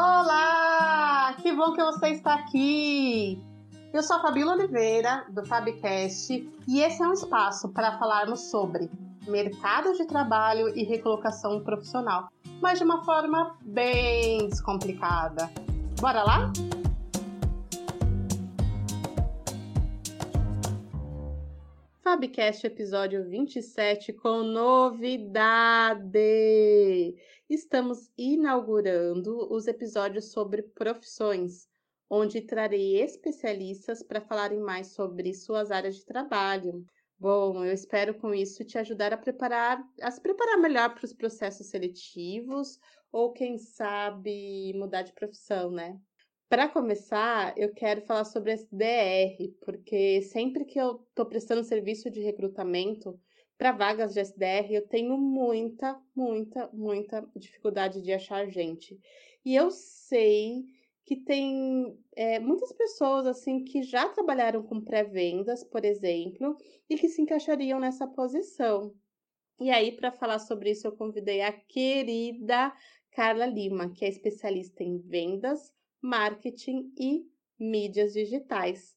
Olá! 0.00 1.34
Que 1.42 1.52
bom 1.52 1.72
que 1.72 1.82
você 1.82 2.10
está 2.10 2.34
aqui! 2.34 3.42
Eu 3.92 4.00
sou 4.00 4.18
a 4.18 4.20
Fabíola 4.20 4.52
Oliveira, 4.52 5.26
do 5.28 5.44
Fabcast, 5.44 6.48
e 6.68 6.80
esse 6.80 7.02
é 7.02 7.08
um 7.08 7.12
espaço 7.12 7.68
para 7.70 7.98
falarmos 7.98 8.42
sobre 8.42 8.88
mercado 9.26 9.92
de 9.94 10.06
trabalho 10.06 10.68
e 10.68 10.84
recolocação 10.84 11.64
profissional, 11.64 12.28
mas 12.62 12.78
de 12.78 12.84
uma 12.84 13.04
forma 13.04 13.58
bem 13.60 14.46
descomplicada. 14.48 15.50
Bora 16.00 16.22
lá? 16.22 16.52
Fabcast 22.04 22.64
episódio 22.68 23.28
27 23.28 24.12
com 24.12 24.44
novidade! 24.44 26.16
Estamos 27.48 28.10
inaugurando 28.18 29.50
os 29.50 29.66
episódios 29.66 30.32
sobre 30.32 30.62
profissões, 30.62 31.66
onde 32.10 32.42
trarei 32.42 33.00
especialistas 33.00 34.02
para 34.02 34.20
falarem 34.20 34.60
mais 34.60 34.88
sobre 34.88 35.32
suas 35.32 35.70
áreas 35.70 35.96
de 35.96 36.04
trabalho. 36.04 36.84
Bom, 37.18 37.64
eu 37.64 37.72
espero 37.72 38.12
com 38.12 38.34
isso 38.34 38.66
te 38.66 38.76
ajudar 38.76 39.14
a 39.14 39.16
preparar, 39.16 39.82
a 40.02 40.10
se 40.10 40.20
preparar 40.20 40.58
melhor 40.58 40.94
para 40.94 41.06
os 41.06 41.14
processos 41.14 41.68
seletivos 41.68 42.78
ou 43.10 43.32
quem 43.32 43.56
sabe 43.56 44.74
mudar 44.74 45.00
de 45.00 45.14
profissão, 45.14 45.70
né? 45.70 45.98
Para 46.50 46.68
começar, 46.68 47.56
eu 47.56 47.72
quero 47.72 48.02
falar 48.02 48.24
sobre 48.26 48.52
SDR, 48.52 49.56
porque 49.64 50.20
sempre 50.20 50.66
que 50.66 50.78
eu 50.78 51.02
estou 51.08 51.24
prestando 51.24 51.64
serviço 51.64 52.10
de 52.10 52.20
recrutamento 52.20 53.18
para 53.58 53.72
vagas 53.72 54.14
de 54.14 54.20
SDR, 54.20 54.70
eu 54.70 54.86
tenho 54.86 55.18
muita, 55.18 56.00
muita, 56.14 56.70
muita 56.72 57.28
dificuldade 57.34 58.00
de 58.00 58.12
achar 58.12 58.48
gente. 58.48 58.98
E 59.44 59.54
eu 59.54 59.68
sei 59.72 60.64
que 61.04 61.16
tem 61.16 61.98
é, 62.14 62.38
muitas 62.38 62.72
pessoas 62.72 63.26
assim 63.26 63.64
que 63.64 63.82
já 63.82 64.08
trabalharam 64.10 64.62
com 64.62 64.80
pré-vendas, 64.80 65.64
por 65.64 65.84
exemplo, 65.84 66.56
e 66.88 66.96
que 66.96 67.08
se 67.08 67.20
encaixariam 67.20 67.80
nessa 67.80 68.06
posição. 68.06 68.94
E 69.58 69.70
aí, 69.70 69.90
para 69.90 70.12
falar 70.12 70.38
sobre 70.38 70.70
isso, 70.70 70.86
eu 70.86 70.92
convidei 70.92 71.40
a 71.40 71.50
querida 71.50 72.72
Carla 73.10 73.46
Lima, 73.46 73.90
que 73.90 74.04
é 74.04 74.08
especialista 74.08 74.84
em 74.84 74.98
vendas, 74.98 75.74
marketing 76.00 76.92
e 76.96 77.26
mídias 77.58 78.12
digitais. 78.12 78.96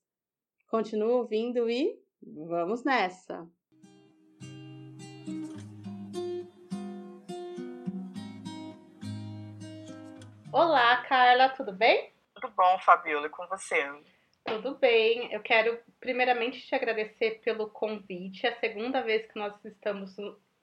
Continua 0.67 1.15
ouvindo 1.15 1.67
e 1.67 1.97
vamos 2.21 2.83
nessa! 2.83 3.49
Olá, 10.53 10.97
Carla, 11.03 11.47
tudo 11.47 11.71
bem? 11.71 12.11
Tudo 12.35 12.49
bom, 12.49 12.77
Fabiola, 12.79 13.27
e 13.27 13.29
com 13.29 13.47
você? 13.47 13.89
Tudo 14.43 14.75
bem. 14.75 15.31
Eu 15.31 15.41
quero 15.41 15.79
primeiramente 15.97 16.67
te 16.67 16.75
agradecer 16.75 17.39
pelo 17.41 17.69
convite. 17.69 18.45
É 18.45 18.49
a 18.49 18.59
segunda 18.59 19.01
vez 19.01 19.25
que 19.31 19.39
nós 19.39 19.53
estamos 19.63 20.13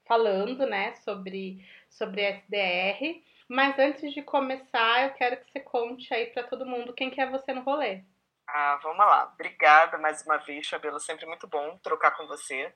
falando, 0.05 0.67
né, 0.67 0.93
sobre 0.97 1.67
sobre 1.89 2.21
SDR. 2.21 3.23
Mas 3.47 3.79
antes 3.79 4.13
de 4.13 4.21
começar, 4.21 5.05
eu 5.05 5.13
quero 5.15 5.37
que 5.37 5.51
você 5.51 5.59
conte 5.59 6.13
aí 6.13 6.27
para 6.27 6.43
todo 6.43 6.67
mundo 6.67 6.93
quem 6.93 7.09
que 7.09 7.19
é 7.19 7.27
você 7.27 7.51
no 7.51 7.61
rolê. 7.61 8.03
Ah, 8.47 8.79
vamos 8.83 8.99
lá. 8.99 9.31
Obrigada 9.33 9.97
mais 9.97 10.21
uma 10.23 10.37
vez, 10.37 10.69
Fabiola. 10.69 10.99
Sempre 10.99 11.25
muito 11.25 11.47
bom 11.47 11.79
trocar 11.79 12.11
com 12.11 12.27
você. 12.27 12.71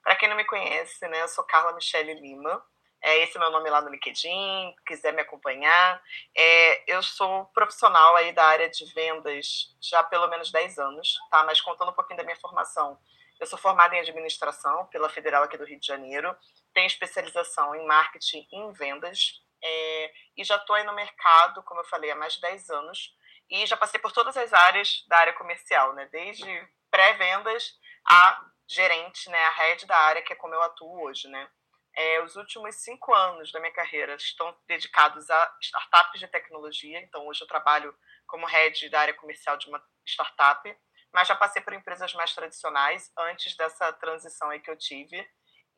Para 0.00 0.14
quem 0.14 0.28
não 0.28 0.36
me 0.36 0.44
conhece, 0.44 1.08
né, 1.08 1.22
eu 1.22 1.28
sou 1.28 1.42
Carla 1.42 1.74
Michele 1.74 2.14
Lima. 2.14 2.64
É 3.02 3.22
esse 3.22 3.38
meu 3.38 3.50
nome 3.50 3.70
lá 3.70 3.80
no 3.80 3.90
LinkedIn, 3.90 4.74
quiser 4.86 5.12
me 5.12 5.22
acompanhar. 5.22 6.02
É, 6.36 6.92
eu 6.92 7.02
sou 7.02 7.44
profissional 7.46 8.16
aí 8.16 8.32
da 8.32 8.44
área 8.44 8.68
de 8.68 8.84
vendas 8.92 9.76
já 9.80 10.00
há 10.00 10.04
pelo 10.04 10.28
menos 10.28 10.50
10 10.50 10.78
anos, 10.78 11.18
tá? 11.30 11.44
Mas 11.44 11.60
contando 11.60 11.90
um 11.90 11.94
pouquinho 11.94 12.18
da 12.18 12.24
minha 12.24 12.36
formação, 12.36 12.98
eu 13.38 13.46
sou 13.46 13.58
formada 13.58 13.94
em 13.94 14.00
administração 14.00 14.86
pela 14.86 15.08
Federal 15.08 15.42
aqui 15.44 15.56
do 15.56 15.64
Rio 15.64 15.78
de 15.78 15.86
Janeiro, 15.86 16.34
tenho 16.72 16.86
especialização 16.86 17.74
em 17.74 17.86
marketing 17.86 18.46
e 18.50 18.56
em 18.56 18.72
vendas, 18.72 19.42
é, 19.62 20.12
e 20.36 20.44
já 20.44 20.56
estou 20.56 20.76
aí 20.76 20.84
no 20.84 20.94
mercado, 20.94 21.62
como 21.62 21.80
eu 21.80 21.84
falei, 21.84 22.10
há 22.10 22.16
mais 22.16 22.34
de 22.34 22.40
10 22.40 22.70
anos. 22.70 23.14
E 23.48 23.66
já 23.66 23.76
passei 23.76 24.00
por 24.00 24.12
todas 24.12 24.36
as 24.36 24.52
áreas 24.52 25.04
da 25.08 25.18
área 25.18 25.32
comercial, 25.32 25.92
né? 25.94 26.08
Desde 26.10 26.68
pré-vendas 26.90 27.78
a 28.04 28.44
gerente, 28.66 29.28
né? 29.30 29.38
A 29.38 29.50
head 29.50 29.86
da 29.86 29.96
área, 29.96 30.22
que 30.22 30.32
é 30.32 30.36
como 30.36 30.54
eu 30.54 30.62
atuo 30.62 31.04
hoje, 31.04 31.28
né? 31.28 31.48
É, 31.96 32.22
os 32.22 32.36
últimos 32.36 32.76
cinco 32.76 33.14
anos 33.14 33.50
da 33.50 33.58
minha 33.58 33.72
carreira 33.72 34.14
estão 34.14 34.54
dedicados 34.68 35.30
a 35.30 35.56
startups 35.62 36.20
de 36.20 36.28
tecnologia. 36.28 37.00
Então, 37.00 37.26
hoje 37.26 37.42
eu 37.42 37.48
trabalho 37.48 37.94
como 38.26 38.46
head 38.46 38.88
da 38.90 39.00
área 39.00 39.14
comercial 39.14 39.56
de 39.56 39.68
uma 39.68 39.82
startup, 40.04 40.76
mas 41.12 41.26
já 41.26 41.34
passei 41.34 41.62
por 41.62 41.72
empresas 41.72 42.12
mais 42.12 42.34
tradicionais 42.34 43.10
antes 43.18 43.56
dessa 43.56 43.90
transição 43.94 44.50
aí 44.50 44.60
que 44.60 44.70
eu 44.70 44.76
tive 44.76 45.26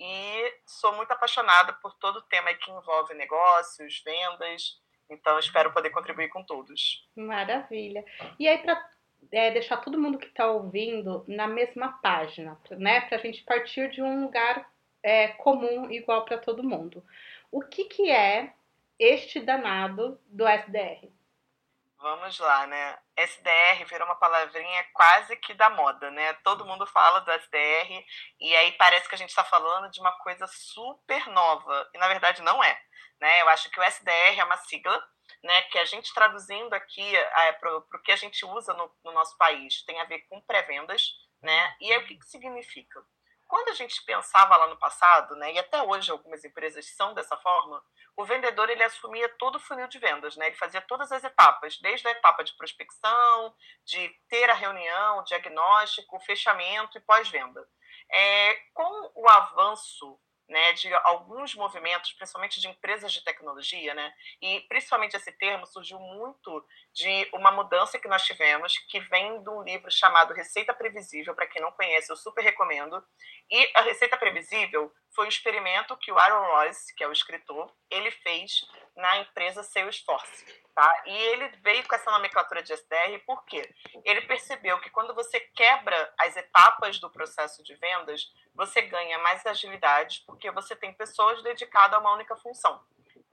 e 0.01 0.55
sou 0.65 0.95
muito 0.95 1.11
apaixonada 1.13 1.73
por 1.75 1.95
todo 1.95 2.19
o 2.19 2.23
tema 2.23 2.55
que 2.55 2.71
envolve 2.71 3.15
negócios, 3.15 4.03
vendas. 4.05 4.81
Então, 5.11 5.39
espero 5.39 5.73
poder 5.73 5.91
contribuir 5.91 6.29
com 6.29 6.45
todos. 6.45 7.09
Maravilha. 7.17 8.05
E 8.39 8.47
aí, 8.47 8.59
para 8.59 8.91
é, 9.33 9.51
deixar 9.51 9.79
todo 9.79 10.01
mundo 10.01 10.19
que 10.19 10.27
está 10.27 10.47
ouvindo 10.47 11.25
na 11.27 11.47
mesma 11.47 11.99
página, 12.01 12.61
né? 12.71 13.01
Para 13.03 13.19
a 13.19 13.21
gente 13.21 13.43
partir 13.45 13.91
de 13.91 14.03
um 14.03 14.25
lugar 14.25 14.69
é, 15.03 15.29
comum, 15.29 15.91
igual 15.91 16.25
para 16.25 16.39
todo 16.39 16.63
mundo. 16.63 17.05
O 17.51 17.63
que, 17.63 17.85
que 17.85 18.11
é 18.11 18.53
este 18.99 19.41
danado 19.41 20.21
do 20.27 20.47
SDR? 20.47 21.09
Vamos 22.01 22.39
lá, 22.39 22.67
né? 22.69 22.97
SDR 23.17 23.85
virou 23.89 24.07
uma 24.07 24.15
palavrinha 24.15 24.85
quase 24.93 25.37
que 25.37 25.53
da 25.53 25.69
moda, 25.69 26.11
né? 26.13 26.33
Todo 26.45 26.65
mundo 26.65 26.87
fala 26.87 27.21
do 27.21 27.33
SDR 27.33 28.05
e 28.39 28.55
aí 28.55 28.73
parece 28.73 29.09
que 29.09 29.17
a 29.17 29.19
gente 29.19 29.31
está 29.31 29.43
falando 29.43 29.91
de 29.91 30.01
uma 30.01 30.13
coisa 30.19 30.47
super 30.47 31.27
nova 31.29 31.91
e 31.93 31.99
na 31.99 32.07
verdade 32.07 32.41
não 32.43 32.63
é, 32.63 32.81
né? 33.21 33.43
Eu 33.43 33.49
acho 33.49 33.69
que 33.71 33.81
o 33.81 33.83
SDR 33.83 34.39
é 34.39 34.45
uma 34.45 34.57
sigla, 34.59 35.05
né? 35.43 35.63
Que 35.63 35.79
a 35.79 35.85
gente 35.85 36.15
traduzindo 36.15 36.73
aqui 36.73 37.17
é, 37.17 37.53
para 37.53 37.79
o 37.79 38.03
que 38.05 38.13
a 38.13 38.17
gente 38.17 38.47
usa 38.47 38.73
no, 38.75 38.89
no 39.05 39.11
nosso 39.11 39.37
país 39.37 39.83
tem 39.83 40.01
a 40.01 40.05
ver 40.05 40.21
com 40.29 40.41
pré-vendas, 40.43 41.15
né? 41.43 41.77
E 41.81 41.93
aí 41.93 41.99
o 41.99 42.07
que, 42.07 42.17
que 42.17 42.27
significa? 42.27 43.05
Quando 43.49 43.71
a 43.71 43.75
gente 43.75 44.05
pensava 44.05 44.57
lá 44.59 44.67
no 44.67 44.77
passado, 44.77 45.35
né, 45.37 45.55
e 45.55 45.59
até 45.59 45.83
hoje 45.83 46.11
algumas 46.11 46.45
empresas 46.45 46.85
são 46.95 47.15
dessa 47.15 47.35
forma, 47.39 47.83
o 48.15 48.25
vendedor 48.25 48.69
ele 48.69 48.83
assumia 48.83 49.29
todo 49.39 49.57
o 49.57 49.61
funil 49.61 49.89
de 49.89 49.99
vendas, 49.99 50.37
né? 50.37 50.49
Ele 50.49 50.57
fazia 50.57 50.83
todas 50.83 51.11
as 51.11 51.25
etapas, 51.25 51.79
desde 51.79 52.07
a 52.07 52.11
etapa 52.11 52.45
de 52.45 52.55
prospecção, 52.57 53.55
de 53.87 54.09
ter 54.29 54.51
a 54.51 54.55
reunião, 54.55 55.25
diagnóstico, 55.25 56.21
fechamento 56.21 56.99
e 56.99 57.01
pós-venda. 57.01 57.67
É, 58.13 58.55
com 58.75 59.13
o 59.15 59.29
avanço 59.29 60.19
né, 60.49 60.73
de 60.73 60.93
alguns 61.05 61.55
movimentos, 61.55 62.13
principalmente 62.13 62.61
de 62.61 62.69
empresas 62.69 63.13
de 63.13 63.23
tecnologia, 63.23 63.95
né, 63.95 64.13
e 64.41 64.61
principalmente 64.69 65.17
esse 65.17 65.31
termo 65.33 65.67
surgiu 65.67 65.99
muito 65.99 66.65
de 66.93 67.29
uma 67.35 67.51
mudança 67.51 67.99
que 67.99 68.09
nós 68.09 68.25
tivemos, 68.25 68.79
que 68.89 69.01
vem 69.01 69.43
de 69.43 69.51
um 69.51 69.63
livro 69.63 69.91
chamado 69.91 70.35
Receita 70.35 70.73
Previsível, 70.73 71.35
para 71.35 71.47
quem 71.47 71.61
não 71.61 71.73
conhece, 71.73 72.11
eu 72.11 72.17
super 72.17 72.43
recomendo. 72.43 73.03
E 73.51 73.71
a 73.75 73.83
Receita 73.83 74.17
Previsível 74.17 74.93
foi 75.15 75.27
um 75.27 75.29
experimento 75.29 75.97
que 75.97 76.13
o 76.13 76.19
Aaron 76.19 76.47
Royce, 76.53 76.95
que 76.95 77.03
é 77.03 77.09
o 77.09 77.13
escritor, 77.13 77.73
ele 77.91 78.11
fez 78.11 78.65
na 78.99 79.19
empresa 79.19 79.63
Salesforce. 79.63 80.45
Tá? 80.75 81.03
E 81.07 81.17
ele 81.17 81.49
veio 81.63 81.87
com 81.89 81.95
essa 81.95 82.11
nomenclatura 82.11 82.63
de 82.63 82.73
SDR 82.73 83.19
porque 83.27 83.75
ele 84.05 84.21
percebeu 84.23 84.79
que 84.81 84.91
quando 84.91 85.15
você 85.15 85.41
quebra 85.41 86.15
as 86.19 86.37
etapas 86.37 87.01
do 87.01 87.11
processo 87.11 87.63
de 87.63 87.75
vendas, 87.77 88.33
você 88.55 88.83
ganha 88.83 89.19
mais 89.19 89.45
agilidade, 89.47 90.23
porque 90.27 90.51
você 90.51 90.77
tem 90.77 90.93
pessoas 90.93 91.43
dedicadas 91.43 91.97
a 91.97 92.01
uma 92.01 92.13
única 92.13 92.37
função. 92.37 92.85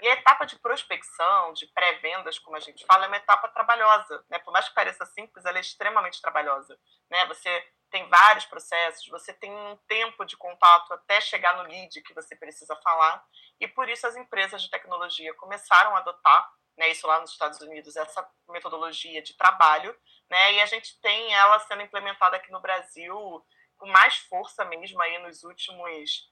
E 0.02 0.08
a 0.08 0.14
etapa 0.14 0.46
de 0.46 0.58
prospecção, 0.60 1.54
de 1.54 1.68
pré-vendas, 1.68 2.38
como 2.38 2.58
a 2.58 2.60
gente 2.60 2.86
fala, 2.86 3.06
é 3.06 3.08
uma 3.08 3.18
etapa 3.18 3.48
trabalhosa. 3.48 4.24
Né? 4.30 4.40
Por 4.40 4.52
mais 4.52 4.68
que 4.68 4.76
pareça 4.76 5.06
simples, 5.06 5.46
ela 5.46 5.58
é 5.58 5.62
extremamente 5.62 6.22
trabalhosa. 6.22 6.78
Né? 7.10 7.26
Você 7.28 7.68
tem 7.90 8.08
vários 8.10 8.46
processos, 8.46 9.08
você 9.08 9.34
tem 9.34 9.52
um 9.52 9.78
tempo 9.88 10.26
de 10.26 10.36
contato 10.36 10.94
até 10.94 11.22
chegar 11.22 11.56
no 11.58 11.64
lead 11.64 12.02
que 12.02 12.14
você 12.14 12.36
precisa 12.36 12.76
falar. 12.78 13.24
E 13.60 13.68
por 13.68 13.88
isso 13.88 14.06
as 14.06 14.16
empresas 14.16 14.62
de 14.62 14.70
tecnologia 14.70 15.34
começaram 15.36 15.96
a 15.96 16.00
adotar 16.00 16.52
né, 16.78 16.90
isso 16.90 17.08
lá 17.08 17.20
nos 17.20 17.32
Estados 17.32 17.60
Unidos, 17.62 17.96
essa 17.96 18.28
metodologia 18.50 19.22
de 19.22 19.36
trabalho, 19.36 19.98
né, 20.30 20.54
e 20.54 20.62
a 20.62 20.66
gente 20.66 21.00
tem 21.00 21.34
ela 21.34 21.58
sendo 21.60 21.82
implementada 21.82 22.36
aqui 22.36 22.52
no 22.52 22.60
Brasil 22.60 23.46
com 23.78 23.88
mais 23.88 24.18
força 24.18 24.64
mesmo 24.66 25.02
aí 25.02 25.18
nos 25.20 25.44
últimos 25.44 26.30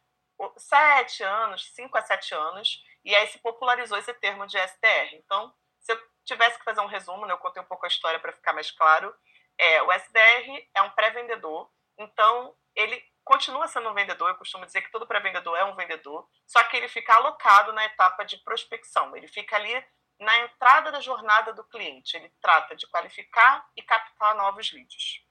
sete 0.58 1.24
anos, 1.24 1.72
cinco 1.74 1.98
a 1.98 2.02
sete 2.02 2.34
anos, 2.34 2.84
e 3.06 3.16
aí 3.16 3.28
se 3.28 3.38
popularizou 3.40 3.98
esse 3.98 4.14
termo 4.16 4.46
de 4.46 4.58
SDR. 4.58 5.14
Então, 5.14 5.54
se 5.80 5.94
eu 5.94 6.00
tivesse 6.26 6.58
que 6.58 6.66
fazer 6.66 6.82
um 6.82 6.88
resumo, 6.88 7.26
né, 7.26 7.34
eu 7.34 7.38
contei 7.38 7.62
um 7.62 7.66
pouco 7.66 7.86
a 7.86 7.88
história 7.88 8.20
para 8.20 8.34
ficar 8.34 8.54
mais 8.54 8.72
claro, 8.72 9.14
é, 9.58 9.82
o 9.82 9.92
SDR 9.92 10.68
é 10.74 10.82
um 10.82 10.90
pré-vendedor, 10.92 11.70
então 11.98 12.54
ele 12.76 13.02
continua 13.24 13.68
sendo 13.68 13.90
um 13.90 13.94
vendedor, 13.94 14.30
eu 14.30 14.36
costumo 14.36 14.66
dizer 14.66 14.82
que 14.82 14.92
todo 14.92 15.08
pré-vendedor 15.08 15.58
é 15.58 15.64
um 15.64 15.76
vendedor, 15.76 16.28
só 16.46 16.64
que 16.66 16.76
ele 16.76 16.88
fica 16.88 17.16
alocado 17.16 17.72
na 17.72 17.86
etapa 17.86 18.24
de 18.24 18.38
prospecção, 18.38 19.16
ele 19.16 19.28
fica 19.28 19.56
ali 19.56 19.84
na 20.20 20.40
entrada 20.40 20.92
da 20.92 21.00
jornada 21.00 21.54
do 21.54 21.64
cliente. 21.64 22.16
Ele 22.16 22.32
trata 22.42 22.76
de 22.76 22.88
qualificar 22.88 23.66
e 23.76 23.82
captar 23.82 24.36
novos 24.36 24.72
leads. 24.72 25.22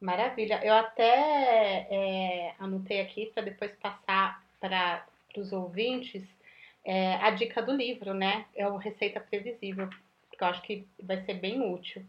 Maravilha. 0.00 0.60
Eu 0.62 0.74
até 0.74 1.86
é, 1.90 2.54
anotei 2.58 3.00
aqui 3.00 3.26
para 3.26 3.42
depois 3.42 3.72
passar 3.76 4.42
para 4.60 5.06
os 5.36 5.52
ouvintes 5.52 6.22
é, 6.84 7.14
a 7.16 7.30
dica 7.30 7.62
do 7.62 7.72
livro, 7.72 8.14
né? 8.14 8.46
É 8.54 8.68
o 8.68 8.76
Receita 8.76 9.20
Previsível, 9.20 9.88
que 10.30 10.42
eu 10.42 10.46
acho 10.48 10.62
que 10.62 10.86
vai 11.02 11.22
ser 11.24 11.34
bem 11.34 11.60
útil. 11.60 12.04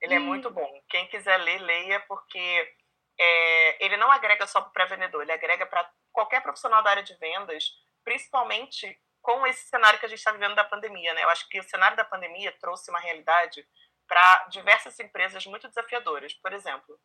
Ele 0.00 0.14
é 0.14 0.18
e... 0.18 0.20
é 0.20 0.24
muito 0.24 0.50
bom. 0.50 0.82
Quem 0.88 1.06
quiser 1.08 1.36
ler, 1.38 1.58
leia, 1.60 2.00
porque 2.00 2.74
é, 3.18 3.84
ele 3.84 3.96
não 3.96 4.10
agrega 4.10 4.46
só 4.46 4.60
para 4.60 4.70
o 4.70 4.72
pré-vendedor, 4.72 5.22
ele 5.22 5.32
agrega 5.32 5.66
para 5.66 5.90
qualquer 6.12 6.42
profissional 6.42 6.82
da 6.82 6.90
área 6.90 7.02
de 7.02 7.14
vendas, 7.14 7.70
principalmente 8.04 8.98
com 9.22 9.46
esse 9.46 9.68
cenário 9.68 9.98
que 9.98 10.06
a 10.06 10.08
gente 10.08 10.18
está 10.18 10.32
vivendo 10.32 10.54
da 10.54 10.64
pandemia. 10.64 11.12
Né? 11.14 11.24
Eu 11.24 11.30
acho 11.30 11.48
que 11.48 11.58
o 11.58 11.68
cenário 11.68 11.96
da 11.96 12.04
pandemia 12.04 12.52
trouxe 12.60 12.90
uma 12.90 13.00
realidade 13.00 13.66
para 14.06 14.46
diversas 14.48 14.98
empresas 15.00 15.44
muito 15.46 15.66
desafiadoras. 15.68 16.32
Por 16.34 16.52
exemplo, 16.52 16.98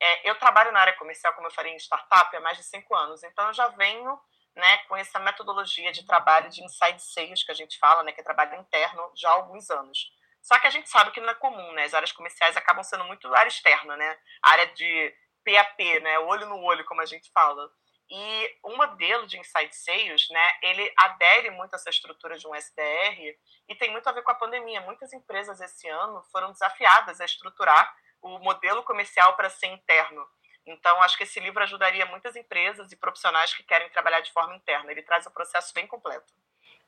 é, 0.00 0.30
eu 0.30 0.34
trabalho 0.36 0.72
na 0.72 0.80
área 0.80 0.94
comercial, 0.94 1.34
como 1.34 1.46
eu 1.46 1.52
falei, 1.52 1.72
em 1.72 1.78
startup 1.78 2.34
há 2.34 2.40
mais 2.40 2.56
de 2.56 2.64
cinco 2.64 2.94
anos, 2.94 3.22
então 3.22 3.46
eu 3.48 3.54
já 3.54 3.68
venho 3.68 4.18
né, 4.54 4.78
com 4.88 4.96
essa 4.96 5.18
metodologia 5.18 5.92
de 5.92 6.06
trabalho 6.06 6.48
de 6.48 6.64
inside 6.64 7.02
sales 7.02 7.42
que 7.42 7.52
a 7.52 7.54
gente 7.54 7.78
fala, 7.78 8.02
né, 8.02 8.12
que 8.12 8.20
é 8.20 8.24
trabalho 8.24 8.58
interno, 8.58 9.12
já 9.14 9.28
há 9.28 9.34
alguns 9.34 9.70
anos. 9.70 10.10
Só 10.46 10.60
que 10.60 10.66
a 10.68 10.70
gente 10.70 10.88
sabe 10.88 11.10
que 11.10 11.20
não 11.20 11.30
é 11.30 11.34
comum, 11.34 11.72
né? 11.72 11.82
As 11.82 11.92
áreas 11.92 12.12
comerciais 12.12 12.56
acabam 12.56 12.84
sendo 12.84 13.02
muito 13.02 13.34
área 13.34 13.48
externa, 13.48 13.96
né? 13.96 14.16
Área 14.40 14.66
de 14.74 15.12
PAP, 15.44 16.00
né? 16.00 16.20
Olho 16.20 16.46
no 16.46 16.62
olho, 16.62 16.84
como 16.84 17.00
a 17.00 17.04
gente 17.04 17.32
fala. 17.32 17.68
E 18.08 18.56
um 18.64 18.76
modelo 18.76 19.26
de 19.26 19.40
inside 19.40 19.74
sales, 19.74 20.28
né, 20.30 20.52
ele 20.62 20.92
adere 20.96 21.50
muito 21.50 21.74
a 21.74 21.76
essa 21.76 21.90
estrutura 21.90 22.38
de 22.38 22.46
um 22.46 22.54
SDR 22.54 23.36
e 23.68 23.74
tem 23.74 23.90
muito 23.90 24.08
a 24.08 24.12
ver 24.12 24.22
com 24.22 24.30
a 24.30 24.36
pandemia. 24.36 24.80
Muitas 24.82 25.12
empresas 25.12 25.60
esse 25.60 25.88
ano 25.88 26.22
foram 26.30 26.52
desafiadas 26.52 27.20
a 27.20 27.24
estruturar 27.24 27.92
o 28.22 28.38
modelo 28.38 28.84
comercial 28.84 29.34
para 29.34 29.50
ser 29.50 29.66
interno. 29.66 30.24
Então, 30.64 31.02
acho 31.02 31.16
que 31.16 31.24
esse 31.24 31.40
livro 31.40 31.60
ajudaria 31.64 32.06
muitas 32.06 32.36
empresas 32.36 32.92
e 32.92 32.96
profissionais 32.96 33.52
que 33.52 33.64
querem 33.64 33.90
trabalhar 33.90 34.20
de 34.20 34.32
forma 34.32 34.54
interna. 34.54 34.92
Ele 34.92 35.02
traz 35.02 35.26
o 35.26 35.32
processo 35.32 35.74
bem 35.74 35.88
completo. 35.88 36.32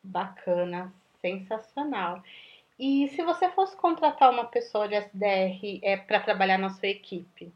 Bacana, 0.01 0.95
sensacional. 1.21 2.23
E 2.79 3.09
se 3.09 3.23
você 3.23 3.51
fosse 3.51 3.77
contratar 3.77 4.31
uma 4.31 4.47
pessoa 4.47 4.87
de 4.87 4.95
SDR 4.95 5.81
é, 5.83 5.97
para 5.97 6.21
trabalhar 6.21 6.59
na 6.59 6.71
sua 6.71 6.89
equipe, 6.89 7.53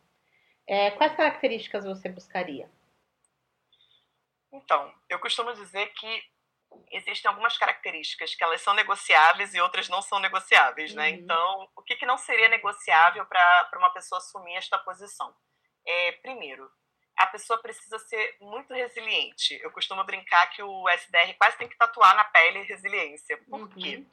é, 0.66 0.90
quais 0.92 1.14
características 1.14 1.84
você 1.84 2.08
buscaria? 2.08 2.68
Então, 4.52 4.92
eu 5.08 5.18
costumo 5.20 5.52
dizer 5.54 5.86
que 5.94 6.22
existem 6.90 7.28
algumas 7.28 7.56
características 7.56 8.34
que 8.34 8.42
elas 8.42 8.60
são 8.60 8.74
negociáveis 8.74 9.54
e 9.54 9.60
outras 9.60 9.88
não 9.88 10.02
são 10.02 10.18
negociáveis, 10.18 10.94
né? 10.94 11.10
Uhum. 11.10 11.14
Então, 11.16 11.68
o 11.76 11.82
que, 11.82 11.96
que 11.96 12.06
não 12.06 12.18
seria 12.18 12.48
negociável 12.48 13.24
para 13.26 13.70
uma 13.76 13.90
pessoa 13.90 14.18
assumir 14.18 14.56
esta 14.56 14.78
posição? 14.78 15.34
É, 15.86 16.12
primeiro, 16.12 16.70
a 17.16 17.26
pessoa 17.26 17.60
precisa 17.60 17.98
ser 17.98 18.36
muito 18.40 18.74
resiliente. 18.74 19.58
Eu 19.62 19.70
costumo 19.70 20.02
brincar 20.04 20.48
que 20.48 20.62
o 20.62 20.88
SDR 20.88 21.34
quase 21.38 21.58
tem 21.58 21.68
que 21.68 21.76
tatuar 21.76 22.16
na 22.16 22.24
pele 22.24 22.62
resiliência. 22.62 23.36
Por 23.48 23.60
uhum. 23.60 23.68
quê? 23.68 24.04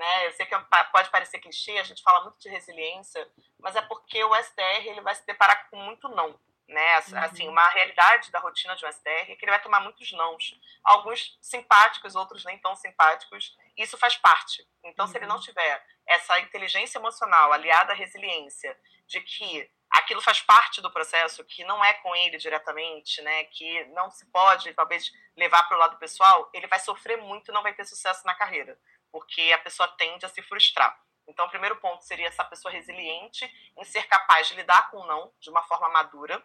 Né? 0.00 0.26
Eu 0.26 0.32
sei 0.32 0.46
que 0.46 0.54
é 0.54 0.58
pode 0.92 1.10
parecer 1.10 1.40
clichê, 1.40 1.76
a 1.78 1.82
gente 1.82 2.02
fala 2.02 2.22
muito 2.22 2.38
de 2.40 2.48
resiliência, 2.48 3.30
mas 3.58 3.76
é 3.76 3.82
porque 3.82 4.24
o 4.24 4.34
SDR 4.34 4.86
ele 4.86 5.02
vai 5.02 5.14
se 5.14 5.26
deparar 5.26 5.68
com 5.68 5.76
muito 5.76 6.08
não 6.08 6.38
né? 6.70 6.94
Assim, 6.94 7.44
uhum. 7.46 7.52
uma 7.52 7.68
realidade 7.70 8.30
da 8.30 8.38
rotina 8.38 8.76
de 8.76 8.84
um 8.84 8.88
SDR 8.88 9.30
é 9.30 9.36
que 9.36 9.44
ele 9.44 9.50
vai 9.50 9.60
tomar 9.60 9.80
muitos 9.80 10.10
nãos, 10.12 10.58
alguns 10.84 11.36
simpáticos, 11.42 12.14
outros 12.14 12.44
nem 12.44 12.58
tão 12.58 12.74
simpáticos. 12.76 13.56
Isso 13.76 13.98
faz 13.98 14.16
parte. 14.16 14.66
Então, 14.84 15.04
uhum. 15.04 15.10
se 15.10 15.18
ele 15.18 15.26
não 15.26 15.36
uhum. 15.36 15.42
tiver 15.42 15.84
essa 16.06 16.38
inteligência 16.40 16.98
emocional 16.98 17.52
aliada 17.52 17.92
à 17.92 17.94
resiliência 17.94 18.76
de 19.06 19.20
que 19.20 19.70
aquilo 19.90 20.20
faz 20.22 20.40
parte 20.40 20.80
do 20.80 20.90
processo, 20.90 21.44
que 21.44 21.64
não 21.64 21.84
é 21.84 21.92
com 21.94 22.14
ele 22.14 22.38
diretamente, 22.38 23.20
né? 23.22 23.44
Que 23.44 23.84
não 23.86 24.10
se 24.10 24.24
pode 24.30 24.72
talvez 24.74 25.10
levar 25.36 25.64
para 25.64 25.76
o 25.76 25.80
lado 25.80 25.98
pessoal, 25.98 26.48
ele 26.54 26.68
vai 26.68 26.78
sofrer 26.78 27.16
muito 27.16 27.50
e 27.50 27.54
não 27.54 27.62
vai 27.62 27.74
ter 27.74 27.84
sucesso 27.84 28.24
na 28.24 28.34
carreira, 28.34 28.78
porque 29.12 29.52
a 29.52 29.58
pessoa 29.58 29.88
tende 29.88 30.24
a 30.24 30.28
se 30.28 30.42
frustrar. 30.42 30.98
Então, 31.26 31.46
o 31.46 31.50
primeiro 31.50 31.76
ponto 31.76 32.02
seria 32.02 32.28
essa 32.28 32.44
pessoa 32.44 32.72
resiliente 32.72 33.44
em 33.76 33.84
ser 33.84 34.06
capaz 34.08 34.48
de 34.48 34.54
lidar 34.54 34.90
com 34.90 34.98
o 34.98 35.06
não 35.06 35.32
de 35.40 35.48
uma 35.48 35.62
forma 35.62 35.88
madura, 35.88 36.42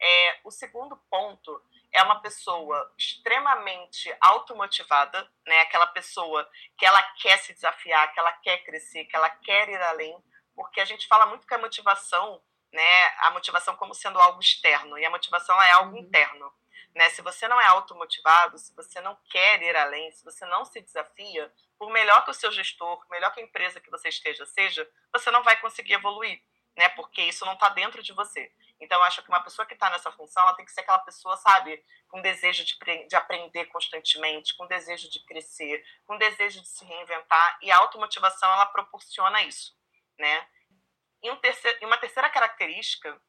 é, 0.00 0.38
o 0.44 0.50
segundo 0.50 0.96
ponto 1.10 1.60
é 1.92 2.02
uma 2.02 2.20
pessoa 2.20 2.92
extremamente 2.96 4.14
automotivada, 4.20 5.28
né? 5.46 5.60
Aquela 5.60 5.86
pessoa 5.88 6.48
que 6.76 6.86
ela 6.86 7.02
quer 7.20 7.38
se 7.38 7.52
desafiar, 7.52 8.12
que 8.12 8.20
ela 8.20 8.32
quer 8.32 8.58
crescer, 8.58 9.06
que 9.06 9.16
ela 9.16 9.28
quer 9.30 9.68
ir 9.68 9.82
além, 9.82 10.16
porque 10.54 10.80
a 10.80 10.84
gente 10.84 11.08
fala 11.08 11.26
muito 11.26 11.46
que 11.46 11.54
a 11.54 11.58
motivação, 11.58 12.40
né? 12.72 13.06
A 13.18 13.30
motivação 13.32 13.74
como 13.76 13.94
sendo 13.94 14.20
algo 14.20 14.40
externo 14.40 14.98
e 14.98 15.04
a 15.04 15.10
motivação 15.10 15.60
é 15.60 15.72
algo 15.72 15.92
uhum. 15.92 16.02
interno, 16.02 16.52
né? 16.98 17.08
Se 17.10 17.22
você 17.22 17.48
não 17.48 17.60
é 17.60 17.66
automotivado, 17.66 18.58
se 18.58 18.74
você 18.74 19.00
não 19.00 19.16
quer 19.30 19.62
ir 19.62 19.76
além, 19.76 20.10
se 20.12 20.24
você 20.24 20.44
não 20.44 20.64
se 20.64 20.80
desafia, 20.80 21.50
por 21.78 21.90
melhor 21.90 22.24
que 22.24 22.30
o 22.30 22.34
seu 22.34 22.50
gestor, 22.52 23.06
melhor 23.08 23.32
que 23.32 23.40
a 23.40 23.44
empresa 23.44 23.80
que 23.80 23.90
você 23.90 24.08
esteja 24.08 24.44
seja, 24.44 24.88
você 25.12 25.30
não 25.30 25.42
vai 25.42 25.58
conseguir 25.60 25.94
evoluir 25.94 26.42
né? 26.78 26.88
Porque 26.90 27.20
isso 27.22 27.44
não 27.44 27.54
está 27.54 27.68
dentro 27.70 28.00
de 28.02 28.12
você. 28.12 28.52
Então, 28.80 28.96
eu 28.98 29.04
acho 29.04 29.20
que 29.20 29.28
uma 29.28 29.42
pessoa 29.42 29.66
que 29.66 29.74
está 29.74 29.90
nessa 29.90 30.12
função, 30.12 30.40
ela 30.44 30.54
tem 30.54 30.64
que 30.64 30.70
ser 30.70 30.80
aquela 30.80 31.00
pessoa, 31.00 31.36
sabe, 31.36 31.84
com 32.08 32.22
desejo 32.22 32.64
de, 32.64 32.78
de 33.08 33.16
aprender 33.16 33.64
constantemente, 33.66 34.56
com 34.56 34.64
desejo 34.68 35.10
de 35.10 35.18
crescer, 35.26 35.84
com 36.06 36.16
desejo 36.16 36.62
de 36.62 36.68
se 36.68 36.84
reinventar. 36.84 37.58
E 37.60 37.72
a 37.72 37.78
automotivação, 37.78 38.48
ela 38.52 38.66
proporciona 38.66 39.42
isso, 39.42 39.76
né? 40.16 40.46
E, 41.20 41.28
um 41.32 41.36
terceiro, 41.36 41.78
e 41.82 41.84
uma 41.84 41.98
terceira 41.98 42.30
característica, 42.30 43.20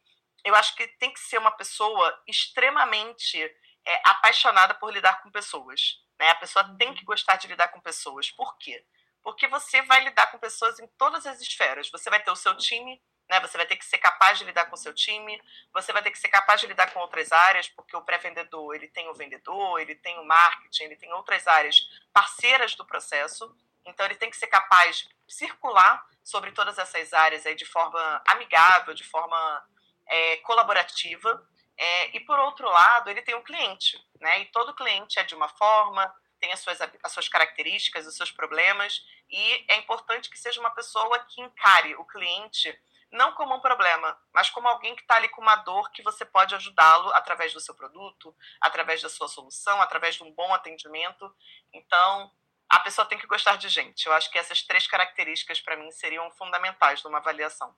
eu 0.43 0.55
acho 0.55 0.75
que 0.75 0.87
tem 0.99 1.11
que 1.11 1.19
ser 1.19 1.37
uma 1.37 1.51
pessoa 1.51 2.21
extremamente 2.27 3.39
é, 3.85 4.01
apaixonada 4.05 4.73
por 4.75 4.93
lidar 4.93 5.21
com 5.21 5.31
pessoas. 5.31 6.01
Né? 6.19 6.29
A 6.29 6.35
pessoa 6.35 6.75
tem 6.77 6.93
que 6.93 7.05
gostar 7.05 7.37
de 7.37 7.47
lidar 7.47 7.69
com 7.69 7.79
pessoas. 7.79 8.29
Por 8.31 8.57
quê? 8.57 8.85
Porque 9.21 9.47
você 9.47 9.81
vai 9.83 10.03
lidar 10.03 10.27
com 10.27 10.37
pessoas 10.37 10.79
em 10.79 10.87
todas 10.97 11.25
as 11.25 11.41
esferas. 11.41 11.89
Você 11.89 12.09
vai 12.09 12.21
ter 12.21 12.31
o 12.31 12.35
seu 12.35 12.55
time, 12.55 13.01
né? 13.29 13.39
Você 13.41 13.57
vai 13.57 13.65
ter 13.65 13.75
que 13.75 13.85
ser 13.85 13.99
capaz 13.99 14.39
de 14.39 14.45
lidar 14.45 14.65
com 14.65 14.75
o 14.75 14.77
seu 14.77 14.93
time, 14.93 15.39
você 15.71 15.93
vai 15.93 16.01
ter 16.01 16.09
que 16.11 16.17
ser 16.17 16.29
capaz 16.29 16.59
de 16.59 16.67
lidar 16.67 16.91
com 16.91 16.99
outras 16.99 17.31
áreas, 17.31 17.69
porque 17.69 17.95
o 17.95 18.01
pré-vendedor 18.01 18.75
ele 18.75 18.87
tem 18.87 19.07
o 19.07 19.13
vendedor, 19.13 19.79
ele 19.79 19.93
tem 19.95 20.17
o 20.17 20.25
marketing, 20.25 20.85
ele 20.85 20.95
tem 20.95 21.13
outras 21.13 21.45
áreas 21.47 21.87
parceiras 22.11 22.75
do 22.75 22.85
processo. 22.85 23.55
Então 23.85 24.05
ele 24.05 24.15
tem 24.15 24.29
que 24.29 24.37
ser 24.37 24.47
capaz 24.47 25.07
de 25.27 25.33
circular 25.33 26.03
sobre 26.23 26.51
todas 26.51 26.77
essas 26.77 27.13
áreas 27.13 27.45
aí 27.45 27.55
de 27.55 27.65
forma 27.65 28.21
amigável, 28.27 28.93
de 28.93 29.03
forma 29.03 29.63
é, 30.09 30.37
colaborativa. 30.37 31.47
É, 31.77 32.15
e 32.17 32.19
por 32.21 32.37
outro 32.39 32.67
lado, 32.67 33.09
ele 33.09 33.21
tem 33.21 33.35
um 33.35 33.43
cliente, 33.43 33.97
né? 34.19 34.41
E 34.41 34.45
todo 34.47 34.75
cliente 34.75 35.17
é 35.17 35.23
de 35.23 35.33
uma 35.33 35.47
forma, 35.47 36.13
tem 36.39 36.51
as 36.51 36.59
suas, 36.59 36.79
as 36.81 37.11
suas 37.11 37.29
características, 37.29 38.05
os 38.05 38.15
seus 38.15 38.31
problemas, 38.31 39.01
e 39.29 39.65
é 39.69 39.77
importante 39.77 40.29
que 40.29 40.37
seja 40.37 40.59
uma 40.59 40.71
pessoa 40.71 41.19
que 41.19 41.41
encare 41.41 41.95
o 41.95 42.05
cliente 42.05 42.77
não 43.11 43.33
como 43.33 43.55
um 43.55 43.59
problema, 43.59 44.17
mas 44.33 44.49
como 44.49 44.67
alguém 44.67 44.95
que 44.95 45.01
está 45.01 45.15
ali 45.15 45.29
com 45.29 45.41
uma 45.41 45.55
dor 45.55 45.89
que 45.91 46.03
você 46.03 46.23
pode 46.23 46.53
ajudá-lo 46.53 47.09
através 47.15 47.53
do 47.53 47.59
seu 47.59 47.73
produto, 47.73 48.35
através 48.61 49.01
da 49.01 49.09
sua 49.09 49.27
solução, 49.27 49.81
através 49.81 50.15
de 50.15 50.23
um 50.23 50.31
bom 50.31 50.53
atendimento. 50.53 51.33
Então, 51.73 52.31
a 52.69 52.79
pessoa 52.79 53.07
tem 53.07 53.17
que 53.17 53.25
gostar 53.25 53.55
de 53.55 53.67
gente. 53.67 54.05
Eu 54.05 54.13
acho 54.13 54.29
que 54.29 54.37
essas 54.37 54.61
três 54.61 54.85
características, 54.85 55.59
para 55.59 55.75
mim, 55.75 55.89
seriam 55.91 56.29
fundamentais 56.31 57.03
numa 57.03 57.17
avaliação. 57.17 57.75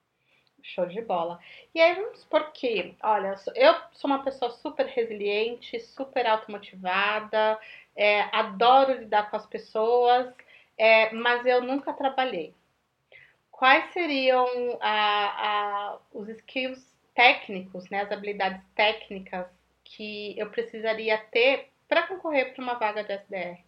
Show 0.62 0.86
de 0.86 1.02
bola. 1.02 1.40
E 1.74 1.80
aí, 1.80 1.94
vamos 1.94 2.20
supor 2.20 2.52
que, 2.52 2.94
olha, 3.02 3.34
eu 3.56 3.74
sou 3.92 4.10
uma 4.10 4.22
pessoa 4.22 4.50
super 4.50 4.86
resiliente, 4.86 5.78
super 5.80 6.26
automotivada, 6.26 7.58
é, 7.96 8.22
adoro 8.34 8.98
lidar 8.98 9.30
com 9.30 9.36
as 9.36 9.46
pessoas, 9.46 10.32
é, 10.78 11.12
mas 11.12 11.44
eu 11.44 11.62
nunca 11.62 11.92
trabalhei 11.92 12.54
quais 13.62 13.92
seriam 13.92 14.76
a, 14.80 15.92
a, 15.92 15.98
os 16.12 16.28
skills 16.28 16.84
técnicos, 17.14 17.88
né, 17.90 18.00
as 18.00 18.10
habilidades 18.10 18.60
técnicas 18.74 19.46
que 19.84 20.36
eu 20.36 20.50
precisaria 20.50 21.16
ter 21.16 21.70
para 21.86 22.08
concorrer 22.08 22.52
para 22.52 22.60
uma 22.60 22.74
vaga 22.74 23.04
de 23.04 23.12
SDR? 23.12 23.64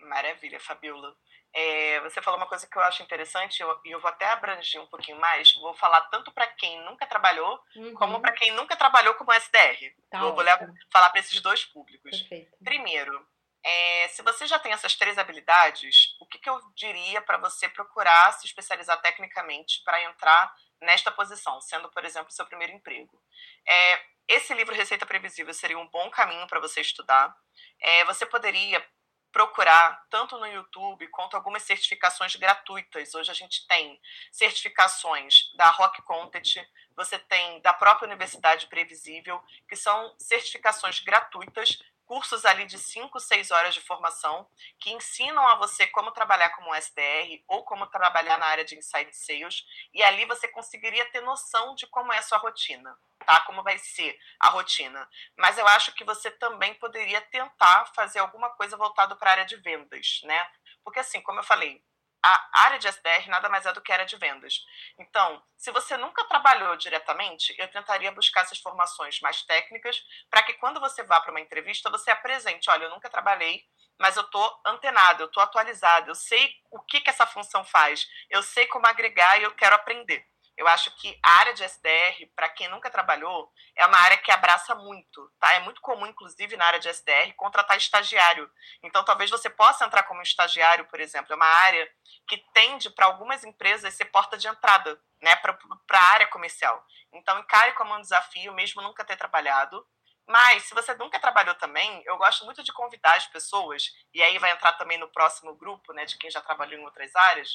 Maravilha, 0.00 0.60
Fabiola. 0.60 1.16
É, 1.52 2.00
você 2.00 2.22
falou 2.22 2.38
uma 2.38 2.46
coisa 2.46 2.66
que 2.66 2.76
eu 2.76 2.82
acho 2.82 3.02
interessante 3.02 3.58
e 3.58 3.62
eu, 3.62 3.80
eu, 3.84 4.00
vou 4.00 4.08
até 4.08 4.26
abranger 4.26 4.80
um 4.80 4.86
pouquinho 4.86 5.18
mais. 5.18 5.52
Vou 5.54 5.74
falar 5.74 6.02
tanto 6.02 6.30
para 6.32 6.46
quem 6.46 6.80
nunca 6.84 7.06
trabalhou, 7.06 7.60
uhum. 7.74 7.94
como 7.94 8.20
para 8.20 8.32
quem 8.32 8.52
nunca 8.52 8.76
trabalhou 8.76 9.14
como 9.14 9.32
SDR. 9.32 9.92
Tá 10.10 10.20
vou, 10.20 10.34
vou 10.34 10.44
falar 10.92 11.10
para 11.10 11.20
esses 11.20 11.40
dois 11.40 11.64
públicos. 11.64 12.22
Perfeito. 12.22 12.56
Primeiro, 12.62 13.26
é, 13.64 14.08
se 14.08 14.22
você 14.22 14.46
já 14.46 14.58
tem 14.58 14.72
essas 14.72 14.94
três 14.94 15.18
habilidades, 15.18 16.16
o 16.20 16.26
que, 16.26 16.38
que 16.38 16.48
eu 16.48 16.58
diria 16.74 17.20
para 17.20 17.38
você 17.38 17.68
procurar 17.68 18.32
se 18.32 18.46
especializar 18.46 19.00
tecnicamente 19.02 19.82
para 19.84 20.02
entrar 20.04 20.54
nesta 20.80 21.10
posição, 21.10 21.60
sendo, 21.60 21.90
por 21.90 22.04
exemplo, 22.04 22.30
seu 22.30 22.46
primeiro 22.46 22.72
emprego? 22.72 23.20
É, 23.68 24.00
esse 24.28 24.54
livro 24.54 24.74
Receita 24.74 25.04
Previsível 25.04 25.52
seria 25.52 25.78
um 25.78 25.88
bom 25.88 26.08
caminho 26.10 26.46
para 26.46 26.60
você 26.60 26.80
estudar. 26.80 27.34
É, 27.80 28.04
você 28.04 28.24
poderia 28.24 28.84
procurar 29.32 30.06
tanto 30.10 30.38
no 30.38 30.46
YouTube 30.46 31.06
quanto 31.08 31.36
algumas 31.36 31.62
certificações 31.62 32.36
gratuitas. 32.36 33.14
Hoje 33.14 33.30
a 33.30 33.34
gente 33.34 33.66
tem 33.66 34.00
certificações 34.32 35.52
da 35.56 35.66
Rock 35.70 36.02
Content, 36.02 36.56
você 36.96 37.18
tem 37.18 37.60
da 37.60 37.72
própria 37.72 38.06
Universidade 38.06 38.66
Previsível, 38.66 39.42
que 39.68 39.76
são 39.76 40.14
certificações 40.18 41.00
gratuitas 41.00 41.78
cursos 42.10 42.44
ali 42.44 42.66
de 42.66 42.76
5, 42.76 43.20
6 43.20 43.52
horas 43.52 43.72
de 43.72 43.80
formação 43.80 44.44
que 44.80 44.90
ensinam 44.90 45.46
a 45.46 45.54
você 45.54 45.86
como 45.86 46.10
trabalhar 46.10 46.50
como 46.56 46.74
SDR 46.74 47.40
ou 47.46 47.62
como 47.62 47.86
trabalhar 47.86 48.36
na 48.36 48.46
área 48.46 48.64
de 48.64 48.76
inside 48.76 49.14
sales 49.14 49.64
e 49.94 50.02
ali 50.02 50.24
você 50.24 50.48
conseguiria 50.48 51.08
ter 51.12 51.20
noção 51.20 51.72
de 51.76 51.86
como 51.86 52.12
é 52.12 52.18
a 52.18 52.22
sua 52.22 52.38
rotina, 52.38 52.98
tá? 53.24 53.42
Como 53.42 53.62
vai 53.62 53.78
ser 53.78 54.18
a 54.40 54.48
rotina. 54.48 55.08
Mas 55.38 55.56
eu 55.56 55.68
acho 55.68 55.94
que 55.94 56.02
você 56.02 56.32
também 56.32 56.74
poderia 56.74 57.20
tentar 57.20 57.86
fazer 57.94 58.18
alguma 58.18 58.50
coisa 58.56 58.76
voltado 58.76 59.14
para 59.14 59.30
a 59.30 59.32
área 59.34 59.46
de 59.46 59.54
vendas, 59.58 60.20
né? 60.24 60.50
Porque 60.82 60.98
assim, 60.98 61.20
como 61.20 61.38
eu 61.38 61.44
falei, 61.44 61.80
a 62.22 62.62
área 62.64 62.78
de 62.78 62.86
SDR 62.88 63.28
nada 63.28 63.48
mais 63.48 63.64
é 63.66 63.72
do 63.72 63.80
que 63.80 63.92
área 63.92 64.04
de 64.04 64.16
vendas. 64.16 64.64
Então, 64.98 65.42
se 65.56 65.70
você 65.70 65.96
nunca 65.96 66.24
trabalhou 66.24 66.76
diretamente, 66.76 67.54
eu 67.58 67.68
tentaria 67.68 68.12
buscar 68.12 68.42
essas 68.42 68.58
formações 68.58 69.20
mais 69.20 69.42
técnicas 69.42 70.02
para 70.28 70.42
que 70.42 70.54
quando 70.54 70.80
você 70.80 71.02
vá 71.02 71.20
para 71.20 71.30
uma 71.30 71.40
entrevista, 71.40 71.90
você 71.90 72.10
apresente, 72.10 72.68
olha, 72.70 72.84
eu 72.84 72.90
nunca 72.90 73.08
trabalhei, 73.08 73.64
mas 73.98 74.16
eu 74.16 74.22
estou 74.22 74.60
antenado, 74.66 75.22
eu 75.22 75.26
estou 75.26 75.42
atualizado, 75.42 76.10
eu 76.10 76.14
sei 76.14 76.54
o 76.70 76.80
que, 76.80 77.00
que 77.00 77.10
essa 77.10 77.26
função 77.26 77.64
faz, 77.64 78.08
eu 78.30 78.42
sei 78.42 78.66
como 78.66 78.86
agregar 78.86 79.38
e 79.38 79.42
eu 79.42 79.54
quero 79.54 79.74
aprender. 79.74 80.26
Eu 80.60 80.68
acho 80.68 80.90
que 80.96 81.18
a 81.24 81.40
área 81.40 81.54
de 81.54 81.64
SDR, 81.64 82.26
para 82.36 82.46
quem 82.50 82.68
nunca 82.68 82.90
trabalhou, 82.90 83.50
é 83.74 83.86
uma 83.86 83.96
área 83.96 84.18
que 84.18 84.30
abraça 84.30 84.74
muito, 84.74 85.32
tá? 85.40 85.54
É 85.54 85.60
muito 85.60 85.80
comum, 85.80 86.04
inclusive, 86.06 86.54
na 86.54 86.66
área 86.66 86.78
de 86.78 86.86
SDR, 86.86 87.32
contratar 87.34 87.78
estagiário. 87.78 88.46
Então, 88.82 89.02
talvez 89.02 89.30
você 89.30 89.48
possa 89.48 89.86
entrar 89.86 90.02
como 90.02 90.20
estagiário, 90.20 90.84
por 90.84 91.00
exemplo. 91.00 91.32
É 91.32 91.36
uma 91.36 91.46
área 91.46 91.90
que 92.28 92.36
tende, 92.52 92.90
para 92.90 93.06
algumas 93.06 93.42
empresas, 93.42 93.94
ser 93.94 94.04
porta 94.04 94.36
de 94.36 94.48
entrada, 94.48 95.00
né? 95.22 95.34
Para 95.36 95.56
a 95.92 96.12
área 96.12 96.26
comercial. 96.26 96.84
Então, 97.10 97.38
encare 97.38 97.72
como 97.72 97.94
um 97.94 98.00
desafio, 98.02 98.52
mesmo 98.52 98.82
nunca 98.82 99.02
ter 99.02 99.16
trabalhado. 99.16 99.82
Mas, 100.28 100.64
se 100.64 100.74
você 100.74 100.92
nunca 100.92 101.18
trabalhou 101.18 101.54
também, 101.54 102.02
eu 102.04 102.18
gosto 102.18 102.44
muito 102.44 102.62
de 102.62 102.70
convidar 102.74 103.16
as 103.16 103.26
pessoas, 103.28 103.84
e 104.12 104.22
aí 104.22 104.38
vai 104.38 104.50
entrar 104.50 104.74
também 104.74 104.98
no 104.98 105.08
próximo 105.08 105.56
grupo, 105.56 105.94
né, 105.94 106.04
de 106.04 106.18
quem 106.18 106.30
já 106.30 106.42
trabalhou 106.42 106.78
em 106.78 106.84
outras 106.84 107.16
áreas, 107.16 107.48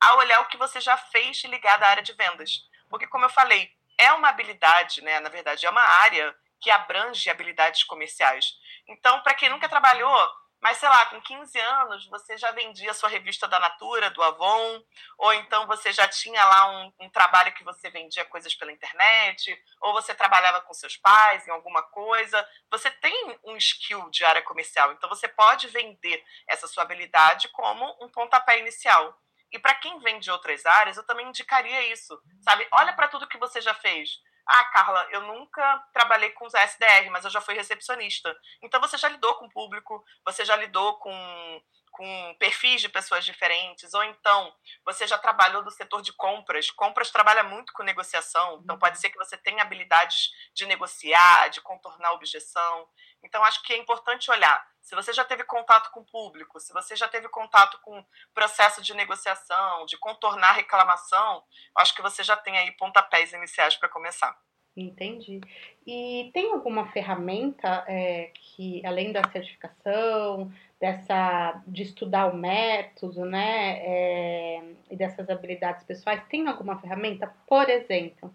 a 0.00 0.14
olhar 0.16 0.40
o 0.40 0.46
que 0.46 0.56
você 0.56 0.80
já 0.80 0.96
fez 0.96 1.42
ligado 1.44 1.82
à 1.82 1.88
área 1.88 2.02
de 2.02 2.12
vendas. 2.12 2.66
Porque, 2.88 3.06
como 3.06 3.24
eu 3.24 3.30
falei, 3.30 3.70
é 3.98 4.12
uma 4.12 4.28
habilidade, 4.28 5.02
né? 5.02 5.20
Na 5.20 5.28
verdade, 5.28 5.66
é 5.66 5.70
uma 5.70 5.82
área 5.82 6.34
que 6.60 6.70
abrange 6.70 7.30
habilidades 7.30 7.84
comerciais. 7.84 8.54
Então, 8.86 9.20
para 9.22 9.34
quem 9.34 9.48
nunca 9.48 9.68
trabalhou, 9.68 10.28
mas 10.60 10.78
sei 10.78 10.88
lá, 10.88 11.06
com 11.06 11.20
15 11.20 11.58
anos, 11.60 12.06
você 12.06 12.36
já 12.36 12.50
vendia 12.50 12.92
sua 12.92 13.08
revista 13.08 13.46
da 13.46 13.60
Natura, 13.60 14.10
do 14.10 14.22
Avon, 14.22 14.82
ou 15.16 15.32
então 15.34 15.66
você 15.68 15.92
já 15.92 16.08
tinha 16.08 16.44
lá 16.44 16.70
um, 16.70 16.92
um, 17.00 17.10
trabalho 17.10 17.54
que 17.54 17.62
você 17.62 17.88
vendia 17.90 18.24
coisas 18.24 18.54
pela 18.56 18.72
internet, 18.72 19.56
ou 19.80 19.92
você 19.92 20.14
trabalhava 20.14 20.60
com 20.62 20.74
seus 20.74 20.96
pais 20.96 21.46
em 21.46 21.52
alguma 21.52 21.82
coisa. 21.82 22.46
Você 22.70 22.90
tem 22.90 23.38
um 23.44 23.56
skill 23.56 24.10
de 24.10 24.24
área 24.24 24.42
comercial, 24.42 24.92
então 24.92 25.08
você 25.08 25.28
pode 25.28 25.68
vender 25.68 26.24
essa 26.48 26.66
sua 26.66 26.82
habilidade 26.82 27.48
como 27.50 27.96
um 28.00 28.08
pontapé 28.08 28.58
inicial. 28.58 29.16
E 29.52 29.58
para 29.58 29.74
quem 29.74 29.98
vem 30.00 30.18
de 30.18 30.30
outras 30.30 30.64
áreas, 30.66 30.96
eu 30.96 31.06
também 31.06 31.26
indicaria 31.26 31.92
isso, 31.92 32.20
sabe? 32.42 32.66
Olha 32.72 32.92
para 32.92 33.08
tudo 33.08 33.28
que 33.28 33.38
você 33.38 33.60
já 33.60 33.74
fez. 33.74 34.20
Ah, 34.46 34.64
Carla, 34.64 35.06
eu 35.10 35.20
nunca 35.22 35.84
trabalhei 35.92 36.30
com 36.30 36.46
SDR, 36.46 37.10
mas 37.10 37.24
eu 37.24 37.30
já 37.30 37.40
fui 37.40 37.54
recepcionista. 37.54 38.34
Então 38.62 38.80
você 38.80 38.96
já 38.96 39.08
lidou 39.08 39.34
com 39.34 39.44
o 39.44 39.50
público, 39.50 40.02
você 40.24 40.42
já 40.42 40.56
lidou 40.56 40.98
com, 40.98 41.62
com 41.90 42.36
perfis 42.38 42.80
de 42.80 42.88
pessoas 42.88 43.26
diferentes, 43.26 43.92
ou 43.92 44.02
então 44.04 44.54
você 44.86 45.06
já 45.06 45.18
trabalhou 45.18 45.62
do 45.62 45.70
setor 45.70 46.00
de 46.00 46.14
compras. 46.14 46.70
Compras 46.70 47.10
trabalha 47.10 47.42
muito 47.42 47.74
com 47.74 47.82
negociação, 47.82 48.60
então 48.64 48.78
pode 48.78 48.98
ser 48.98 49.10
que 49.10 49.18
você 49.18 49.36
tenha 49.36 49.62
habilidades 49.62 50.30
de 50.54 50.64
negociar, 50.64 51.48
de 51.48 51.60
contornar 51.60 52.12
objeção. 52.12 52.88
Então 53.22 53.44
acho 53.44 53.62
que 53.62 53.74
é 53.74 53.76
importante 53.76 54.30
olhar 54.30 54.66
se 54.88 54.94
você 54.94 55.12
já 55.12 55.22
teve 55.22 55.44
contato 55.44 55.90
com 55.90 56.00
o 56.00 56.04
público, 56.04 56.58
se 56.58 56.72
você 56.72 56.96
já 56.96 57.06
teve 57.06 57.28
contato 57.28 57.78
com 57.82 58.02
processo 58.32 58.80
de 58.80 58.94
negociação, 58.94 59.84
de 59.84 59.98
contornar 59.98 60.52
reclamação, 60.52 61.44
acho 61.76 61.94
que 61.94 62.00
você 62.00 62.22
já 62.22 62.34
tem 62.38 62.56
aí 62.56 62.70
pontapés 62.70 63.34
iniciais 63.34 63.76
para 63.76 63.90
começar. 63.90 64.34
Entendi. 64.74 65.42
E 65.86 66.30
tem 66.32 66.52
alguma 66.52 66.90
ferramenta 66.90 67.84
é, 67.86 68.30
que, 68.32 68.80
além 68.86 69.12
da 69.12 69.20
certificação, 69.30 70.50
dessa 70.80 71.62
de 71.66 71.82
estudar 71.82 72.32
o 72.32 72.36
método, 72.36 73.26
né, 73.26 73.80
é, 73.80 74.62
e 74.90 74.96
dessas 74.96 75.28
habilidades 75.28 75.84
pessoais, 75.84 76.22
tem 76.30 76.48
alguma 76.48 76.80
ferramenta? 76.80 77.30
Por 77.46 77.68
exemplo, 77.68 78.34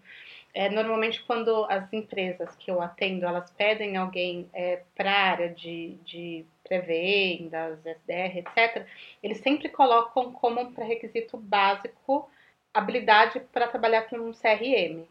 é, 0.54 0.70
normalmente 0.70 1.22
quando 1.24 1.66
as 1.68 1.92
empresas 1.92 2.54
que 2.56 2.70
eu 2.70 2.80
atendo, 2.80 3.26
elas 3.26 3.50
pedem 3.50 3.96
alguém 3.96 4.48
é, 4.54 4.82
para 4.94 5.10
a 5.10 5.30
área 5.30 5.48
de, 5.50 5.96
de 6.04 6.46
pré-vendas, 6.62 7.84
SDR, 7.84 8.38
etc., 8.38 8.86
eles 9.22 9.38
sempre 9.38 9.68
colocam 9.68 10.32
como 10.32 10.60
um 10.60 10.72
pré-requisito 10.72 11.36
básico 11.36 12.30
habilidade 12.72 13.40
para 13.52 13.68
trabalhar 13.68 14.02
com 14.02 14.16
um 14.16 14.32
CRM. 14.32 15.04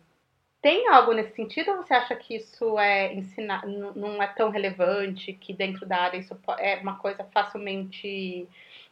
Tem 0.62 0.88
algo 0.88 1.12
nesse 1.12 1.36
sentido 1.36 1.72
ou 1.72 1.78
você 1.78 1.94
acha 1.94 2.16
que 2.16 2.36
isso 2.36 2.80
é 2.80 3.14
ensinar, 3.14 3.66
não 3.68 4.24
é 4.24 4.28
tão 4.28 4.50
relevante, 4.50 5.34
que 5.34 5.54
dentro 5.54 5.86
da 5.86 5.98
área 5.98 6.18
isso 6.18 6.38
é 6.58 6.78
uma 6.78 6.98
coisa 6.98 7.24
facilmente 7.26 8.48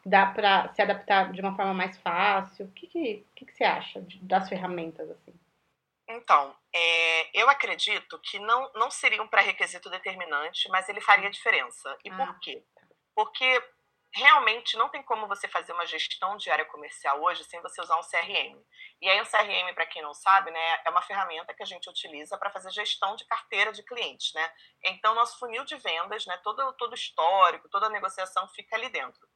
dá 0.06 0.26
para 0.26 0.68
se 0.74 0.82
adaptar 0.82 1.32
de 1.32 1.40
uma 1.42 1.56
forma 1.56 1.74
mais 1.74 1.98
fácil? 1.98 2.66
O 2.66 2.72
que, 2.72 2.88
que, 2.88 3.26
que, 3.36 3.46
que 3.46 3.54
você 3.54 3.64
acha 3.64 4.04
das 4.22 4.50
ferramentas 4.50 5.10
assim? 5.10 5.34
Então, 6.12 6.56
é, 6.74 7.40
eu 7.40 7.50
acredito 7.50 8.20
que 8.20 8.40
não, 8.40 8.72
não 8.76 8.92
seria 8.92 9.22
um 9.22 9.28
pré-requisito 9.28 9.90
determinante, 9.90 10.70
mas 10.70 10.88
ele 10.90 11.02
faria 11.02 11.28
hum. 11.28 11.32
diferença. 11.32 11.98
E 12.04 12.10
ah. 12.10 12.18
por 12.18 12.40
quê? 12.40 12.64
Porque 13.16 13.64
realmente 14.14 14.76
não 14.76 14.90
tem 14.90 15.02
como 15.02 15.28
você 15.28 15.48
fazer 15.48 15.72
uma 15.72 15.86
gestão 15.86 16.36
de 16.36 16.52
área 16.52 16.66
comercial 16.66 17.22
hoje 17.22 17.46
sem 17.46 17.62
você 17.62 17.82
usar 17.82 17.98
um 17.98 18.04
CRM. 18.04 18.62
E 19.02 19.10
aí, 19.10 19.22
um 19.22 19.26
CRM, 19.26 19.74
para 19.74 19.86
quem 19.86 20.02
não 20.02 20.14
sabe, 20.14 20.52
né, 20.52 20.82
é 20.86 20.90
uma 20.90 21.02
ferramenta 21.02 21.54
que 21.54 21.64
a 21.64 21.66
gente 21.66 21.90
utiliza 21.90 22.38
para 22.38 22.52
fazer 22.52 22.72
gestão 22.72 23.16
de 23.16 23.26
carteira 23.26 23.72
de 23.72 23.84
clientes. 23.84 24.34
Né? 24.34 24.54
Então, 24.84 25.16
nosso 25.16 25.40
funil 25.40 25.64
de 25.64 25.78
vendas, 25.78 26.26
né, 26.26 26.38
todo, 26.44 26.74
todo 26.74 26.94
histórico, 26.94 27.70
toda 27.70 27.88
a 27.88 27.90
negociação 27.90 28.48
fica 28.50 28.76
ali 28.76 28.90
dentro. 28.90 29.28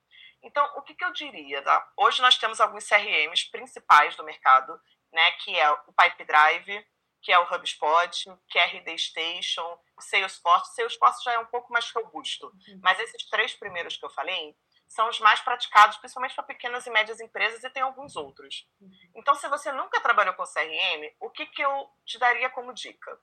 Então, 0.43 0.63
o 0.75 0.81
que, 0.81 0.93
que 0.93 1.03
eu 1.03 1.11
diria? 1.13 1.61
Tá? 1.63 1.91
Hoje 1.97 2.21
nós 2.21 2.37
temos 2.37 2.59
alguns 2.59 2.87
CRMs 2.87 3.49
principais 3.49 4.15
do 4.15 4.23
mercado 4.23 4.79
né, 5.15 5.31
que 5.31 5.57
é 5.57 5.71
o 5.71 5.93
Pipe 5.93 6.25
Drive, 6.25 6.85
que 7.21 7.31
é 7.31 7.39
o 7.39 7.55
HubSpot, 7.55 8.37
que 8.47 8.59
é 8.59 8.63
a 8.63 8.67
RD 8.67 8.99
Station, 8.99 9.79
o 9.97 10.01
Salesforce. 10.01 10.71
O 10.71 10.75
Salesforce 10.75 11.23
já 11.23 11.33
é 11.33 11.39
um 11.39 11.45
pouco 11.47 11.73
mais 11.73 11.89
robusto, 11.89 12.45
uhum. 12.45 12.79
mas 12.83 12.99
esses 12.99 13.27
três 13.29 13.55
primeiros 13.55 13.97
que 13.97 14.05
eu 14.05 14.11
falei 14.11 14.55
são 14.87 15.09
os 15.09 15.19
mais 15.19 15.41
praticados, 15.41 15.97
principalmente 15.97 16.35
para 16.35 16.43
pequenas 16.43 16.85
e 16.85 16.91
médias 16.91 17.19
empresas, 17.19 17.63
e 17.63 17.69
tem 17.71 17.81
alguns 17.81 18.15
outros. 18.15 18.67
Uhum. 18.79 18.91
Então, 19.15 19.33
se 19.33 19.47
você 19.47 19.71
nunca 19.71 19.99
trabalhou 19.99 20.35
com 20.35 20.43
CRM, 20.43 21.11
o 21.19 21.31
que, 21.31 21.47
que 21.47 21.63
eu 21.63 21.89
te 22.05 22.19
daria 22.19 22.49
como 22.51 22.73
dica? 22.73 23.19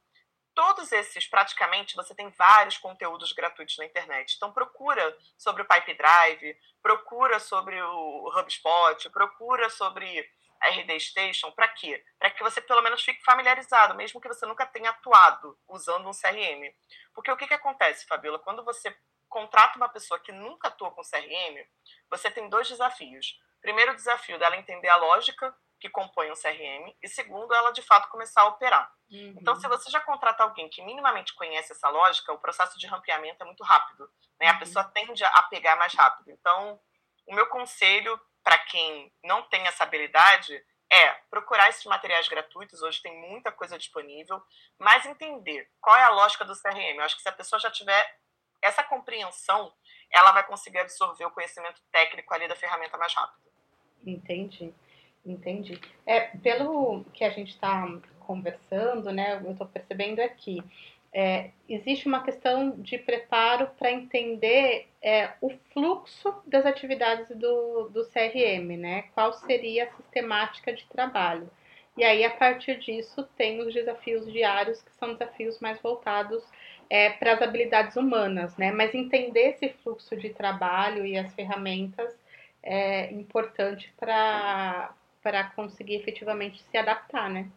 Todos 0.55 0.91
esses, 0.91 1.27
praticamente, 1.29 1.95
você 1.95 2.15
tem 2.15 2.29
vários 2.31 2.77
conteúdos 2.79 3.33
gratuitos 3.33 3.79
na 3.79 3.87
internet. 3.87 4.35
Então, 4.37 4.53
procura 4.53 5.17
sobre 5.39 5.63
o 5.63 5.69
Pipe 5.69 5.95
Drive, 5.95 6.57
procura 6.83 7.39
sobre 7.39 7.81
o 7.81 8.29
HubSpot, 8.37 9.09
procura 9.11 9.71
sobre 9.71 10.29
RD 10.69 11.01
Station, 11.01 11.51
para 11.53 11.69
quê? 11.69 12.05
Para 12.19 12.31
que 12.31 12.43
você 12.43 12.61
pelo 12.61 12.83
menos 12.83 13.03
fique 13.03 13.23
familiarizado, 13.23 13.95
mesmo 13.95 14.21
que 14.21 14.29
você 14.29 14.47
nunca 14.47 14.67
tenha 14.67 14.91
atuado 14.91 15.59
usando 15.69 16.09
um 16.09 16.13
CRM. 16.13 16.73
Porque 17.15 17.31
o 17.31 17.37
que, 17.37 17.47
que 17.47 17.55
acontece, 17.55 18.07
Fabiola? 18.07 18.39
Quando 18.39 18.65
você 18.65 18.97
contrata 19.29 19.77
uma 19.77 19.89
pessoa 19.89 20.21
que 20.21 20.31
nunca 20.31 20.69
atua 20.69 20.91
com 20.91 21.03
CRM, 21.03 21.67
você 22.11 22.31
tem 22.31 22.49
dois 22.49 22.69
desafios. 22.69 23.41
Primeiro 23.61 23.95
desafio 23.95 24.39
dela 24.39 24.57
entender 24.57 24.89
a 24.89 24.97
lógica 24.97 25.55
que 25.81 25.89
compõe 25.89 26.31
um 26.31 26.35
CRM 26.35 26.95
e 27.03 27.09
segundo, 27.09 27.53
ela 27.53 27.73
de 27.73 27.83
fato 27.83 28.09
começar 28.09 28.43
a 28.43 28.47
operar. 28.47 28.89
Uhum. 29.11 29.35
Então, 29.41 29.57
se 29.57 29.67
você 29.67 29.91
já 29.91 30.01
contrata 30.01 30.45
alguém 30.45 30.69
que 30.69 30.81
minimamente 30.83 31.35
conhece 31.35 31.73
essa 31.73 31.89
lógica, 31.89 32.33
o 32.33 32.39
processo 32.39 32.79
de 32.79 32.87
rampeamento 32.87 33.43
é 33.43 33.45
muito 33.45 33.65
rápido. 33.65 34.09
Né? 34.41 34.49
Uhum. 34.49 34.57
A 34.57 34.59
pessoa 34.59 34.85
tende 34.85 35.25
a 35.25 35.43
pegar 35.45 35.75
mais 35.77 35.93
rápido. 35.93 36.31
Então, 36.31 36.81
o 37.27 37.35
meu 37.35 37.47
conselho 37.47 38.21
para 38.43 38.59
quem 38.59 39.13
não 39.25 39.43
tem 39.43 39.67
essa 39.67 39.85
habilidade 39.85 40.63
é 40.91 41.09
procurar 41.31 41.71
esses 41.71 41.85
materiais 41.87 42.29
gratuitos, 42.29 42.83
hoje 42.83 43.01
tem 43.01 43.19
muita 43.31 43.51
coisa 43.51 43.79
disponível, 43.79 44.43
mas 44.79 45.07
entender 45.07 45.69
qual 45.81 45.97
é 45.97 46.03
a 46.03 46.11
lógica 46.11 46.45
do 46.45 46.55
CRM. 46.55 46.97
Eu 46.97 47.03
acho 47.03 47.17
que 47.17 47.23
se 47.23 47.29
a 47.29 47.33
pessoa 47.33 47.59
já 47.59 47.71
tiver 47.71 48.19
essa 48.61 48.85
compreensão, 48.85 49.73
ela 50.11 50.33
vai 50.33 50.47
conseguir 50.47 50.79
absorver 50.79 51.25
o 51.25 51.31
conhecimento 51.31 51.81
técnico 51.91 52.33
ali 52.35 52.47
da 52.47 52.55
ferramenta 52.55 52.99
mais 52.99 53.15
rápido. 53.15 53.41
Entendi, 54.07 54.75
entendi. 55.25 55.81
É, 56.05 56.21
pelo 56.39 57.05
que 57.15 57.25
a 57.25 57.31
gente 57.31 57.51
está 57.51 57.87
conversando, 58.21 59.11
né, 59.11 59.41
eu 59.43 59.53
estou 59.53 59.67
percebendo 59.67 60.21
aqui, 60.21 60.63
é, 60.63 60.67
existe 61.69 62.09
uma 62.09 62.23
questão 62.23 62.71
de 62.81 62.97
preparo 62.97 63.69
para 63.79 63.91
entender 63.91 64.89
é, 65.03 65.31
o 65.41 65.51
fluxo 65.73 66.35
das 66.47 66.65
atividades 66.65 67.29
do, 67.37 67.89
do 67.91 68.05
CRM, 68.07 68.77
né? 68.79 69.03
Qual 69.15 69.33
seria 69.33 69.85
a 69.85 69.91
sistemática 69.97 70.73
de 70.73 70.87
trabalho. 70.87 71.51
E 71.97 72.05
aí, 72.05 72.25
a 72.25 72.31
partir 72.31 72.79
disso, 72.79 73.29
tem 73.37 73.61
os 73.61 73.75
desafios 73.75 74.31
diários, 74.33 74.81
que 74.81 74.95
são 74.95 75.13
desafios 75.13 75.61
mais 75.61 75.79
voltados 75.83 76.43
é, 76.89 77.11
para 77.11 77.35
as 77.35 77.43
habilidades 77.43 77.97
humanas, 77.97 78.57
né? 78.57 78.73
Mas 78.73 78.95
entender 78.95 79.51
esse 79.51 79.69
fluxo 79.83 80.17
de 80.17 80.31
trabalho 80.31 81.05
e 81.05 81.19
as 81.19 81.35
ferramentas 81.35 82.15
é 82.63 83.13
importante 83.13 83.93
para 83.99 84.95
conseguir 85.55 85.97
efetivamente 85.97 86.63
se 86.63 86.77
adaptar, 86.79 87.29
né? 87.29 87.49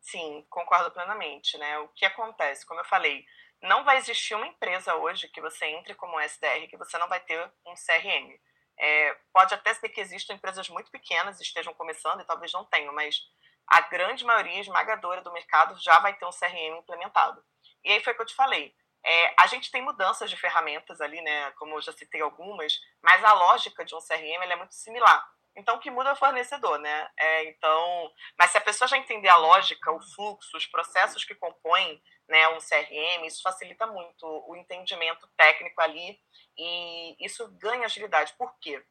Sim, 0.00 0.44
concordo 0.48 0.90
plenamente, 0.90 1.58
né? 1.58 1.78
O 1.78 1.88
que 1.88 2.04
acontece, 2.04 2.66
como 2.66 2.80
eu 2.80 2.84
falei, 2.84 3.24
não 3.62 3.84
vai 3.84 3.98
existir 3.98 4.34
uma 4.34 4.46
empresa 4.46 4.94
hoje 4.94 5.28
que 5.28 5.40
você 5.40 5.66
entre 5.66 5.94
como 5.94 6.18
SDR 6.20 6.66
que 6.68 6.76
você 6.76 6.96
não 6.98 7.08
vai 7.08 7.20
ter 7.20 7.40
um 7.66 7.74
CRM. 7.74 8.40
É, 8.78 9.14
pode 9.32 9.52
até 9.52 9.74
ser 9.74 9.90
que 9.90 10.00
existam 10.00 10.32
empresas 10.32 10.68
muito 10.70 10.90
pequenas 10.90 11.38
estejam 11.38 11.74
começando 11.74 12.20
e 12.20 12.24
talvez 12.24 12.50
não 12.52 12.64
tenham, 12.64 12.94
mas 12.94 13.20
a 13.66 13.82
grande 13.82 14.24
maioria 14.24 14.60
esmagadora 14.60 15.20
do 15.20 15.32
mercado 15.32 15.78
já 15.78 15.98
vai 16.00 16.14
ter 16.16 16.24
um 16.24 16.30
CRM 16.30 16.78
implementado. 16.78 17.44
E 17.84 17.92
aí 17.92 18.00
foi 18.02 18.14
o 18.14 18.16
que 18.16 18.22
eu 18.22 18.26
te 18.26 18.34
falei. 18.34 18.74
É, 19.04 19.34
a 19.38 19.46
gente 19.46 19.70
tem 19.70 19.82
mudanças 19.82 20.30
de 20.30 20.36
ferramentas 20.36 21.00
ali, 21.00 21.20
né? 21.20 21.50
Como 21.52 21.76
eu 21.76 21.80
já 21.82 21.92
citei 21.92 22.20
algumas, 22.20 22.78
mas 23.02 23.22
a 23.22 23.32
lógica 23.34 23.84
de 23.84 23.94
um 23.94 24.00
CRM 24.00 24.42
é 24.42 24.56
muito 24.56 24.74
similar. 24.74 25.26
Então, 25.56 25.76
o 25.76 25.80
que 25.80 25.90
muda 25.90 26.10
é 26.10 26.12
o 26.12 26.16
fornecedor, 26.16 26.78
né? 26.78 27.08
É, 27.18 27.44
então, 27.44 28.12
mas 28.38 28.50
se 28.50 28.58
a 28.58 28.60
pessoa 28.60 28.88
já 28.88 28.96
entender 28.96 29.28
a 29.28 29.36
lógica, 29.36 29.90
o 29.90 30.00
fluxo, 30.00 30.56
os 30.56 30.66
processos 30.66 31.24
que 31.24 31.34
compõem 31.34 32.00
né, 32.28 32.48
um 32.48 32.58
CRM, 32.58 33.26
isso 33.26 33.42
facilita 33.42 33.86
muito 33.86 34.24
o 34.46 34.56
entendimento 34.56 35.28
técnico 35.36 35.80
ali 35.80 36.18
e 36.56 37.16
isso 37.18 37.48
ganha 37.58 37.86
agilidade. 37.86 38.32
Por 38.38 38.56
quê? 38.60 38.82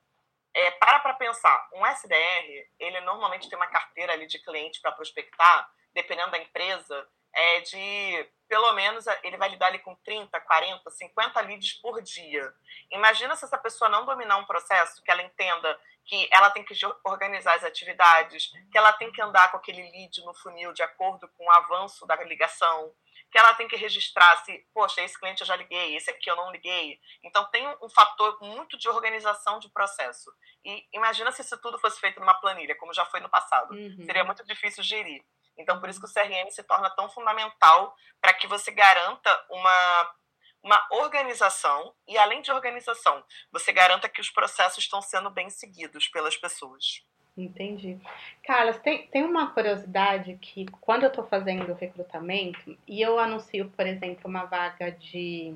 É, 0.54 0.72
para 0.72 1.00
para 1.00 1.13
pensar, 1.13 1.70
um 1.74 1.86
SDR, 1.86 2.68
ele 2.80 3.00
normalmente 3.01 3.48
tem 3.48 3.58
uma 3.58 3.68
carteira 3.68 4.13
ali 4.13 4.28
de 4.28 4.39
cliente 4.39 4.82
para 4.82 4.92
prospectar, 4.92 5.72
dependendo 5.94 6.32
da 6.32 6.39
empresa, 6.39 7.08
é 7.34 7.62
de 7.62 8.30
pelo 8.50 8.74
menos 8.74 9.06
ele 9.24 9.38
vai 9.38 9.48
lidar 9.48 9.68
ali 9.68 9.79
com 9.79 9.96
30, 9.96 10.38
40, 10.41 10.89
50 10.89 11.41
leads 11.41 11.74
por 11.74 12.01
dia. 12.01 12.51
Imagina 12.91 13.36
se 13.36 13.46
essa 13.46 13.58
pessoa 13.58 13.89
não 13.89 14.06
dominar 14.06 14.38
um 14.38 14.46
processo, 14.46 15.01
que 15.03 15.12
ela 15.12 15.22
entenda 15.22 15.79
que 16.03 16.27
ela 16.32 16.50
tem 16.50 16.63
que 16.63 16.74
organizar 17.06 17.53
as 17.53 17.63
atividades, 17.63 18.51
que 18.72 18.77
ela 18.77 18.91
tem 18.94 19.12
que 19.12 19.22
andar 19.22 19.51
com 19.51 19.58
aquele 19.58 19.84
lead 19.91 20.25
no 20.25 20.34
funil 20.34 20.74
de 20.74 20.82
acordo 20.82 21.29
com 21.38 21.46
o 21.46 21.51
avanço 21.51 22.08
da 22.08 22.15
ligação, 22.24 22.91
que 23.32 23.38
ela 23.38 23.53
tem 23.53 23.68
que 23.68 23.75
registrar 23.75 24.38
se, 24.38 24.65
poxa, 24.74 25.01
esse 25.01 25.20
cliente 25.20 25.41
eu 25.41 25.48
já 25.48 25.56
liguei, 25.56 25.96
esse 25.96 26.10
aqui 26.10 26.29
eu 26.29 26.36
não 26.36 26.51
liguei. 26.51 27.00
Então 27.24 27.46
tem 27.51 27.68
um 27.82 27.89
fator 27.89 28.39
muito 28.41 28.75
de 28.75 28.89
organização 28.89 29.60
de 29.60 29.70
processo. 29.70 30.34
E 30.65 30.88
imagina 30.91 31.32
se 31.32 31.44
isso 31.44 31.58
tudo 31.62 31.77
fosse 31.77 32.00
feito 32.00 32.20
numa 32.20 32.34
planilha, 32.34 32.75
como 32.75 32.91
já 32.94 33.06
foi 33.06 33.20
no 33.20 33.29
passado. 33.29 33.75
Uhum. 33.75 34.03
Seria 34.03 34.24
muito 34.24 34.44
difícil 34.44 34.84
gerir. 34.84 35.24
Então, 35.60 35.80
por 35.80 35.89
isso 35.89 36.00
que 36.00 36.08
o 36.08 36.13
CRM 36.13 36.50
se 36.50 36.63
torna 36.63 36.89
tão 36.89 37.10
fundamental 37.10 37.94
para 38.22 38.34
que 38.34 38.48
você 38.48 38.72
garanta 38.72 39.46
uma, 39.50 40.16
uma 40.63 40.88
organização 40.92 41.94
e, 42.08 42.18
além 42.18 42.42
de 42.42 42.51
organização, 42.51 43.24
você 43.51 43.72
garanta 43.74 44.08
que 44.08 44.22
os 44.22 44.30
processos 44.30 44.84
estão 44.84 45.01
sendo 45.01 45.30
bem 45.30 45.50
seguidos 45.50 46.08
pelas 46.08 46.38
pessoas. 46.38 47.04
Entendi. 47.38 47.98
Carlos, 48.44 48.78
tem, 48.80 49.08
tem 49.08 49.24
uma 49.24 49.54
curiosidade 49.54 50.38
que 50.42 50.66
quando 50.82 51.04
eu 51.04 51.10
estou 51.10 51.25
fazendo 51.28 51.74
recrutamento 51.74 52.78
e 52.88 53.01
eu 53.01 53.20
anuncio, 53.20 53.70
por 53.70 53.86
exemplo, 53.86 54.24
uma 54.25 54.46
vaga 54.46 54.92
de 54.92 55.56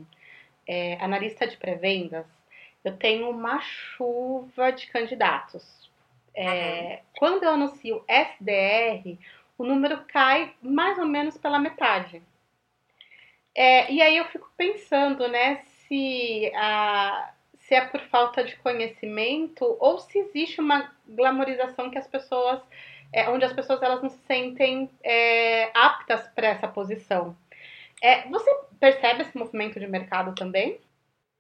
é, 0.68 0.96
analista 1.04 1.48
de 1.48 1.58
pré-vendas, 1.58 2.26
eu 2.84 2.98
tenho 2.98 3.30
uma 3.30 3.60
chuva 3.62 4.72
de 4.72 4.88
candidatos. 4.88 5.92
É, 6.36 6.46
uhum. 6.46 6.98
Quando 7.18 7.44
eu 7.44 7.52
anuncio 7.52 8.04
SDR, 8.08 9.18
o 9.58 9.64
número 9.64 10.04
cai 10.06 10.54
mais 10.62 10.98
ou 10.98 11.06
menos 11.06 11.38
pela 11.38 11.60
metade. 11.60 12.22
É, 13.56 13.92
e 13.92 14.02
aí 14.02 14.18
eu 14.18 14.26
fico 14.26 14.50
pensando, 14.58 15.28
né, 15.28 15.64
se, 15.66 16.52
a, 16.56 17.34
se 17.60 17.76
é 17.76 17.86
por 17.86 18.02
falta 18.02 18.44
de 18.44 18.56
conhecimento 18.58 19.78
ou 19.80 20.00
se 20.00 20.18
existe 20.18 20.60
uma 20.60 20.92
glamorização 21.08 21.92
que 21.92 21.98
as 21.98 22.08
pessoas, 22.08 22.62
é, 23.12 23.30
onde 23.30 23.46
as 23.46 23.54
pessoas 23.54 23.82
elas 23.82 24.02
não 24.02 24.10
se 24.10 24.18
sentem 24.26 24.90
é, 25.04 25.72
aptas 25.78 26.28
para 26.30 26.48
essa 26.48 26.68
posição. 26.68 27.38
É, 28.02 28.28
você 28.28 28.52
percebe 28.80 29.22
esse 29.22 29.38
movimento 29.38 29.80
de 29.80 29.88
mercado 29.88 30.34
também? 30.36 30.82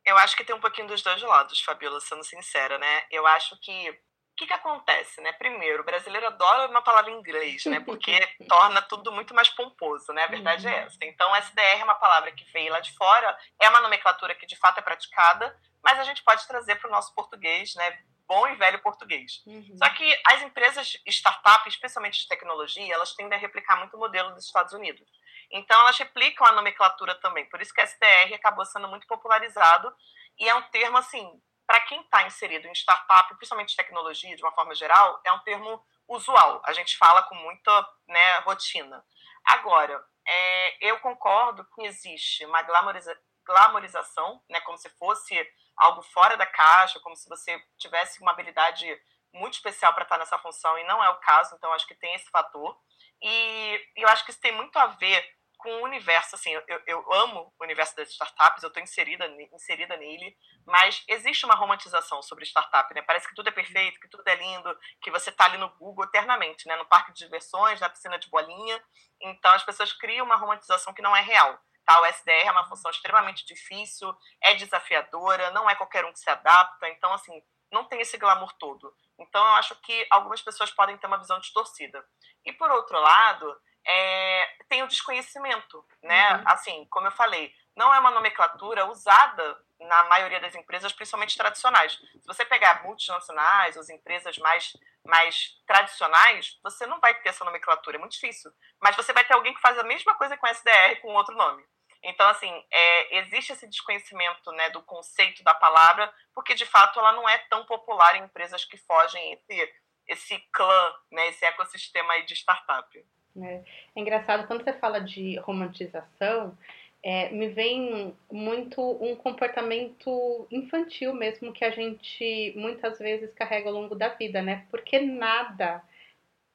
Eu 0.05 0.17
acho 0.17 0.35
que 0.35 0.43
tem 0.43 0.55
um 0.55 0.61
pouquinho 0.61 0.87
dos 0.87 1.01
dois 1.01 1.21
lados, 1.21 1.61
Fabiola, 1.61 1.99
sendo 1.99 2.23
sincera, 2.23 2.77
né? 2.77 3.03
Eu 3.09 3.25
acho 3.25 3.57
que 3.59 3.97
o 4.33 4.35
que, 4.35 4.47
que 4.47 4.53
acontece, 4.53 5.21
né? 5.21 5.31
Primeiro, 5.33 5.83
o 5.83 5.85
brasileiro 5.85 6.25
adora 6.25 6.67
uma 6.67 6.81
palavra 6.81 7.11
em 7.11 7.19
inglês, 7.19 7.65
né? 7.65 7.79
Porque 7.79 8.11
torna 8.49 8.81
tudo 8.81 9.11
muito 9.11 9.33
mais 9.33 9.47
pomposo, 9.49 10.11
né? 10.11 10.23
A 10.23 10.27
verdade 10.27 10.67
é 10.67 10.71
uhum. 10.71 10.75
é 10.75 10.81
essa. 10.85 10.97
Então, 11.03 11.35
SDR 11.35 11.79
é 11.79 11.83
uma 11.83 11.93
palavra 11.93 12.31
que 12.31 12.43
veio 12.51 12.71
lá 12.71 12.79
de 12.79 12.91
fora, 12.95 13.37
é 13.61 13.69
uma 13.69 13.81
nomenclatura 13.81 14.33
que 14.33 14.47
de 14.47 14.55
fato 14.55 14.79
é 14.79 14.81
praticada, 14.81 15.55
mas 15.83 15.99
a 15.99 16.03
gente 16.03 16.23
pode 16.23 16.47
trazer 16.47 16.77
para 16.77 16.87
o 16.87 16.91
nosso 16.91 17.13
português, 17.13 17.75
né? 17.75 17.99
Bom 18.27 18.47
e 18.47 18.55
velho 18.55 18.81
português. 18.81 19.43
Uhum. 19.45 19.77
Só 19.77 19.87
que 19.89 20.21
as 20.25 20.41
empresas 20.41 20.97
startups, 21.05 21.73
especialmente 21.73 22.19
de 22.19 22.27
tecnologia, 22.27 22.91
elas 22.91 23.13
tendem 23.13 23.37
a 23.37 23.41
replicar 23.41 23.77
muito 23.77 23.95
o 23.95 23.99
modelo 23.99 24.33
dos 24.33 24.45
Estados 24.45 24.73
Unidos. 24.73 25.07
Então, 25.51 25.79
elas 25.81 25.97
replicam 25.99 26.47
a 26.47 26.53
nomenclatura 26.53 27.13
também. 27.19 27.45
Por 27.49 27.61
isso 27.61 27.71
que 27.71 27.81
SDR 27.81 28.33
acabou 28.33 28.65
sendo 28.65 28.87
muito 28.87 29.05
popularizado 29.05 29.93
e 30.39 30.49
é 30.49 30.55
um 30.55 30.63
termo, 30.63 30.97
assim, 30.97 31.39
para 31.65 31.81
quem 31.81 32.01
está 32.01 32.23
inserido 32.23 32.67
em 32.67 32.73
startup, 32.73 33.33
principalmente 33.35 33.75
tecnologia, 33.75 34.35
de 34.35 34.43
uma 34.43 34.51
forma 34.51 34.75
geral, 34.75 35.21
é 35.23 35.31
um 35.31 35.39
termo 35.39 35.83
usual. 36.07 36.61
A 36.65 36.73
gente 36.73 36.97
fala 36.97 37.23
com 37.23 37.35
muita 37.35 37.89
né, 38.07 38.39
rotina. 38.39 39.03
Agora, 39.45 40.03
é, 40.25 40.87
eu 40.87 40.99
concordo 40.99 41.65
que 41.73 41.83
existe 41.85 42.45
uma 42.45 42.61
glamoriza 42.61 43.17
glamorização, 43.45 44.41
né, 44.49 44.61
como 44.61 44.77
se 44.77 44.89
fosse 44.91 45.35
algo 45.75 46.01
fora 46.01 46.37
da 46.37 46.45
caixa, 46.45 46.99
como 47.01 47.15
se 47.15 47.27
você 47.27 47.61
tivesse 47.77 48.21
uma 48.21 48.31
habilidade 48.31 48.87
muito 49.33 49.55
especial 49.55 49.93
para 49.93 50.03
estar 50.03 50.17
nessa 50.17 50.37
função, 50.39 50.77
e 50.77 50.83
não 50.85 51.03
é 51.03 51.09
o 51.09 51.19
caso, 51.19 51.53
então 51.55 51.73
acho 51.73 51.87
que 51.87 51.95
tem 51.95 52.13
esse 52.15 52.29
fator. 52.29 52.77
E, 53.21 53.91
e 53.97 54.01
eu 54.01 54.07
acho 54.07 54.23
que 54.23 54.31
isso 54.31 54.39
tem 54.39 54.51
muito 54.51 54.77
a 54.77 54.87
ver 54.87 55.25
com 55.63 55.69
o 55.69 55.83
universo, 55.83 56.35
assim, 56.35 56.51
eu, 56.51 56.81
eu 56.85 57.13
amo 57.13 57.53
o 57.57 57.63
universo 57.63 57.95
das 57.95 58.09
startups, 58.09 58.61
eu 58.61 58.67
estou 58.67 58.83
inserida, 58.83 59.25
inserida 59.53 59.95
nele, 59.95 60.37
mas 60.65 61.01
existe 61.07 61.45
uma 61.45 61.55
romantização 61.55 62.21
sobre 62.21 62.45
startup, 62.45 62.93
né? 62.93 63.01
Parece 63.01 63.27
que 63.27 63.33
tudo 63.33 63.47
é 63.47 63.51
perfeito, 63.51 63.99
que 63.99 64.09
tudo 64.09 64.27
é 64.27 64.35
lindo, 64.35 64.77
que 65.01 65.09
você 65.09 65.29
está 65.29 65.45
ali 65.45 65.57
no 65.57 65.69
Google 65.77 66.03
eternamente, 66.03 66.67
né? 66.67 66.75
No 66.75 66.85
parque 66.85 67.13
de 67.13 67.23
diversões, 67.23 67.79
na 67.79 67.89
piscina 67.89 68.19
de 68.19 68.29
bolinha. 68.29 68.83
Então 69.21 69.51
as 69.53 69.63
pessoas 69.63 69.93
criam 69.93 70.25
uma 70.25 70.35
romantização 70.35 70.93
que 70.93 71.01
não 71.01 71.15
é 71.15 71.21
real. 71.21 71.57
Tá? 71.85 71.99
O 72.01 72.05
SDR 72.05 72.47
é 72.47 72.51
uma 72.51 72.67
função 72.67 72.91
extremamente 72.91 73.45
difícil, 73.45 74.13
é 74.41 74.53
desafiadora, 74.55 75.51
não 75.51 75.69
é 75.69 75.75
qualquer 75.75 76.05
um 76.05 76.11
que 76.11 76.19
se 76.19 76.29
adapta, 76.29 76.89
então 76.89 77.11
assim, 77.13 77.41
não 77.71 77.85
tem 77.85 78.01
esse 78.01 78.17
glamour 78.17 78.53
todo. 78.59 78.93
Então 79.19 79.41
eu 79.41 79.53
acho 79.53 79.75
que 79.81 80.05
algumas 80.09 80.41
pessoas 80.41 80.71
podem 80.71 80.97
ter 80.97 81.07
uma 81.07 81.17
visão 81.17 81.39
distorcida. 81.39 82.05
E 82.45 82.51
por 82.53 82.69
outro 82.71 82.99
lado, 82.99 83.55
é, 83.85 84.55
tem 84.69 84.83
o 84.83 84.87
desconhecimento, 84.87 85.85
né? 86.01 86.35
Uhum. 86.35 86.43
Assim, 86.45 86.87
como 86.89 87.07
eu 87.07 87.11
falei, 87.11 87.53
não 87.75 87.93
é 87.93 87.99
uma 87.99 88.11
nomenclatura 88.11 88.85
usada 88.85 89.57
na 89.79 90.03
maioria 90.05 90.39
das 90.39 90.55
empresas, 90.55 90.93
principalmente 90.93 91.37
tradicionais. 91.37 91.93
Se 91.93 92.25
você 92.25 92.45
pegar 92.45 92.83
multinacionais, 92.83 93.77
as 93.77 93.89
empresas 93.89 94.37
mais, 94.37 94.73
mais 95.05 95.59
tradicionais, 95.67 96.59
você 96.63 96.85
não 96.85 96.99
vai 96.99 97.13
ter 97.15 97.29
essa 97.29 97.43
nomenclatura, 97.43 97.97
é 97.97 97.99
muito 97.99 98.13
difícil. 98.13 98.51
Mas 98.81 98.95
você 98.95 99.11
vai 99.11 99.23
ter 99.25 99.33
alguém 99.33 99.53
que 99.53 99.61
faz 99.61 99.77
a 99.77 99.83
mesma 99.83 100.15
coisa 100.15 100.37
com 100.37 100.47
SDR 100.47 101.01
com 101.01 101.13
outro 101.13 101.35
nome. 101.35 101.63
Então, 102.03 102.27
assim, 102.27 102.51
é, 102.69 103.17
existe 103.19 103.53
esse 103.53 103.67
desconhecimento 103.67 104.51
né, 104.51 104.69
do 104.71 104.81
conceito 104.83 105.41
da 105.43 105.53
palavra, 105.53 106.13
porque 106.33 106.53
de 106.53 106.65
fato 106.65 106.99
ela 106.99 107.13
não 107.13 107.27
é 107.27 107.37
tão 107.49 107.65
popular 107.65 108.15
em 108.15 108.23
empresas 108.23 108.65
que 108.65 108.77
fogem 108.77 109.33
esse, 109.33 109.73
esse 110.07 110.39
clã, 110.51 110.93
né, 111.11 111.27
esse 111.29 111.45
ecossistema 111.45 112.13
aí 112.13 112.25
de 112.25 112.33
startup. 112.33 113.05
É, 113.41 113.61
é 113.95 113.99
engraçado, 113.99 114.47
quando 114.47 114.63
você 114.63 114.73
fala 114.73 114.99
de 114.99 115.37
romantização, 115.37 116.57
é, 117.03 117.29
me 117.31 117.49
vem 117.49 118.15
muito 118.31 118.81
um 119.03 119.15
comportamento 119.15 120.47
infantil 120.49 121.13
mesmo 121.13 121.51
que 121.51 121.65
a 121.65 121.71
gente 121.71 122.53
muitas 122.55 122.97
vezes 122.97 123.33
carrega 123.33 123.67
ao 123.67 123.75
longo 123.75 123.95
da 123.95 124.09
vida, 124.09 124.41
né? 124.41 124.65
Porque 124.71 124.99
nada 124.99 125.83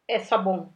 é 0.09 0.19
só 0.21 0.39
bom, 0.39 0.73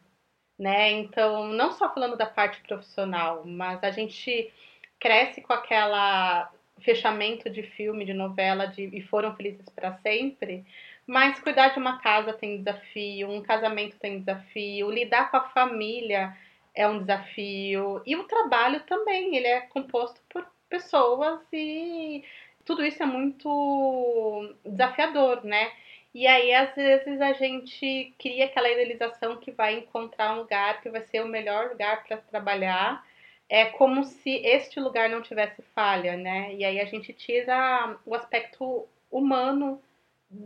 né? 0.58 0.90
Então, 0.90 1.46
não 1.48 1.72
só 1.72 1.92
falando 1.92 2.16
da 2.16 2.26
parte 2.26 2.60
profissional, 2.60 3.44
mas 3.46 3.82
a 3.82 3.90
gente 3.90 4.52
cresce 5.00 5.40
com 5.40 5.52
aquela 5.52 6.52
fechamento 6.82 7.48
de 7.48 7.62
filme, 7.62 8.04
de 8.04 8.12
novela, 8.12 8.66
de 8.66 8.84
e 8.92 9.00
foram 9.02 9.34
felizes 9.36 9.68
para 9.70 9.96
sempre, 9.98 10.64
mas 11.06 11.38
cuidar 11.40 11.68
de 11.68 11.78
uma 11.78 11.98
casa 12.00 12.32
tem 12.32 12.62
desafio, 12.62 13.30
um 13.30 13.42
casamento 13.42 13.98
tem 13.98 14.20
desafio, 14.20 14.90
lidar 14.90 15.30
com 15.30 15.36
a 15.36 15.48
família 15.48 16.36
é 16.74 16.88
um 16.88 16.98
desafio. 17.00 18.02
E 18.06 18.16
o 18.16 18.24
trabalho 18.24 18.80
também, 18.80 19.36
ele 19.36 19.46
é 19.46 19.60
composto 19.62 20.20
por 20.28 20.46
pessoas 20.68 21.40
e 21.52 22.24
tudo 22.64 22.84
isso 22.84 23.02
é 23.02 23.06
muito 23.06 24.54
desafiador, 24.64 25.44
né? 25.44 25.72
E 26.14 26.26
aí, 26.26 26.52
às 26.54 26.74
vezes, 26.74 27.20
a 27.20 27.32
gente 27.32 28.14
cria 28.18 28.44
aquela 28.46 28.70
idealização 28.70 29.36
que 29.38 29.50
vai 29.50 29.78
encontrar 29.78 30.34
um 30.34 30.40
lugar 30.40 30.80
que 30.82 30.90
vai 30.90 31.02
ser 31.02 31.22
o 31.22 31.28
melhor 31.28 31.70
lugar 31.70 32.04
para 32.04 32.18
trabalhar. 32.18 33.04
É 33.48 33.66
como 33.66 34.04
se 34.04 34.30
este 34.44 34.80
lugar 34.80 35.08
não 35.08 35.22
tivesse 35.22 35.62
falha, 35.74 36.16
né? 36.16 36.54
E 36.54 36.64
aí 36.64 36.80
a 36.80 36.84
gente 36.84 37.12
tira 37.12 37.98
o 38.06 38.14
aspecto 38.14 38.86
humano 39.10 39.80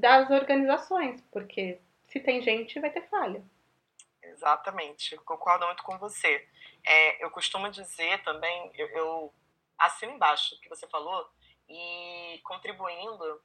das 0.00 0.30
organizações, 0.30 1.20
porque 1.32 1.80
se 2.08 2.20
tem 2.20 2.42
gente, 2.42 2.80
vai 2.80 2.90
ter 2.90 3.08
falha. 3.08 3.42
Exatamente, 4.22 5.16
concordo 5.18 5.66
muito 5.66 5.82
com 5.82 5.98
você. 5.98 6.46
É, 6.84 7.24
eu 7.24 7.30
costumo 7.30 7.70
dizer 7.70 8.22
também, 8.22 8.70
eu, 8.74 8.88
eu 8.88 9.34
assino 9.78 10.12
embaixo 10.12 10.54
o 10.54 10.60
que 10.60 10.68
você 10.68 10.86
falou, 10.88 11.28
e 11.68 12.40
contribuindo, 12.44 13.42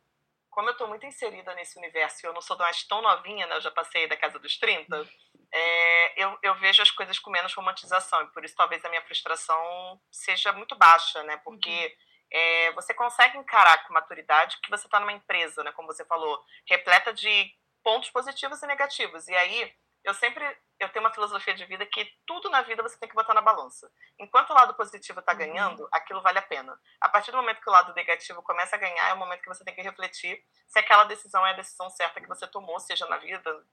como 0.50 0.70
eu 0.70 0.74
estou 0.74 0.88
muito 0.88 1.06
inserida 1.06 1.54
nesse 1.56 1.78
universo 1.78 2.26
e 2.26 2.28
eu 2.28 2.34
não 2.34 2.42
sou 2.42 2.58
mais 2.58 2.84
tão 2.84 3.02
novinha, 3.02 3.48
né, 3.48 3.56
eu 3.56 3.62
já 3.62 3.72
passei 3.72 4.08
da 4.08 4.18
casa 4.18 4.38
dos 4.38 4.58
30, 4.58 5.08
é, 5.54 6.24
eu, 6.24 6.38
eu 6.44 6.56
vejo 6.56 6.82
as 6.82 6.92
coisas 6.92 7.18
com 7.20 7.32
menos 7.32 7.54
romantização, 7.54 8.22
e 8.24 8.28
por 8.28 8.44
isso 8.44 8.56
talvez 8.56 8.84
a 8.84 8.90
minha 8.90 9.02
frustração 9.04 10.02
seja 10.12 10.52
muito 10.52 10.76
baixa, 10.76 11.24
né, 11.24 11.38
porque... 11.38 11.70
Uhum. 11.70 12.11
É, 12.32 12.72
você 12.72 12.94
consegue 12.94 13.38
encarar 13.38 13.86
com 13.86 13.94
maturidade 13.94 14.58
que 14.62 14.70
você 14.70 14.88
está 14.88 15.00
numa 15.00 15.12
empresa, 15.12 15.64
né, 15.64 15.72
como 15.74 15.88
você 15.88 16.06
falou, 16.06 16.42
repleta 16.68 17.14
de 17.14 17.52
pontos 17.84 18.10
positivos 18.10 18.62
e 18.62 18.68
negativos. 18.68 19.28
E 19.28 19.36
aí, 19.36 19.74
eu 20.04 20.14
sempre 20.14 20.44
eu 20.82 20.90
tenho 20.90 21.06
uma 21.06 21.14
filosofia 21.14 21.54
de 21.54 21.64
vida 21.66 21.86
que 21.86 22.12
tudo 22.26 22.50
na 22.50 22.64
vida 22.64 22.82
você 22.82 22.98
tem 22.98 23.08
que 23.08 23.14
botar 23.14 23.36
na 23.36 23.42
balança. 23.42 23.90
Enquanto 24.20 24.50
o 24.50 24.54
lado 24.54 24.74
positivo 24.74 25.20
está 25.20 25.32
uhum. 25.32 25.38
ganhando, 25.38 25.88
aquilo 25.92 26.22
vale 26.22 26.40
a 26.40 26.42
pena. 26.42 26.78
A 27.00 27.08
partir 27.08 27.30
do 27.30 27.38
momento 27.38 27.62
que 27.62 27.70
o 27.70 27.72
lado 27.72 27.94
negativo 27.94 28.42
começa 28.42 28.76
a 28.76 28.80
ganhar, 28.80 29.10
é 29.10 29.14
o 29.14 29.18
momento 29.18 29.42
que 29.42 29.48
você 29.48 29.64
tem 29.64 29.76
que 29.76 29.82
refletir 29.82 30.44
se 30.68 30.80
aquela 30.80 31.04
decisão 31.04 31.46
é 31.46 31.52
a 31.52 31.56
decisão 31.56 31.90
certa 31.92 32.20
que 32.20 32.28
você 32.28 32.48
tomou, 32.48 32.80
seja 32.80 33.06
na 33.06 33.18
vida 33.18 33.64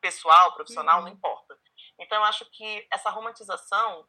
pessoal, 0.00 0.52
profissional, 0.54 0.98
uhum. 0.98 1.04
não 1.04 1.12
importa. 1.12 1.56
Então 1.98 2.18
eu 2.18 2.24
acho 2.24 2.44
que 2.50 2.86
essa 2.90 3.10
romantização 3.10 4.04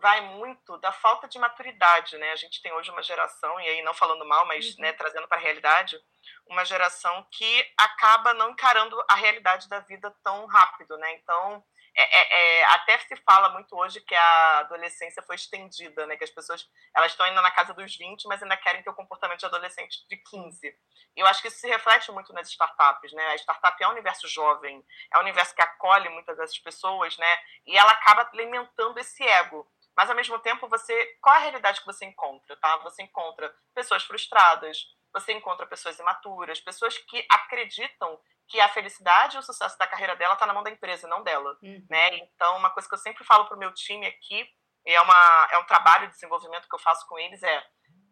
vai 0.00 0.20
muito 0.20 0.76
da 0.78 0.92
falta 0.92 1.28
de 1.28 1.38
maturidade, 1.38 2.16
né? 2.18 2.32
A 2.32 2.36
gente 2.36 2.62
tem 2.62 2.72
hoje 2.72 2.90
uma 2.90 3.02
geração 3.02 3.60
e 3.60 3.68
aí 3.68 3.82
não 3.82 3.94
falando 3.94 4.24
mal, 4.26 4.46
mas 4.46 4.74
uhum. 4.74 4.82
né, 4.82 4.92
trazendo 4.92 5.28
para 5.28 5.38
a 5.38 5.40
realidade, 5.40 5.98
uma 6.46 6.64
geração 6.64 7.26
que 7.30 7.72
acaba 7.76 8.34
não 8.34 8.50
encarando 8.50 8.96
a 9.08 9.14
realidade 9.14 9.68
da 9.68 9.80
vida 9.80 10.14
tão 10.22 10.46
rápido, 10.46 10.96
né? 10.98 11.14
Então, 11.14 11.64
é, 12.00 12.02
é, 12.02 12.60
é, 12.60 12.64
até 12.66 12.96
se 13.00 13.16
fala 13.16 13.48
muito 13.48 13.76
hoje 13.76 14.00
que 14.00 14.14
a 14.14 14.58
adolescência 14.60 15.20
foi 15.22 15.34
estendida, 15.34 16.06
né? 16.06 16.16
Que 16.16 16.22
as 16.22 16.30
pessoas 16.30 16.64
elas 16.94 17.10
estão 17.10 17.26
ainda 17.26 17.42
na 17.42 17.50
casa 17.50 17.74
dos 17.74 17.96
20, 17.96 18.28
mas 18.28 18.40
ainda 18.40 18.56
querem 18.56 18.82
ter 18.84 18.90
o 18.90 18.94
comportamento 18.94 19.40
de 19.40 19.46
adolescente 19.46 20.06
de 20.08 20.16
15. 20.16 20.68
E 21.16 21.20
eu 21.20 21.26
acho 21.26 21.42
que 21.42 21.48
isso 21.48 21.58
se 21.58 21.66
reflete 21.66 22.12
muito 22.12 22.32
nas 22.32 22.48
startups, 22.48 23.12
né? 23.12 23.26
A 23.32 23.34
startup 23.34 23.82
é 23.82 23.88
um 23.88 23.90
universo 23.90 24.28
jovem, 24.28 24.84
é 25.12 25.18
um 25.18 25.22
universo 25.22 25.52
que 25.54 25.62
acolhe 25.62 26.08
muitas 26.08 26.36
dessas 26.36 26.58
pessoas, 26.60 27.16
né? 27.18 27.38
E 27.66 27.76
ela 27.76 27.90
acaba 27.90 28.28
alimentando 28.32 28.98
esse 28.98 29.26
ego. 29.26 29.68
Mas 29.98 30.08
ao 30.08 30.14
mesmo 30.14 30.38
tempo, 30.38 30.68
você, 30.68 30.94
qual 31.20 31.34
é 31.34 31.38
a 31.38 31.40
realidade 31.40 31.80
que 31.80 31.86
você 31.86 32.04
encontra, 32.04 32.56
tá? 32.58 32.76
Você 32.84 33.02
encontra 33.02 33.52
pessoas 33.74 34.04
frustradas, 34.04 34.86
você 35.12 35.32
encontra 35.32 35.66
pessoas 35.66 35.98
imaturas, 35.98 36.60
pessoas 36.60 36.96
que 36.96 37.26
acreditam 37.28 38.16
que 38.46 38.60
a 38.60 38.68
felicidade 38.68 39.34
e 39.34 39.40
o 39.40 39.42
sucesso 39.42 39.76
da 39.76 39.88
carreira 39.88 40.14
dela 40.14 40.34
está 40.34 40.46
na 40.46 40.54
mão 40.54 40.62
da 40.62 40.70
empresa, 40.70 41.08
não 41.08 41.24
dela, 41.24 41.58
uhum. 41.60 41.84
né? 41.90 42.16
Então, 42.18 42.56
uma 42.56 42.70
coisa 42.70 42.88
que 42.88 42.94
eu 42.94 42.98
sempre 43.00 43.24
falo 43.24 43.46
para 43.46 43.56
o 43.56 43.58
meu 43.58 43.74
time 43.74 44.06
aqui, 44.06 44.48
e 44.86 44.94
é, 44.94 45.00
uma, 45.00 45.48
é 45.50 45.58
um 45.58 45.66
trabalho 45.66 46.06
de 46.06 46.12
desenvolvimento 46.12 46.68
que 46.68 46.74
eu 46.76 46.78
faço 46.78 47.04
com 47.08 47.18
eles, 47.18 47.42
é 47.42 47.66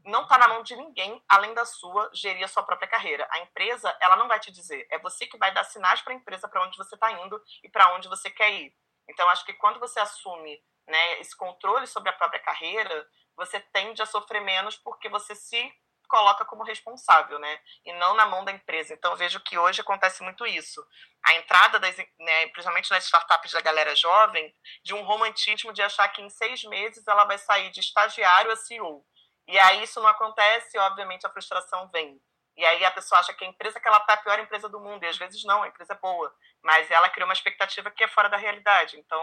não 0.05 0.25
está 0.25 0.39
na 0.39 0.49
mão 0.49 0.65
de 0.65 0.75
ninguém 0.75 1.23
além 1.29 1.55
da 1.55 1.65
sua 1.65 2.11
gerir 2.13 2.45
a 2.45 2.49
sua 2.49 2.65
própria 2.65 2.89
carreira. 2.89 3.29
A 3.31 3.39
empresa, 3.39 3.97
ela 4.01 4.17
não 4.17 4.27
vai 4.27 4.41
te 4.41 4.51
dizer, 4.51 4.89
é 4.91 4.99
você 4.99 5.25
que 5.25 5.39
vai 5.39 5.55
dar 5.55 5.63
sinais 5.63 6.03
para 6.03 6.13
a 6.13 6.17
empresa 6.17 6.49
para 6.49 6.65
onde 6.65 6.77
você 6.77 6.97
está 6.97 7.13
indo 7.13 7.41
e 7.63 7.69
para 7.69 7.95
onde 7.95 8.09
você 8.09 8.29
quer 8.29 8.53
ir. 8.53 8.75
Então, 9.09 9.29
acho 9.29 9.47
que 9.47 9.53
quando 9.53 9.79
você 9.79 10.01
assume 10.01 10.61
né, 10.87 11.21
esse 11.21 11.37
controle 11.37 11.87
sobre 11.87 12.11
a 12.11 12.13
própria 12.13 12.41
carreira, 12.41 13.09
você 13.37 13.61
tende 13.61 14.01
a 14.03 14.07
sofrer 14.07 14.41
menos 14.41 14.77
porque 14.77 15.09
você 15.09 15.35
se 15.35 15.73
coloca 16.07 16.45
como 16.45 16.63
responsável, 16.63 17.39
né? 17.39 17.61
E 17.85 17.93
não 17.95 18.15
na 18.15 18.27
mão 18.27 18.45
da 18.45 18.53
empresa. 18.53 18.95
Então, 18.95 19.17
vejo 19.17 19.41
que 19.41 19.59
hoje 19.59 19.81
acontece 19.81 20.23
muito 20.23 20.47
isso. 20.47 20.85
A 21.25 21.35
entrada, 21.35 21.79
das, 21.79 21.97
né, 21.97 22.47
principalmente 22.49 22.91
nas 22.91 23.05
startups 23.05 23.53
da 23.53 23.61
galera 23.61 23.95
jovem, 23.95 24.55
de 24.83 24.95
um 24.95 25.03
romantismo 25.03 25.73
de 25.73 25.83
achar 25.83 26.09
que 26.09 26.23
em 26.23 26.31
seis 26.31 26.63
meses 26.65 27.07
ela 27.07 27.25
vai 27.25 27.39
sair 27.39 27.71
de 27.71 27.81
estagiário 27.81 28.53
a 28.53 28.57
CEO. 28.57 29.05
E 29.49 29.59
aí 29.59 29.83
isso 29.83 30.01
não 30.01 30.09
acontece, 30.09 30.79
obviamente 30.79 31.27
a 31.27 31.31
frustração 31.31 31.89
vem. 31.93 32.21
E 32.57 32.65
aí 32.65 32.85
a 32.85 32.91
pessoa 32.91 33.21
acha 33.21 33.35
que 33.35 33.45
a 33.45 33.49
empresa 33.49 33.79
que 33.79 33.87
ela 33.87 33.99
está 33.99 34.15
é 34.15 34.17
a 34.17 34.23
pior 34.23 34.39
empresa 34.39 34.69
do 34.69 34.81
mundo, 34.81 35.05
e 35.05 35.07
às 35.07 35.19
vezes 35.19 35.45
não, 35.45 35.63
a 35.63 35.69
empresa 35.69 35.93
é 35.93 35.99
boa. 35.99 36.35
Mas 36.63 36.91
ela 36.91 37.09
criou 37.11 37.29
uma 37.29 37.35
expectativa 37.35 37.91
que 37.91 38.03
é 38.03 38.09
fora 38.09 38.29
da 38.29 38.37
realidade. 38.37 38.99
Então, 38.99 39.23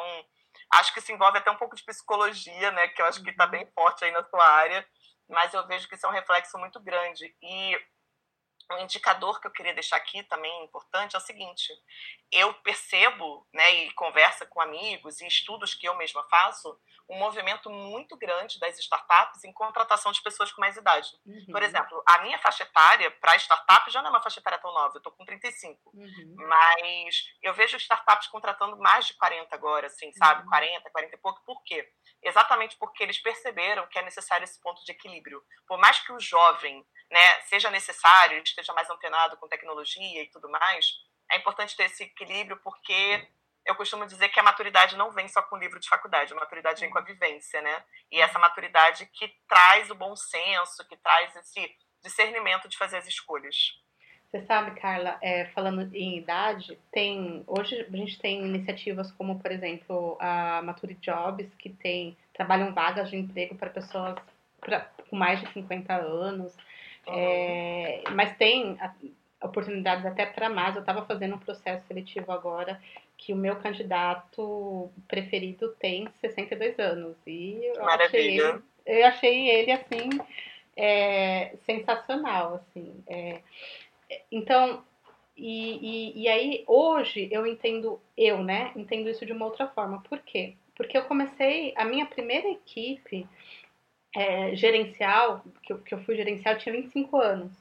acho 0.80 0.94
que 0.94 1.00
isso 1.00 1.12
envolve 1.12 1.38
até 1.38 1.50
um 1.52 1.58
pouco 1.58 1.76
de 1.76 1.84
psicologia, 1.84 2.72
né? 2.72 2.88
Que 2.90 3.02
eu 3.02 3.06
acho 3.06 3.24
que 3.24 3.30
está 3.30 3.48
bem 3.48 3.70
forte 3.74 4.06
aí 4.06 4.12
na 4.12 4.24
sua 4.24 4.46
área 4.46 4.86
mas 5.30 5.54
eu 5.54 5.66
vejo 5.68 5.88
que 5.88 5.96
isso 5.96 6.06
é 6.06 6.10
um 6.10 6.14
reflexo 6.14 6.58
muito 6.58 6.80
grande. 6.80 7.36
E 7.42 7.80
um 8.74 8.84
indicador 8.84 9.40
que 9.40 9.48
eu 9.48 9.52
queria 9.52 9.74
deixar 9.74 9.98
aqui 9.98 10.24
também 10.24 10.64
importante 10.64 11.16
é 11.16 11.20
o 11.20 11.22
seguinte: 11.22 11.72
eu 12.32 12.54
percebo, 12.56 13.48
né, 13.54 13.72
e 13.74 13.92
conversa 13.94 14.46
com 14.46 14.62
amigos 14.62 15.22
e 15.22 15.28
estudos 15.28 15.74
que 15.74 15.88
eu 15.88 15.96
mesma 15.96 16.24
faço, 16.30 16.80
um 17.10 17.18
movimento 17.18 17.70
muito 17.70 18.16
grande 18.18 18.60
das 18.60 18.80
startups 18.80 19.44
em 19.44 19.52
contratação 19.52 20.12
de 20.12 20.22
pessoas 20.22 20.52
com 20.52 20.62
mais 20.62 20.78
idade. 20.78 21.10
Uhum. 21.26 21.46
Por 21.52 21.62
exemplo, 21.62 22.02
a 22.06 22.20
minha 22.20 22.40
faixa 22.40 22.64
etária 22.64 23.12
para 23.12 23.36
startup 23.36 23.90
já 23.92 24.02
não 24.02 24.08
é 24.08 24.12
uma 24.12 24.22
faixa 24.22 24.40
etária 24.40 24.60
tão 24.60 24.74
nova, 24.74 24.96
eu 24.96 25.00
estou 25.00 25.12
com 25.12 25.26
35. 25.26 25.92
Uhum. 25.94 26.36
Mas 26.38 27.26
eu 27.42 27.54
vejo 27.54 27.78
startups 27.78 28.28
contratando 28.28 28.78
mais 28.78 29.06
de 29.06 29.14
40 29.16 29.54
agora, 29.54 29.88
assim, 29.88 30.12
sabe? 30.14 30.44
Uhum. 30.44 30.50
40, 30.50 30.90
40 30.90 31.16
e 31.16 31.20
pouco. 31.20 31.44
Por 31.46 31.62
quê? 31.64 31.90
Exatamente 32.22 32.78
porque 32.78 33.04
eles 33.04 33.20
perceberam 33.20 33.86
que 33.88 34.00
é 34.00 34.02
necessário 34.02 34.46
esse 34.46 34.60
ponto 34.62 34.84
de 34.86 34.92
equilíbrio. 34.92 35.44
Por 35.68 35.78
mais 35.78 36.00
que 36.00 36.14
o 36.14 36.20
jovem 36.20 36.86
né, 37.12 37.42
seja 37.42 37.70
necessário, 37.70 38.42
esteja 38.42 38.63
mais 38.72 38.90
antenado 38.90 39.36
com 39.38 39.48
tecnologia 39.48 40.24
e 40.24 40.28
tudo 40.28 40.50
mais, 40.50 40.94
é 41.32 41.38
importante 41.38 41.76
ter 41.76 41.86
esse 41.86 42.04
equilíbrio 42.04 42.58
porque 42.64 43.28
eu 43.66 43.76
costumo 43.76 44.06
dizer 44.06 44.30
que 44.30 44.40
a 44.40 44.44
maturidade 44.44 44.96
não 44.96 45.12
vem 45.12 45.28
só 45.28 45.42
com 45.42 45.56
o 45.56 45.60
livro 45.60 45.80
de 45.80 45.88
faculdade, 45.90 46.34
a 46.34 46.36
maturidade 46.36 46.82
vem 46.82 46.90
com 46.90 47.00
a 47.00 47.04
vivência, 47.04 47.62
né? 47.62 47.84
E 48.12 48.22
essa 48.22 48.38
maturidade 48.38 49.06
que 49.08 49.28
traz 49.48 49.90
o 49.90 49.96
bom 49.96 50.16
senso, 50.16 50.88
que 50.88 50.98
traz 50.98 51.36
esse 51.36 51.76
discernimento 52.04 52.68
de 52.68 52.78
fazer 52.78 52.98
as 52.98 53.08
escolhas. 53.08 53.82
Você 54.30 54.46
sabe, 54.48 54.80
Carla, 54.80 55.18
é, 55.22 55.46
falando 55.54 55.96
em 55.96 56.18
idade, 56.18 56.78
tem 56.92 57.44
hoje 57.46 57.82
a 57.82 57.96
gente 57.96 58.18
tem 58.18 58.44
iniciativas 58.44 59.12
como, 59.12 59.40
por 59.40 59.52
exemplo, 59.52 60.18
a 60.20 60.62
Mature 60.64 60.96
Jobs, 60.96 61.54
que 61.54 61.70
tem 61.70 62.18
trabalham 62.34 62.74
vagas 62.74 63.10
de 63.10 63.16
emprego 63.16 63.56
para 63.56 63.70
pessoas 63.70 64.16
pra, 64.60 64.90
com 65.08 65.16
mais 65.16 65.40
de 65.40 65.54
50 65.54 65.94
anos, 65.94 66.56
uhum. 66.56 66.62
É, 67.08 68.04
mas 68.12 68.36
tem 68.38 68.78
oportunidades 69.42 70.06
até 70.06 70.26
para 70.26 70.50
mais. 70.50 70.76
Eu 70.76 70.82
estava 70.82 71.06
fazendo 71.06 71.36
um 71.36 71.40
processo 71.40 71.86
seletivo 71.88 72.32
agora 72.32 72.80
que 73.18 73.34
o 73.34 73.38
meu 73.38 73.56
candidato 73.58 74.92
preferido 75.08 75.70
tem 75.80 76.08
62 76.22 76.80
anos. 76.80 77.16
E 77.28 77.60
eu 77.76 77.88
achei 77.88 78.40
ele, 78.40 78.62
eu 78.86 79.06
achei 79.06 79.50
ele 79.50 79.72
assim, 79.72 80.10
é, 80.76 81.56
sensacional. 81.66 82.56
Assim, 82.56 82.94
é, 83.08 83.40
então, 84.32 84.84
e, 85.38 86.14
e, 86.16 86.24
e, 86.24 86.28
aí 86.28 86.64
hoje 86.68 87.28
eu 87.32 87.46
entendo, 87.46 88.00
eu, 88.18 88.44
né, 88.44 88.72
entendo 88.76 89.10
isso 89.10 89.26
de 89.26 89.32
uma 89.32 89.46
outra 89.46 89.68
forma. 89.68 90.02
Por 90.04 90.20
quê? 90.20 90.56
Porque 90.76 90.98
eu 90.98 91.06
comecei, 91.06 91.74
a 91.76 91.86
minha 91.86 92.06
primeira 92.06 92.50
equipe 92.50 93.28
é, 94.16 94.56
gerencial, 94.56 95.44
que 95.64 95.74
eu, 95.74 95.80
que 95.80 95.94
eu 95.94 96.04
fui 96.04 96.16
gerencial, 96.16 96.54
eu 96.54 96.60
tinha 96.60 96.74
25 96.74 97.18
anos. 97.18 97.52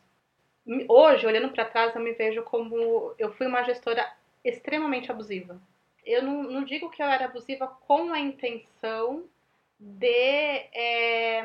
Hoje, 0.88 1.26
olhando 1.26 1.50
para 1.50 1.64
trás, 1.64 1.94
eu 1.94 2.00
me 2.00 2.12
vejo 2.12 2.42
como 2.42 3.14
eu 3.18 3.32
fui 3.32 3.46
uma 3.46 3.64
gestora 3.64 4.08
extremamente 4.44 5.10
abusiva. 5.10 5.60
Eu 6.04 6.22
não, 6.22 6.42
não 6.44 6.64
digo 6.64 6.90
que 6.90 7.02
eu 7.02 7.06
era 7.06 7.24
abusiva 7.24 7.66
com 7.66 8.12
a 8.12 8.18
intenção 8.18 9.24
de 9.78 10.06
é, 10.06 11.44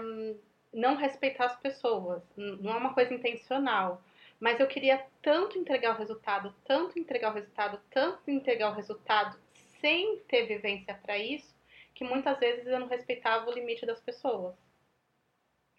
não 0.73 0.95
respeitar 0.95 1.45
as 1.45 1.55
pessoas. 1.55 2.21
Não 2.35 2.73
é 2.73 2.77
uma 2.77 2.93
coisa 2.93 3.13
intencional. 3.13 4.01
Mas 4.39 4.59
eu 4.59 4.67
queria 4.67 5.03
tanto 5.21 5.57
entregar 5.57 5.95
o 5.95 5.97
resultado, 5.97 6.53
tanto 6.63 6.99
entregar 6.99 7.31
o 7.31 7.33
resultado, 7.33 7.79
tanto 7.89 8.29
entregar 8.29 8.69
o 8.69 8.75
resultado, 8.75 9.35
sem 9.81 10.19
ter 10.27 10.45
vivência 10.45 10.93
para 11.01 11.17
isso, 11.17 11.55
que 11.95 12.03
muitas 12.03 12.37
vezes 12.39 12.67
eu 12.67 12.79
não 12.79 12.87
respeitava 12.87 13.49
o 13.49 13.53
limite 13.53 13.85
das 13.85 13.99
pessoas. 13.99 14.53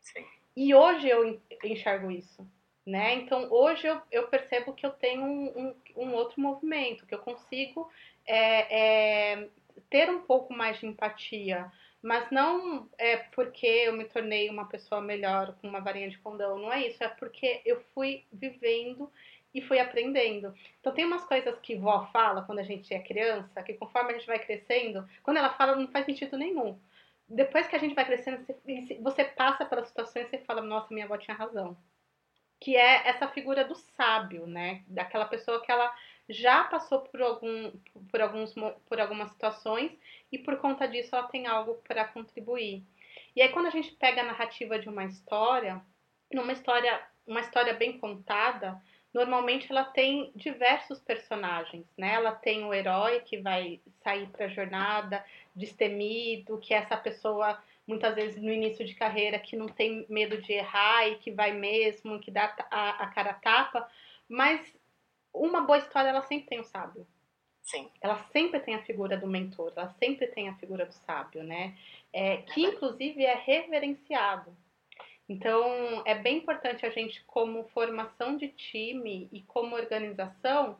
Sim. 0.00 0.24
E 0.56 0.74
hoje 0.74 1.08
eu 1.08 1.40
enxergo 1.64 2.10
isso. 2.10 2.46
Né? 2.86 3.16
Então, 3.16 3.52
hoje 3.52 3.86
eu, 3.86 4.00
eu 4.10 4.28
percebo 4.28 4.72
que 4.72 4.86
eu 4.86 4.90
tenho 4.90 5.22
um, 5.22 5.46
um, 5.58 5.74
um 5.94 6.14
outro 6.14 6.40
movimento, 6.40 7.04
que 7.04 7.14
eu 7.14 7.18
consigo 7.18 7.90
é, 8.24 9.32
é, 9.34 9.48
ter 9.90 10.08
um 10.08 10.22
pouco 10.22 10.54
mais 10.54 10.78
de 10.78 10.86
empatia, 10.86 11.70
mas 12.02 12.30
não 12.30 12.88
é 12.96 13.16
porque 13.16 13.66
eu 13.66 13.92
me 13.92 14.06
tornei 14.06 14.48
uma 14.48 14.66
pessoa 14.66 15.02
melhor 15.02 15.54
com 15.60 15.68
uma 15.68 15.80
varinha 15.80 16.08
de 16.08 16.16
condão, 16.18 16.58
não 16.58 16.72
é 16.72 16.86
isso, 16.86 17.04
é 17.04 17.08
porque 17.08 17.60
eu 17.66 17.78
fui 17.94 18.24
vivendo 18.32 19.12
e 19.52 19.60
fui 19.60 19.78
aprendendo. 19.78 20.54
Então 20.80 20.94
tem 20.94 21.04
umas 21.04 21.24
coisas 21.24 21.58
que 21.60 21.76
vó 21.76 22.06
fala 22.12 22.42
quando 22.42 22.60
a 22.60 22.64
gente 22.64 22.94
é 22.94 23.00
criança, 23.00 23.62
que 23.62 23.74
conforme 23.74 24.12
a 24.12 24.14
gente 24.14 24.26
vai 24.26 24.38
crescendo, 24.38 25.06
quando 25.22 25.38
ela 25.38 25.50
fala 25.54 25.76
não 25.76 25.88
faz 25.88 26.06
sentido 26.06 26.38
nenhum. 26.38 26.78
Depois 27.28 27.66
que 27.66 27.76
a 27.76 27.78
gente 27.78 27.94
vai 27.94 28.04
crescendo, 28.04 28.44
você 29.00 29.24
passa 29.24 29.66
pelas 29.66 29.88
situações 29.88 30.26
e 30.26 30.30
você 30.30 30.38
fala, 30.38 30.62
nossa, 30.62 30.92
minha 30.92 31.04
avó 31.04 31.16
tinha 31.18 31.36
razão. 31.36 31.76
Que 32.60 32.74
é 32.74 33.06
essa 33.08 33.28
figura 33.28 33.64
do 33.64 33.74
sábio, 33.74 34.46
né? 34.46 34.82
Daquela 34.86 35.26
pessoa 35.26 35.62
que 35.62 35.70
ela 35.70 35.94
já 36.28 36.64
passou 36.64 37.00
por, 37.00 37.22
algum, 37.22 37.72
por, 38.10 38.20
alguns, 38.20 38.54
por 38.88 39.00
algumas 39.00 39.30
situações 39.30 39.92
e 40.30 40.38
por 40.38 40.56
conta 40.58 40.86
disso 40.86 41.14
ela 41.14 41.28
tem 41.28 41.46
algo 41.46 41.76
para 41.86 42.04
contribuir. 42.06 42.84
E 43.34 43.42
aí 43.42 43.48
quando 43.50 43.66
a 43.66 43.70
gente 43.70 43.92
pega 43.92 44.20
a 44.20 44.26
narrativa 44.26 44.78
de 44.78 44.88
uma 44.88 45.04
história, 45.04 45.80
numa 46.32 46.52
história, 46.52 47.02
uma 47.26 47.40
história 47.40 47.72
bem 47.72 47.98
contada, 47.98 48.80
normalmente 49.12 49.70
ela 49.70 49.84
tem 49.84 50.30
diversos 50.34 51.00
personagens, 51.00 51.86
né? 51.96 52.14
Ela 52.14 52.32
tem 52.32 52.64
o 52.64 52.74
herói 52.74 53.20
que 53.20 53.38
vai 53.38 53.80
sair 54.02 54.28
para 54.28 54.46
a 54.46 54.48
jornada, 54.48 55.24
destemido, 55.58 56.58
que 56.58 56.72
é 56.72 56.78
essa 56.78 56.96
pessoa 56.96 57.58
muitas 57.86 58.14
vezes 58.14 58.40
no 58.40 58.52
início 58.52 58.84
de 58.84 58.94
carreira 58.94 59.38
que 59.38 59.56
não 59.56 59.66
tem 59.66 60.06
medo 60.08 60.40
de 60.40 60.52
errar 60.52 61.08
e 61.08 61.16
que 61.16 61.30
vai 61.30 61.52
mesmo, 61.52 62.20
que 62.20 62.30
dá 62.30 62.54
a, 62.70 63.04
a 63.04 63.06
cara 63.08 63.30
a 63.30 63.34
tapa, 63.34 63.88
mas 64.28 64.60
uma 65.32 65.62
boa 65.62 65.78
história 65.78 66.08
ela 66.10 66.22
sempre 66.22 66.48
tem 66.48 66.58
o 66.58 66.62
um 66.62 66.64
sábio. 66.64 67.06
Sim. 67.62 67.90
Ela 68.00 68.16
sempre 68.32 68.60
tem 68.60 68.74
a 68.74 68.82
figura 68.82 69.16
do 69.16 69.26
mentor, 69.26 69.72
ela 69.76 69.88
sempre 69.98 70.26
tem 70.26 70.48
a 70.48 70.54
figura 70.54 70.86
do 70.86 70.92
sábio, 70.92 71.42
né? 71.42 71.76
É, 72.12 72.38
que 72.38 72.62
inclusive 72.62 73.24
é 73.24 73.34
reverenciado. 73.34 74.56
Então, 75.28 76.02
é 76.06 76.14
bem 76.14 76.38
importante 76.38 76.86
a 76.86 76.90
gente, 76.90 77.22
como 77.24 77.68
formação 77.68 78.36
de 78.38 78.48
time 78.48 79.28
e 79.30 79.42
como 79.42 79.76
organização, 79.76 80.78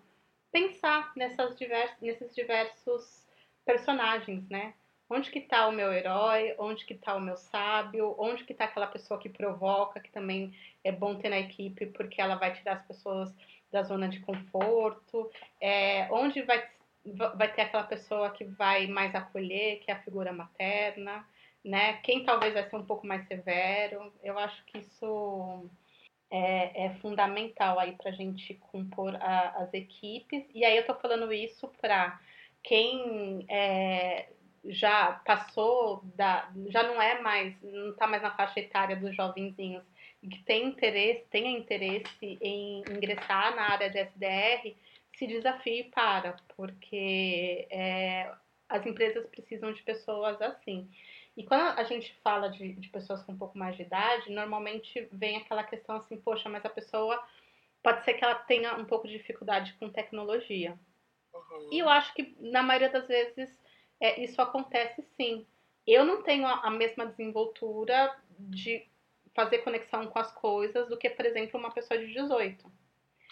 pensar 0.51 1.13
nessas 1.15 1.55
divers, 1.57 1.95
nesses 2.01 2.35
diversos 2.35 3.28
personagens, 3.69 4.49
né? 4.49 4.73
Onde 5.11 5.31
que 5.31 5.41
tá 5.41 5.69
o 5.69 5.73
meu 5.73 5.93
herói? 5.93 6.55
Onde 6.59 6.85
que 6.87 6.95
tá 6.95 7.15
o 7.15 7.21
meu 7.21 7.37
sábio? 7.37 8.15
Onde 8.19 8.45
que 8.45 8.55
tá 8.55 8.65
aquela 8.65 8.87
pessoa 8.87 9.21
que 9.21 9.29
provoca, 9.29 10.01
que 10.01 10.11
também 10.11 10.55
é 10.83 10.91
bom 10.91 11.15
ter 11.17 11.29
na 11.29 11.39
equipe, 11.39 11.87
porque 11.87 12.21
ela 12.21 12.37
vai 12.37 12.55
tirar 12.55 12.75
as 12.77 12.87
pessoas 12.87 13.35
da 13.71 13.83
zona 13.83 14.09
de 14.09 14.21
conforto? 14.21 15.31
É, 15.61 16.09
onde 16.11 16.43
vai, 16.43 16.67
vai 17.35 17.53
ter 17.53 17.63
aquela 17.63 17.85
pessoa 17.85 18.31
que 18.31 18.45
vai 18.45 18.87
mais 18.87 19.15
acolher, 19.15 19.81
que 19.81 19.91
é 19.91 19.95
a 19.95 20.03
figura 20.03 20.33
materna? 20.33 21.25
né? 21.65 21.95
Quem 22.03 22.25
talvez 22.25 22.55
vai 22.55 22.69
ser 22.69 22.77
um 22.77 22.85
pouco 22.85 23.07
mais 23.07 23.27
severo. 23.27 24.13
Eu 24.23 24.39
acho 24.39 24.65
que 24.65 24.79
isso 24.79 25.69
é, 26.31 26.87
é 26.87 26.95
fundamental 26.97 27.79
aí 27.79 27.93
para 27.93 28.11
a 28.11 28.15
gente 28.15 28.55
compor 28.55 29.15
a, 29.17 29.51
as 29.63 29.75
equipes. 29.75 30.45
E 30.55 30.65
aí 30.65 30.77
eu 30.77 30.81
estou 30.81 30.97
falando 30.97 31.33
isso 31.33 31.69
para 31.81 32.19
quem 32.69 33.47
é, 33.49 34.29
já 34.67 35.13
passou 35.25 36.03
da, 36.15 36.53
já 36.69 36.83
não 36.83 37.01
é 37.01 37.19
mais, 37.23 37.57
não 37.63 37.93
está 37.93 38.07
mais 38.07 38.23
na 38.23 38.31
faixa 38.31 38.61
etária 38.61 38.95
dos 38.95 39.17
jovenzinhos 39.17 39.83
e 40.23 40.29
que 40.29 40.43
tem 40.43 40.67
interesse, 40.67 41.25
tenha 41.31 41.59
interesse 41.59 42.39
em 42.43 42.81
ingressar 42.91 43.57
na 43.57 43.71
área 43.73 43.89
de 43.89 43.99
SDR, 43.99 44.77
se 45.17 45.27
desafie 45.27 45.85
para, 45.85 46.37
porque 46.55 47.67
é, 47.71 48.31
as 48.69 48.85
empresas 48.85 49.27
precisam 49.29 49.73
de 49.73 49.83
pessoas 49.83 50.41
assim. 50.43 50.91
E 51.39 51.45
quando 51.45 51.79
a 51.79 51.85
gente 51.85 52.15
fala 52.23 52.49
de, 52.49 52.75
de 52.75 52.89
pessoas 52.91 53.23
com 53.23 53.33
um 53.33 53.39
pouco 53.39 53.57
mais 53.57 53.77
de 53.77 53.83
idade, 53.83 54.31
normalmente 54.31 55.09
vem 55.11 55.39
aquela 55.39 55.65
questão 55.65 55.97
assim, 55.97 56.19
poxa, 56.19 56.51
mas 56.51 56.63
a 56.67 56.71
pessoa 56.71 57.19
pode 57.83 58.05
ser 58.05 58.13
que 58.13 58.25
ela 58.25 58.35
tenha 58.35 58.75
um 58.75 58.85
pouco 58.85 59.09
de 59.09 59.17
dificuldade 59.17 59.73
com 59.81 59.89
tecnologia. 59.89 60.79
Uhum. 61.51 61.69
E 61.73 61.79
eu 61.79 61.89
acho 61.89 62.15
que 62.15 62.37
na 62.41 62.63
maioria 62.63 62.89
das 62.89 63.07
vezes 63.07 63.51
é, 64.01 64.21
isso 64.23 64.41
acontece 64.41 65.03
sim. 65.17 65.47
Eu 65.87 66.05
não 66.05 66.23
tenho 66.23 66.47
a, 66.47 66.67
a, 66.67 66.71
mesma 66.71 67.07
desenvoltura 67.07 68.15
de 68.39 68.87
fazer 69.35 69.59
conexão 69.59 70.07
com 70.07 70.19
as 70.19 70.31
coisas 70.33 70.89
do 70.89 70.97
que, 70.97 71.09
por 71.11 71.25
exemplo, 71.25 71.59
uma 71.59 71.71
pessoa 71.71 71.99
de 71.99 72.13
18. 72.13 72.71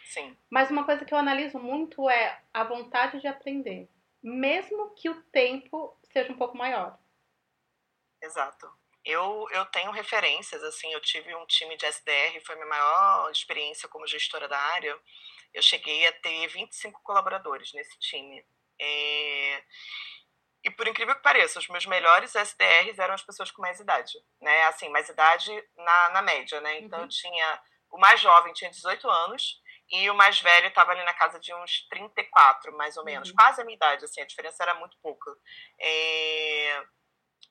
Sim. 0.05 0.37
Mas 0.49 0.71
uma 0.71 0.85
coisa 0.85 1.05
que 1.05 1.13
eu 1.13 1.19
analiso 1.19 1.59
muito 1.59 2.09
é 2.09 2.41
a 2.55 2.65
vontade 2.65 3.21
de 3.21 3.27
aprender, 3.27 3.89
mesmo 4.23 4.95
que 4.95 5.11
o 5.11 5.21
tempo 5.25 5.97
seja 6.13 6.33
um 6.33 6.37
pouco 6.37 6.57
maior. 6.57 6.99
Exato. 8.23 8.71
Eu, 9.05 9.47
eu 9.53 9.65
tenho 9.67 9.91
referências, 9.93 10.63
assim, 10.65 10.93
eu 10.93 11.01
tive 11.01 11.35
um 11.35 11.47
time 11.47 11.77
de 11.77 11.87
SDR, 11.87 12.41
foi 12.45 12.55
a 12.55 12.59
minha 12.59 12.69
maior 12.69 13.31
experiência 13.31 13.89
como 13.89 14.07
gestora 14.07 14.49
da 14.49 14.59
área. 14.59 14.99
Eu 15.53 15.63
cheguei 15.63 16.07
a 16.07 16.13
ter 16.13 16.47
25 16.49 17.01
colaboradores 17.03 17.73
nesse 17.73 17.99
time. 17.99 18.45
É... 18.81 19.63
E 20.65 20.71
por 20.71 20.89
incrível 20.89 21.15
que 21.15 21.23
pareça, 21.23 21.59
os 21.59 21.69
meus 21.69 21.87
melhores 21.87 22.35
SDRs 22.35 22.99
eram 22.99 23.15
as 23.15 23.23
pessoas 23.23 23.51
com 23.51 23.63
mais 23.63 23.79
idade, 23.79 24.13
né? 24.41 24.65
Assim, 24.65 24.89
mais 24.89 25.09
idade 25.09 25.51
na, 25.77 26.11
na 26.11 26.23
média, 26.23 26.61
né? 26.61 26.81
Então 26.81 26.99
uhum. 26.99 27.05
eu 27.05 27.09
tinha. 27.09 27.63
O 27.91 27.99
mais 27.99 28.21
jovem 28.21 28.53
tinha 28.53 28.71
18 28.71 29.09
anos 29.09 29.61
e 29.89 30.11
o 30.11 30.15
mais 30.15 30.41
velho 30.41 30.67
estava 30.67 30.91
ali 30.91 31.05
na 31.05 31.15
casa 31.15 31.39
de 31.39 31.55
uns 31.55 31.87
34, 31.89 32.77
mais 32.77 32.97
ou 32.97 33.05
menos. 33.05 33.29
Uhum. 33.29 33.37
Quase 33.37 33.63
a 33.63 33.65
minha 33.65 33.77
idade, 33.77 34.05
assim, 34.05 34.21
a 34.21 34.27
diferença 34.27 34.63
era 34.63 34.75
muito 34.75 34.97
pouca. 35.01 35.31
É... 35.81 36.83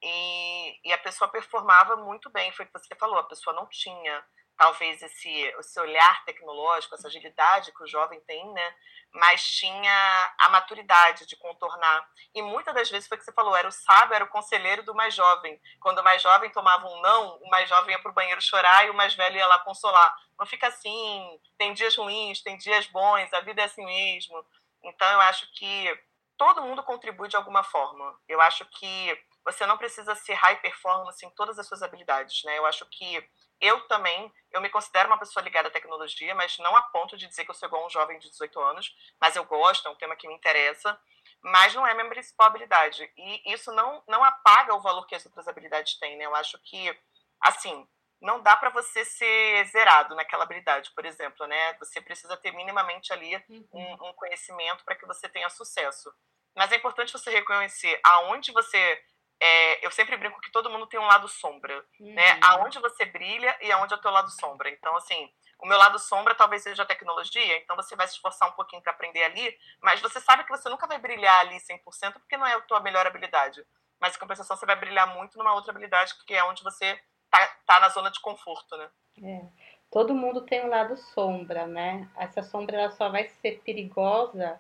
E, 0.04 0.90
e 0.90 0.94
a 0.94 0.98
pessoa 0.98 1.32
performava 1.32 1.96
muito 1.96 2.30
bem, 2.30 2.52
foi 2.52 2.66
o 2.66 2.68
que 2.68 2.78
você 2.78 2.96
falou, 2.96 3.18
a 3.18 3.24
pessoa 3.24 3.56
não 3.56 3.68
tinha 3.70 4.26
talvez 4.58 5.02
esse, 5.02 5.30
esse 5.30 5.80
olhar 5.80 6.24
tecnológico, 6.26 6.96
essa 6.96 7.08
agilidade 7.08 7.72
que 7.72 7.84
o 7.84 7.88
jovem 7.88 8.20
tem, 8.22 8.52
né? 8.54 8.76
Mas 9.14 9.44
tinha 9.44 10.36
a 10.40 10.50
maturidade 10.50 11.26
de 11.26 11.36
contornar. 11.36 12.08
E 12.34 12.42
muitas 12.42 12.74
das 12.74 12.90
vezes 12.90 13.08
foi 13.08 13.16
o 13.16 13.20
que 13.20 13.26
você 13.26 13.32
falou, 13.32 13.56
era 13.56 13.68
o 13.68 13.72
sábio, 13.72 14.14
era 14.14 14.26
o 14.26 14.30
conselheiro 14.30 14.84
do 14.84 14.96
mais 14.96 15.14
jovem. 15.14 15.60
Quando 15.80 16.00
o 16.00 16.04
mais 16.04 16.22
jovem 16.22 16.50
tomava 16.52 16.88
um 16.88 17.02
não, 17.02 17.38
o 17.38 17.50
mais 17.50 17.70
jovem 17.70 17.92
ia 17.96 18.02
para 18.02 18.12
o 18.12 18.14
banheiro 18.14 18.42
chorar 18.42 18.86
e 18.86 18.90
o 18.90 18.94
mais 18.94 19.14
velho 19.14 19.38
ia 19.38 19.48
lá 19.48 19.60
consolar. 19.60 20.16
Não 20.38 20.46
fica 20.46 20.68
assim, 20.68 21.40
tem 21.58 21.74
dias 21.74 21.96
ruins, 21.96 22.42
tem 22.42 22.58
dias 22.58 22.88
bons, 22.88 23.32
a 23.34 23.42
vida 23.42 23.62
é 23.62 23.66
assim 23.66 23.86
mesmo. 23.86 24.46
Então 24.84 25.10
eu 25.12 25.22
acho 25.22 25.50
que 25.54 26.00
todo 26.38 26.62
mundo 26.62 26.84
contribui 26.84 27.28
de 27.28 27.36
alguma 27.36 27.64
forma. 27.64 28.20
Eu 28.28 28.42
acho 28.42 28.66
que 28.66 29.18
você 29.46 29.66
não 29.66 29.78
precisa 29.78 30.16
ser 30.16 30.34
high 30.34 30.60
performance 30.60 31.24
em 31.24 31.30
todas 31.30 31.60
as 31.60 31.68
suas 31.68 31.84
habilidades, 31.84 32.44
né? 32.44 32.58
Eu 32.58 32.66
acho 32.66 32.86
que 32.88 33.24
eu 33.62 33.88
também, 33.88 34.34
eu 34.52 34.60
me 34.60 34.70
considero 34.70 35.08
uma 35.08 35.20
pessoa 35.20 35.44
ligada 35.44 35.68
à 35.68 35.72
tecnologia, 35.72 36.34
mas 36.36 36.58
não 36.58 36.76
a 36.76 36.82
ponto 36.82 37.16
de 37.16 37.28
dizer 37.28 37.46
que 37.46 37.52
eu 37.52 37.56
sou 37.56 37.68
igual 37.68 37.86
um 37.86 37.90
jovem 37.90 38.20
de 38.20 38.30
18 38.30 38.60
anos, 38.60 38.94
mas 39.22 39.36
eu 39.36 39.46
gosto, 39.46 39.88
é 39.88 39.92
um 39.92 39.96
tema 39.96 40.16
que 40.16 40.28
me 40.28 40.34
interessa, 40.34 41.00
mas 41.42 41.74
não 41.74 41.86
é 41.86 41.94
minha 41.94 42.10
principal 42.10 42.48
habilidade. 42.48 43.10
E 43.16 43.54
isso 43.54 43.72
não, 43.72 44.04
não 44.08 44.24
apaga 44.24 44.74
o 44.74 44.82
valor 44.82 45.06
que 45.06 45.16
as 45.16 45.26
outras 45.26 45.48
habilidades 45.48 45.98
têm, 46.00 46.18
né? 46.18 46.26
Eu 46.26 46.36
acho 46.36 46.60
que, 46.64 47.00
assim, 47.42 47.88
não 48.22 48.42
dá 48.42 48.58
para 48.58 48.72
você 48.72 49.06
ser 49.06 49.66
zerado 49.68 50.16
naquela 50.16 50.44
habilidade, 50.44 50.92
por 50.96 51.06
exemplo, 51.06 51.46
né? 51.46 51.74
Você 51.76 52.02
precisa 52.02 52.36
ter 52.38 52.52
minimamente 52.52 53.14
ali 53.14 53.36
uhum. 53.48 53.68
um, 53.72 54.10
um 54.10 54.14
conhecimento 54.14 54.84
para 54.84 54.96
que 54.96 55.06
você 55.06 55.30
tenha 55.30 55.50
sucesso. 55.50 56.12
Mas 56.56 56.72
é 56.72 56.78
importante 56.78 57.14
você 57.14 57.30
reconhecer 57.30 58.00
aonde 58.04 58.52
você 58.52 59.02
é, 59.40 59.86
eu 59.86 59.92
sempre 59.92 60.16
brinco 60.18 60.40
que 60.42 60.52
todo 60.52 60.70
mundo 60.70 60.88
tem 60.88 61.00
um 61.00 61.06
lado 61.06 61.28
sombra, 61.28 61.76
né? 61.76 61.84
uhum. 62.00 62.14
né? 62.14 62.40
Aonde 62.42 62.80
você 62.80 63.06
brilha 63.06 63.56
e 63.62 63.72
aonde 63.72 63.94
é 63.94 63.98
o 63.98 64.02
teu 64.02 64.12
lado 64.12 64.30
sombra. 64.30 64.70
Então, 64.70 64.96
assim, 64.96 65.30
o 65.60 65.68
meu 65.68 65.78
lado 65.78 66.00
sombra 66.00 66.36
talvez 66.36 66.64
seja 66.64 66.84
a 66.84 66.86
tecnologia, 66.86 67.58
então 67.58 67.76
você 67.76 67.96
vai 67.96 68.08
se 68.08 68.14
esforçar 68.14 68.50
um 68.50 68.54
pouquinho 68.54 68.82
para 68.82 68.92
aprender 68.92 69.24
ali, 69.24 69.58
mas 69.82 70.02
você 70.02 70.20
sabe 70.20 70.44
que 70.44 70.50
você 70.50 70.70
nunca 70.70 70.88
vai 70.88 70.98
brilhar 70.98 71.40
ali 71.40 71.58
100% 71.58 72.14
porque 72.14 72.38
não 72.38 72.46
é 72.46 72.54
a 72.54 72.62
tua 72.62 72.80
melhor 72.80 73.06
habilidade. 73.06 73.66
Mas, 74.00 74.16
em 74.16 74.20
compensação, 74.20 74.58
você 74.58 74.66
vai 74.66 74.76
brilhar 74.76 75.08
muito 75.16 75.38
numa 75.38 75.54
outra 75.54 75.72
habilidade 75.72 76.14
que 76.26 76.34
é 76.34 76.44
onde 76.44 76.64
você 76.64 77.00
tá, 77.30 77.48
tá 77.66 77.80
na 77.80 77.90
zona 77.90 78.12
de 78.12 78.20
conforto, 78.20 78.76
né? 78.78 78.90
É. 79.24 79.42
Todo 79.90 80.14
mundo 80.14 80.42
tem 80.42 80.66
um 80.66 80.70
lado 80.70 80.98
sombra, 80.98 81.66
né? 81.66 82.10
Essa 82.18 82.44
sombra 82.44 82.78
ela 82.78 82.92
só 82.92 83.10
vai 83.10 83.28
ser 83.42 83.62
perigosa 83.64 84.60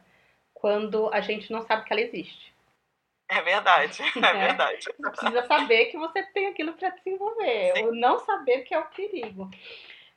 quando 0.54 1.10
a 1.14 1.20
gente 1.20 1.52
não 1.52 1.62
sabe 1.62 1.84
que 1.84 1.92
ela 1.92 2.02
existe. 2.02 2.55
É 3.28 3.42
verdade, 3.42 4.02
é, 4.04 4.20
é 4.20 4.48
verdade. 4.48 4.84
Você 4.84 4.94
precisa 4.94 5.46
saber 5.48 5.86
que 5.86 5.98
você 5.98 6.24
tem 6.24 6.48
aquilo 6.48 6.74
para 6.74 6.90
desenvolver, 6.90 7.74
Sim. 7.76 7.86
ou 7.86 7.96
não 7.96 8.20
saber 8.20 8.62
que 8.62 8.74
é 8.74 8.80
o 8.80 8.86
perigo. 8.86 9.50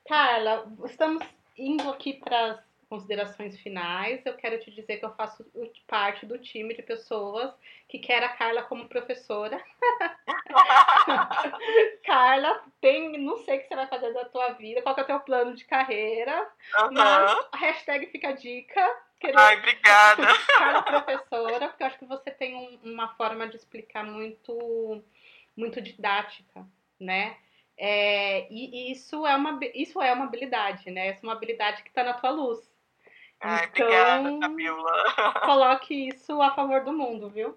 Carla, 0.06 0.70
estamos 0.84 1.24
indo 1.56 1.88
aqui 1.90 2.14
para 2.14 2.52
as 2.52 2.60
considerações 2.88 3.58
finais. 3.60 4.24
Eu 4.24 4.36
quero 4.36 4.58
te 4.60 4.70
dizer 4.70 4.98
que 4.98 5.04
eu 5.04 5.14
faço 5.14 5.44
parte 5.86 6.26
do 6.26 6.38
time 6.38 6.74
de 6.74 6.82
pessoas 6.82 7.52
que 7.88 7.98
quer 7.98 8.22
a 8.22 8.30
Carla 8.30 8.62
como 8.62 8.88
professora. 8.88 9.62
Carla, 12.04 12.62
tem, 12.80 13.18
não 13.18 13.38
sei 13.38 13.58
o 13.58 13.60
que 13.60 13.68
você 13.68 13.76
vai 13.76 13.86
fazer 13.86 14.12
da 14.12 14.24
tua 14.26 14.52
vida, 14.52 14.82
qual 14.82 14.96
é 14.96 15.02
o 15.02 15.06
teu 15.06 15.20
plano 15.20 15.54
de 15.54 15.64
carreira, 15.64 16.50
uhum. 16.80 16.92
mas 16.92 17.48
hashtag 17.54 18.06
fica 18.06 18.28
a 18.28 18.32
dica 18.32 19.07
querer. 19.18 19.36
Ai, 19.36 19.56
obrigada. 19.58 20.22
Professora, 20.84 21.68
porque 21.68 21.82
eu 21.82 21.86
acho 21.86 21.98
que 21.98 22.06
você 22.06 22.30
tem 22.30 22.54
um, 22.54 22.92
uma 22.92 23.14
forma 23.14 23.46
de 23.48 23.56
explicar 23.56 24.04
muito, 24.04 25.02
muito 25.56 25.80
didática, 25.80 26.66
né? 26.98 27.36
É, 27.76 28.52
e, 28.52 28.88
e 28.88 28.92
isso 28.92 29.24
é 29.24 29.36
uma 29.36 29.60
isso 29.74 30.02
é 30.02 30.12
uma 30.12 30.24
habilidade, 30.24 30.90
né? 30.90 31.08
Essa 31.08 31.20
é 31.20 31.28
uma 31.28 31.34
habilidade 31.34 31.82
que 31.82 31.88
está 31.88 32.02
na 32.02 32.14
tua 32.14 32.30
luz. 32.30 32.58
Ai, 33.40 33.66
então, 33.66 33.86
obrigada, 33.86 34.38
Camila. 34.40 35.32
Coloque 35.44 36.08
isso 36.08 36.42
a 36.42 36.54
favor 36.54 36.82
do 36.82 36.92
mundo, 36.92 37.30
viu? 37.30 37.56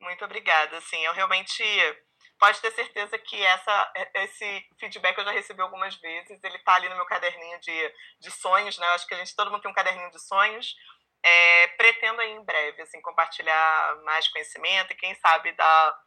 Muito 0.00 0.24
obrigada. 0.24 0.80
Sim, 0.80 1.04
eu 1.04 1.12
realmente 1.12 1.62
pode 2.38 2.60
ter 2.60 2.70
certeza 2.72 3.18
que 3.18 3.42
essa, 3.42 3.92
esse 4.14 4.68
feedback 4.78 5.18
eu 5.18 5.24
já 5.24 5.30
recebi 5.30 5.60
algumas 5.60 5.94
vezes. 5.96 6.42
Ele 6.42 6.56
está 6.56 6.74
ali 6.74 6.88
no 6.88 6.96
meu 6.96 7.06
caderninho 7.06 7.58
de, 7.60 7.94
de 8.20 8.30
sonhos, 8.30 8.78
né? 8.78 8.86
Eu 8.86 8.92
acho 8.92 9.06
que 9.06 9.14
a 9.14 9.18
gente 9.18 9.34
todo 9.34 9.50
mundo 9.50 9.62
tem 9.62 9.70
um 9.70 9.74
caderninho 9.74 10.10
de 10.10 10.20
sonhos. 10.20 10.74
É, 11.22 11.66
pretendo 11.68 12.20
aí 12.20 12.30
em 12.30 12.44
breve 12.44 12.82
assim 12.82 13.00
compartilhar 13.00 13.96
mais 14.04 14.28
conhecimento 14.28 14.92
e 14.92 14.96
quem 14.96 15.14
sabe 15.16 15.50
dar, 15.52 15.98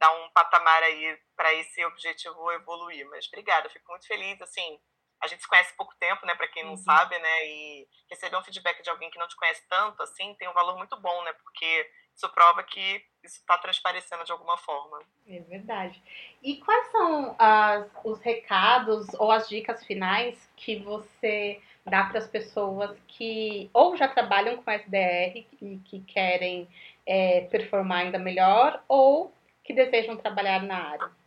dar 0.00 0.10
um 0.12 0.30
patamar 0.30 0.82
aí 0.82 1.18
para 1.36 1.52
esse 1.54 1.84
objetivo 1.84 2.50
evoluir. 2.52 3.08
Mas 3.10 3.26
obrigada, 3.28 3.70
fico 3.70 3.90
muito 3.90 4.06
feliz 4.06 4.40
assim 4.40 4.80
a 5.22 5.26
gente 5.26 5.42
se 5.42 5.48
conhece 5.48 5.74
pouco 5.76 5.94
tempo, 5.98 6.26
né, 6.26 6.34
para 6.34 6.48
quem 6.48 6.64
não 6.64 6.72
uhum. 6.72 6.76
sabe, 6.76 7.18
né, 7.18 7.46
e 7.46 7.88
receber 8.10 8.36
um 8.36 8.42
feedback 8.42 8.82
de 8.82 8.90
alguém 8.90 9.10
que 9.10 9.18
não 9.18 9.28
te 9.28 9.36
conhece 9.36 9.62
tanto, 9.68 10.02
assim, 10.02 10.34
tem 10.34 10.48
um 10.48 10.52
valor 10.52 10.76
muito 10.76 10.98
bom, 11.00 11.22
né, 11.24 11.32
porque 11.42 11.90
isso 12.14 12.28
prova 12.30 12.62
que 12.62 13.04
isso 13.22 13.38
está 13.40 13.58
transparecendo 13.58 14.24
de 14.24 14.32
alguma 14.32 14.56
forma. 14.56 15.00
É 15.26 15.40
verdade. 15.40 16.00
E 16.42 16.58
quais 16.58 16.90
são 16.92 17.34
as, 17.38 17.90
os 18.04 18.20
recados 18.20 19.12
ou 19.14 19.32
as 19.32 19.48
dicas 19.48 19.84
finais 19.84 20.38
que 20.56 20.76
você 20.76 21.60
dá 21.84 22.04
para 22.04 22.18
as 22.18 22.28
pessoas 22.28 22.96
que 23.08 23.68
ou 23.72 23.96
já 23.96 24.08
trabalham 24.08 24.62
com 24.62 24.70
SDR 24.70 25.46
e 25.60 25.78
que 25.84 26.00
querem 26.02 26.68
é, 27.06 27.42
performar 27.42 28.02
ainda 28.02 28.18
melhor 28.18 28.82
ou 28.88 29.34
que 29.62 29.72
desejam 29.72 30.16
trabalhar 30.16 30.62
na 30.62 30.90
área? 30.90 31.23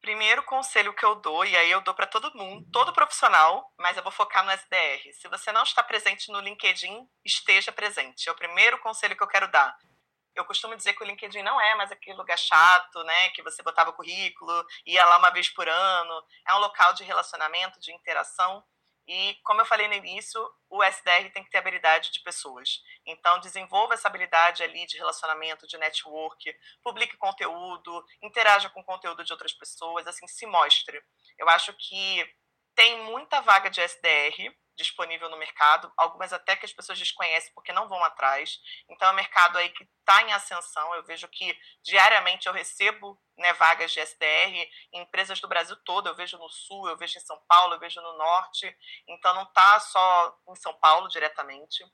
Primeiro 0.00 0.42
conselho 0.44 0.94
que 0.94 1.04
eu 1.04 1.16
dou, 1.16 1.44
e 1.44 1.56
aí 1.56 1.70
eu 1.70 1.80
dou 1.80 1.92
para 1.92 2.06
todo 2.06 2.34
mundo, 2.36 2.64
todo 2.72 2.92
profissional, 2.92 3.72
mas 3.76 3.96
eu 3.96 4.02
vou 4.02 4.12
focar 4.12 4.44
no 4.44 4.50
SDR. 4.52 5.12
Se 5.12 5.28
você 5.28 5.50
não 5.50 5.64
está 5.64 5.82
presente 5.82 6.30
no 6.30 6.40
LinkedIn, 6.40 7.08
esteja 7.24 7.72
presente. 7.72 8.28
É 8.28 8.32
o 8.32 8.36
primeiro 8.36 8.78
conselho 8.78 9.16
que 9.16 9.22
eu 9.22 9.28
quero 9.28 9.48
dar. 9.48 9.76
Eu 10.36 10.44
costumo 10.44 10.76
dizer 10.76 10.92
que 10.92 11.02
o 11.02 11.06
LinkedIn 11.06 11.42
não 11.42 11.60
é 11.60 11.74
mais 11.74 11.90
aquele 11.90 12.16
lugar 12.16 12.38
chato, 12.38 13.02
né? 13.02 13.30
Que 13.30 13.42
você 13.42 13.60
botava 13.60 13.92
currículo, 13.92 14.64
ia 14.86 15.04
lá 15.04 15.18
uma 15.18 15.30
vez 15.30 15.48
por 15.48 15.68
ano. 15.68 16.24
É 16.46 16.54
um 16.54 16.58
local 16.58 16.92
de 16.94 17.02
relacionamento, 17.02 17.80
de 17.80 17.92
interação. 17.92 18.64
E, 19.08 19.36
como 19.42 19.62
eu 19.62 19.64
falei 19.64 19.88
no 19.88 19.94
início, 19.94 20.38
o 20.68 20.84
SDR 20.84 21.32
tem 21.32 21.42
que 21.42 21.48
ter 21.48 21.56
habilidade 21.56 22.12
de 22.12 22.20
pessoas. 22.20 22.82
Então, 23.06 23.40
desenvolva 23.40 23.94
essa 23.94 24.06
habilidade 24.06 24.62
ali 24.62 24.84
de 24.86 24.98
relacionamento, 24.98 25.66
de 25.66 25.78
network, 25.78 26.54
publique 26.84 27.16
conteúdo, 27.16 28.04
interaja 28.22 28.68
com 28.68 28.80
o 28.80 28.84
conteúdo 28.84 29.24
de 29.24 29.32
outras 29.32 29.54
pessoas, 29.54 30.06
assim, 30.06 30.28
se 30.28 30.44
mostre. 30.44 31.02
Eu 31.38 31.48
acho 31.48 31.72
que 31.72 32.30
tem 32.74 33.00
muita 33.04 33.40
vaga 33.40 33.70
de 33.70 33.80
SDR, 33.80 34.54
disponível 34.78 35.28
no 35.28 35.36
mercado, 35.36 35.92
algumas 35.96 36.32
até 36.32 36.56
que 36.56 36.64
as 36.64 36.72
pessoas 36.72 36.98
desconhecem 36.98 37.52
porque 37.52 37.72
não 37.72 37.88
vão 37.88 38.02
atrás. 38.04 38.58
Então, 38.88 39.08
é 39.08 39.10
um 39.10 39.16
mercado 39.16 39.58
aí 39.58 39.68
que 39.70 39.84
está 39.98 40.22
em 40.22 40.32
ascensão. 40.32 40.94
Eu 40.94 41.04
vejo 41.04 41.28
que 41.28 41.58
diariamente 41.82 42.46
eu 42.46 42.52
recebo 42.52 43.20
né, 43.36 43.52
vagas 43.54 43.92
de 43.92 44.00
SDR 44.00 44.68
em 44.92 45.02
empresas 45.02 45.40
do 45.40 45.48
Brasil 45.48 45.76
todo. 45.84 46.08
Eu 46.08 46.14
vejo 46.14 46.38
no 46.38 46.48
Sul, 46.48 46.88
eu 46.88 46.96
vejo 46.96 47.18
em 47.18 47.22
São 47.22 47.38
Paulo, 47.48 47.74
eu 47.74 47.80
vejo 47.80 48.00
no 48.00 48.16
Norte. 48.16 48.74
Então, 49.08 49.34
não 49.34 49.42
está 49.42 49.80
só 49.80 50.38
em 50.48 50.54
São 50.54 50.72
Paulo 50.78 51.08
diretamente. 51.08 51.84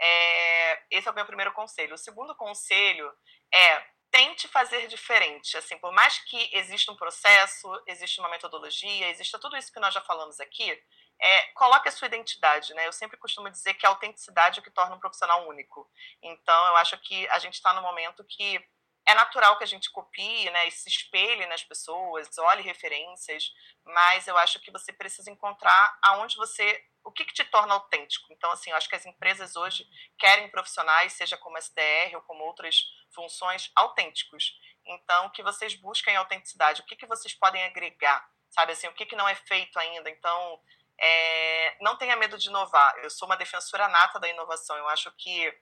É, 0.00 0.82
esse 0.90 1.06
é 1.06 1.10
o 1.10 1.14
meu 1.14 1.24
primeiro 1.24 1.52
conselho. 1.52 1.94
O 1.94 1.98
segundo 1.98 2.34
conselho 2.34 3.10
é 3.54 3.86
tente 4.10 4.46
fazer 4.46 4.86
diferente. 4.88 5.56
Assim, 5.56 5.78
por 5.78 5.90
mais 5.92 6.18
que 6.18 6.50
exista 6.52 6.92
um 6.92 6.96
processo, 6.96 7.66
exista 7.86 8.20
uma 8.20 8.28
metodologia, 8.28 9.08
exista 9.08 9.38
tudo 9.38 9.56
isso 9.56 9.72
que 9.72 9.80
nós 9.80 9.94
já 9.94 10.02
falamos 10.02 10.38
aqui, 10.38 10.78
é, 11.22 11.42
coloque 11.52 11.88
a 11.88 11.92
sua 11.92 12.08
identidade, 12.08 12.74
né? 12.74 12.86
Eu 12.86 12.92
sempre 12.92 13.16
costumo 13.16 13.48
dizer 13.48 13.74
que 13.74 13.86
a 13.86 13.90
autenticidade 13.90 14.58
é 14.58 14.60
o 14.60 14.64
que 14.64 14.70
torna 14.70 14.96
um 14.96 14.98
profissional 14.98 15.48
único. 15.48 15.88
Então, 16.20 16.66
eu 16.66 16.76
acho 16.76 16.98
que 16.98 17.28
a 17.28 17.38
gente 17.38 17.54
está 17.54 17.72
no 17.72 17.80
momento 17.80 18.24
que 18.24 18.60
é 19.06 19.14
natural 19.14 19.56
que 19.56 19.64
a 19.64 19.66
gente 19.66 19.90
copie, 19.90 20.50
né, 20.50 20.68
e 20.68 20.70
se 20.70 20.88
espelhe 20.88 21.44
nas 21.46 21.64
pessoas, 21.64 22.38
olhe 22.38 22.62
referências, 22.62 23.52
mas 23.84 24.28
eu 24.28 24.36
acho 24.38 24.60
que 24.60 24.70
você 24.70 24.92
precisa 24.92 25.30
encontrar 25.30 25.98
aonde 26.02 26.36
você, 26.36 26.84
o 27.04 27.10
que, 27.10 27.24
que 27.24 27.34
te 27.34 27.44
torna 27.44 27.74
autêntico. 27.74 28.32
Então, 28.32 28.50
assim, 28.52 28.70
eu 28.70 28.76
acho 28.76 28.88
que 28.88 28.94
as 28.94 29.04
empresas 29.04 29.56
hoje 29.56 29.84
querem 30.18 30.48
profissionais, 30.48 31.14
seja 31.14 31.36
como 31.36 31.58
SDR 31.58 32.14
ou 32.14 32.22
como 32.22 32.44
outras 32.44 32.84
funções, 33.12 33.70
autênticos. 33.74 34.56
Então, 34.84 35.30
que 35.30 35.42
vocês 35.42 35.74
busquem 35.74 36.16
autenticidade, 36.16 36.80
o 36.80 36.84
que, 36.84 36.96
que 36.96 37.06
vocês 37.06 37.34
podem 37.34 37.62
agregar, 37.64 38.24
sabe, 38.50 38.72
assim, 38.72 38.86
o 38.86 38.94
que, 38.94 39.06
que 39.06 39.16
não 39.16 39.28
é 39.28 39.34
feito 39.34 39.78
ainda. 39.78 40.10
Então, 40.10 40.60
é, 40.98 41.76
não 41.80 41.96
tenha 41.96 42.16
medo 42.16 42.38
de 42.38 42.48
inovar. 42.48 42.94
Eu 43.02 43.10
sou 43.10 43.26
uma 43.26 43.36
defensora 43.36 43.88
nata 43.88 44.20
da 44.20 44.28
inovação. 44.28 44.76
Eu 44.76 44.88
acho 44.88 45.10
que 45.16 45.52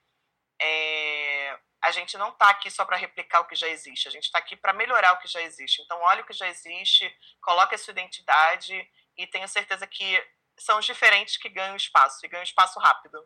é, 0.61 1.59
a 1.83 1.90
gente 1.90 2.19
não 2.19 2.29
está 2.29 2.51
aqui 2.51 2.71
só 2.71 2.85
para 2.85 2.97
replicar 2.97 3.40
o 3.40 3.47
que 3.47 3.55
já 3.55 3.69
existe, 3.69 4.07
a 4.07 4.11
gente 4.11 4.25
está 4.25 4.38
aqui 4.38 4.55
para 4.55 4.73
melhorar 4.73 5.12
o 5.14 5.19
que 5.19 5.29
já 5.29 5.40
existe. 5.40 5.81
Então, 5.83 6.01
olhe 6.03 6.21
o 6.21 6.27
que 6.27 6.33
já 6.33 6.47
existe, 6.49 7.11
coloque 7.40 7.75
a 7.75 7.79
sua 7.79 7.93
identidade 7.93 8.88
e 9.16 9.27
tenho 9.27 9.49
certeza 9.49 9.87
que 9.87 10.23
são 10.59 10.79
os 10.79 10.85
diferentes 10.85 11.38
que 11.38 11.49
ganham 11.49 11.75
espaço 11.75 12.25
e 12.25 12.29
ganham 12.29 12.43
espaço 12.43 12.79
rápido. 12.79 13.19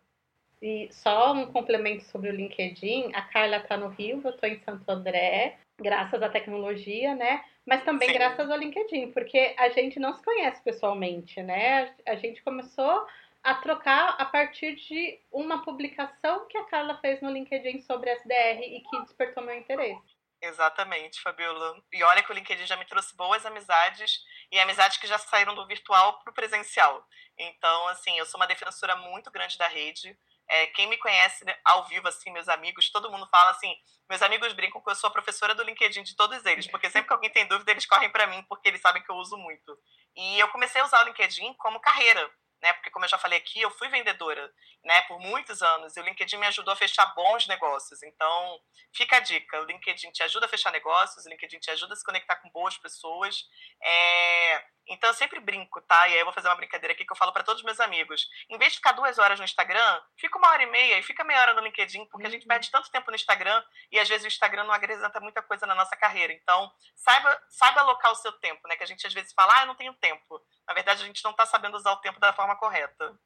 E 0.63 0.89
só 0.93 1.33
um 1.33 1.53
complemento 1.53 2.05
sobre 2.05 2.31
o 2.31 2.35
LinkedIn, 2.35 3.13
a 3.15 3.23
Carla 3.23 3.59
está 3.59 3.77
no 3.77 3.89
Rio, 3.89 4.21
eu 4.25 4.31
estou 4.31 4.49
em 4.49 4.63
Santo 4.63 4.89
André, 4.89 5.59
graças 5.79 6.23
à 6.23 6.29
tecnologia, 6.29 7.15
né? 7.15 7.45
Mas 7.67 7.83
também 7.85 8.09
Sim. 8.09 8.15
graças 8.15 8.51
ao 8.51 8.59
LinkedIn, 8.59 9.13
porque 9.13 9.55
a 9.59 9.71
gente 9.71 9.99
não 9.99 10.15
se 10.15 10.23
conhece 10.23 10.63
pessoalmente, 10.63 11.43
né? 11.43 11.95
A 12.07 12.15
gente 12.15 12.43
começou 12.43 13.07
a 13.43 13.55
trocar 13.55 14.17
a 14.19 14.25
partir 14.25 14.75
de 14.77 15.21
uma 15.31 15.63
publicação 15.63 16.47
que 16.47 16.57
a 16.57 16.65
Carla 16.65 16.99
fez 17.01 17.21
no 17.21 17.31
LinkedIn 17.31 17.81
sobre 17.83 18.11
SDR 18.11 18.61
e 18.63 18.81
que 18.81 19.01
despertou 19.03 19.43
meu 19.43 19.57
interesse. 19.57 20.15
Exatamente, 20.41 21.21
Fabiola. 21.23 21.83
E 21.91 22.03
olha 22.03 22.23
que 22.23 22.31
o 22.31 22.35
LinkedIn 22.35 22.67
já 22.67 22.77
me 22.77 22.85
trouxe 22.85 23.17
boas 23.17 23.47
amizades 23.47 24.23
e 24.53 24.59
amizades 24.59 24.99
que 24.99 25.07
já 25.07 25.17
saíram 25.17 25.55
do 25.55 25.67
virtual 25.67 26.21
para 26.21 26.31
o 26.31 26.35
presencial. 26.35 27.07
Então, 27.39 27.89
assim, 27.89 28.19
eu 28.19 28.27
sou 28.27 28.39
uma 28.39 28.47
defensora 28.47 28.95
muito 28.97 29.31
grande 29.31 29.57
da 29.57 29.69
rede. 29.69 30.17
É, 30.49 30.67
quem 30.69 30.87
me 30.87 30.97
conhece 30.99 31.45
né, 31.45 31.57
ao 31.65 31.87
vivo, 31.87 32.07
assim, 32.09 32.31
meus 32.31 32.49
amigos, 32.49 32.91
todo 32.91 33.11
mundo 33.11 33.27
fala 33.31 33.51
assim. 33.51 33.75
Meus 34.09 34.23
amigos 34.23 34.53
brincam 34.53 34.83
que 34.83 34.91
eu 34.91 34.95
sou 34.95 35.09
a 35.09 35.13
professora 35.13 35.55
do 35.55 35.63
LinkedIn 35.63 36.03
de 36.03 36.15
todos 36.15 36.45
eles, 36.45 36.67
porque 36.67 36.91
sempre 36.91 37.09
que 37.09 37.15
alguém 37.15 37.31
tem 37.31 37.47
dúvida, 37.47 37.71
eles 37.71 37.87
correm 37.87 38.11
para 38.11 38.27
mim, 38.27 38.45
porque 38.49 38.69
eles 38.69 38.81
sabem 38.81 39.03
que 39.03 39.11
eu 39.11 39.17
uso 39.17 39.37
muito. 39.37 39.79
E 40.15 40.39
eu 40.39 40.49
comecei 40.49 40.81
a 40.81 40.85
usar 40.85 41.03
o 41.03 41.07
LinkedIn 41.07 41.55
como 41.55 41.81
carreira 41.81 42.31
né? 42.65 42.73
Porque 42.73 42.91
como 42.91 43.05
eu 43.05 43.09
já 43.11 43.19
falei 43.19 43.39
aqui, 43.39 43.61
eu 43.61 43.71
fui 43.71 43.89
vendedora, 43.89 44.51
né, 44.83 45.03
por 45.03 45.21
muitos 45.21 45.61
anos, 45.61 45.95
e 45.95 46.01
o 46.01 46.03
LinkedIn 46.03 46.39
me 46.39 46.47
ajudou 46.47 46.73
a 46.73 46.77
fechar 46.77 47.05
bons 47.15 47.47
negócios. 47.47 48.03
Então, 48.03 48.59
fica 48.91 49.17
a 49.19 49.21
dica, 49.21 49.61
o 49.61 49.65
LinkedIn 49.67 50.11
te 50.13 50.23
ajuda 50.23 50.47
a 50.47 50.49
fechar 50.49 50.73
negócios, 50.73 51.27
o 51.27 51.29
LinkedIn 51.29 51.59
te 51.59 51.71
ajuda 51.71 51.93
a 51.93 51.97
se 51.97 52.05
conectar 52.05 52.37
com 52.37 52.49
boas 52.49 52.79
pessoas. 52.79 53.45
É... 53.83 54.65
Então, 54.87 55.11
eu 55.11 55.15
sempre 55.15 55.41
brinco, 55.41 55.81
tá? 55.83 56.09
E 56.09 56.13
aí 56.13 56.19
eu 56.19 56.25
vou 56.25 56.35
fazer 56.35 56.49
uma 56.49 56.57
brincadeira 56.57 56.93
aqui 56.93 57.05
que 57.05 57.13
eu 57.13 57.17
falo 57.17 57.33
para 57.33 57.43
todos 57.43 57.61
os 57.61 57.65
meus 57.65 57.81
amigos. 57.81 58.29
Em 58.51 58.59
vez 58.59 58.73
de 58.73 58.79
ficar 58.79 58.93
duas 58.93 59.19
horas 59.19 59.39
no 59.39 59.45
Instagram, 59.45 60.01
fica 60.17 60.39
uma 60.39 60.51
hora 60.51 60.63
e 60.63 60.67
meia 60.67 60.99
e 60.99 61.03
fica 61.03 61.25
meia 61.25 61.41
hora 61.41 61.55
no 61.55 61.63
LinkedIn, 61.63 62.07
porque 62.07 62.27
a 62.27 62.31
gente 62.31 62.47
perde 62.47 62.71
tanto 62.71 62.91
tempo 62.91 63.11
no 63.11 63.17
Instagram 63.17 63.63
e 63.91 63.99
às 63.99 64.09
vezes 64.09 64.25
o 64.25 64.29
Instagram 64.29 64.65
não 64.65 64.75
acrescenta 64.75 65.21
muita 65.21 65.43
coisa 65.43 65.67
na 65.67 65.75
nossa 65.75 65.97
carreira. 65.97 66.33
Então, 66.33 66.71
saiba, 66.95 67.43
saiba 67.49 67.81
alocar 67.81 68.13
o 68.13 68.17
seu 68.17 68.33
tempo, 68.33 68.67
né? 68.69 68.77
Que 68.77 68.85
a 68.85 68.87
gente 68.87 69.07
às 69.07 69.15
vezes 69.15 69.33
fala, 69.33 69.55
ah, 69.57 69.63
eu 69.63 69.67
não 69.67 69.75
tenho 69.75 69.95
tempo. 69.95 70.41
Na 70.69 70.75
verdade, 70.75 71.03
a 71.03 71.07
gente 71.07 71.25
não 71.25 71.31
está 71.31 71.47
sabendo 71.47 71.77
usar 71.77 71.93
o 71.93 72.01
tempo 72.01 72.21
da 72.21 72.33
forma 72.33 72.57
correta. 72.57 73.19